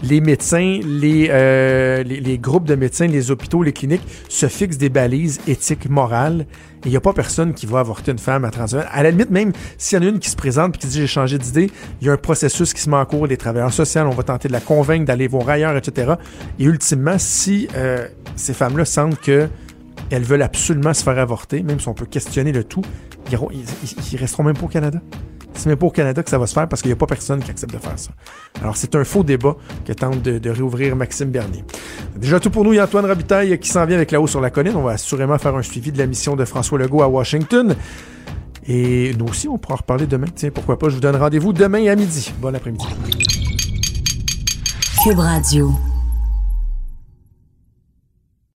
les 0.03 0.21
médecins, 0.21 0.79
les, 0.85 1.27
euh, 1.31 2.03
les, 2.03 2.37
groupes 2.37 2.65
de 2.65 2.75
médecins, 2.75 3.07
les 3.07 3.31
hôpitaux, 3.31 3.63
les 3.63 3.73
cliniques 3.73 4.03
se 4.29 4.47
fixent 4.47 4.77
des 4.77 4.89
balises 4.89 5.39
éthiques, 5.47 5.89
morales. 5.89 6.45
Il 6.85 6.91
n'y 6.91 6.97
a 6.97 7.01
pas 7.01 7.13
personne 7.13 7.53
qui 7.53 7.65
va 7.65 7.79
avorter 7.79 8.11
une 8.11 8.19
femme 8.19 8.45
à 8.45 8.51
30 8.51 8.69
semaines. 8.69 8.87
À 8.91 9.03
la 9.03 9.11
limite, 9.11 9.31
même 9.31 9.53
s'il 9.77 9.97
y 9.97 10.01
en 10.03 10.05
a 10.05 10.09
une 10.09 10.19
qui 10.19 10.29
se 10.29 10.35
présente 10.35 10.75
et 10.75 10.79
qui 10.79 10.87
dit 10.87 10.99
j'ai 10.99 11.07
changé 11.07 11.37
d'idée, 11.37 11.71
il 12.01 12.07
y 12.07 12.09
a 12.09 12.13
un 12.13 12.17
processus 12.17 12.73
qui 12.73 12.81
se 12.81 12.89
met 12.89 12.97
en 12.97 13.05
cours. 13.05 13.27
Les 13.27 13.37
travailleurs 13.37 13.73
sociaux, 13.73 14.01
on 14.01 14.09
va 14.09 14.23
tenter 14.23 14.49
de 14.49 14.53
la 14.53 14.59
convaincre 14.59 15.05
d'aller 15.05 15.27
voir 15.27 15.49
ailleurs, 15.49 15.75
etc. 15.77 16.13
Et 16.59 16.65
ultimement, 16.65 17.17
si 17.17 17.67
euh, 17.75 18.07
ces 18.35 18.53
femmes-là 18.53 18.85
sentent 18.85 19.19
que 19.19 19.47
elles 20.13 20.23
veulent 20.23 20.43
absolument 20.43 20.93
se 20.93 21.03
faire 21.03 21.17
avorter, 21.17 21.63
même 21.63 21.79
si 21.79 21.87
on 21.87 21.93
peut 21.93 22.05
questionner 22.05 22.51
le 22.51 22.63
tout, 22.63 22.83
ils, 23.31 23.39
ils, 24.11 24.17
resteront 24.17 24.43
même 24.43 24.55
pas 24.55 24.65
au 24.65 24.69
Canada. 24.69 24.99
C'est 25.55 25.67
même 25.67 25.77
pas 25.77 25.87
au 25.87 25.91
Canada 25.91 26.21
que 26.21 26.29
ça 26.29 26.37
va 26.37 26.45
se 26.45 26.53
faire 26.53 26.67
parce 26.67 26.81
qu'il 26.81 26.89
n'y 26.89 26.93
a 26.93 26.97
pas 26.97 27.07
personne 27.07 27.41
qui 27.41 27.49
accepte 27.49 27.73
de 27.73 27.79
faire 27.79 27.97
ça. 27.97 28.11
Alors, 28.61 28.75
c'est 28.75 28.95
un 28.95 29.03
faux 29.03 29.23
débat 29.23 29.55
que 29.85 29.93
tente 29.93 30.21
de, 30.21 30.49
réouvrir 30.49 30.95
Maxime 30.95 31.29
Bernier. 31.29 31.63
Déjà 32.15 32.39
tout 32.39 32.49
pour 32.49 32.63
nous, 32.63 32.73
il 32.73 32.75
y 32.77 32.79
a 32.79 32.85
Antoine 32.85 33.05
Rabitaille 33.05 33.57
qui 33.59 33.69
s'en 33.69 33.85
vient 33.85 33.97
avec 33.97 34.11
la 34.11 34.21
haut 34.21 34.27
sur 34.27 34.41
la 34.41 34.49
colline. 34.49 34.75
On 34.75 34.83
va 34.83 34.93
assurément 34.93 35.37
faire 35.37 35.55
un 35.55 35.61
suivi 35.61 35.91
de 35.91 35.97
la 35.97 36.05
mission 36.05 36.35
de 36.35 36.45
François 36.45 36.77
Legault 36.77 37.01
à 37.01 37.07
Washington. 37.07 37.75
Et 38.67 39.13
nous 39.17 39.25
aussi, 39.25 39.47
on 39.47 39.57
pourra 39.57 39.75
en 39.75 39.77
reparler 39.77 40.07
demain. 40.07 40.27
Tiens, 40.33 40.51
pourquoi 40.51 40.77
pas, 40.77 40.89
je 40.89 40.95
vous 40.95 41.01
donne 41.01 41.15
rendez-vous 41.15 41.53
demain 41.53 41.87
à 41.87 41.95
midi. 41.95 42.33
Bon 42.39 42.53
après-midi. 42.53 42.85
Cube 45.03 45.19
Radio. 45.19 45.71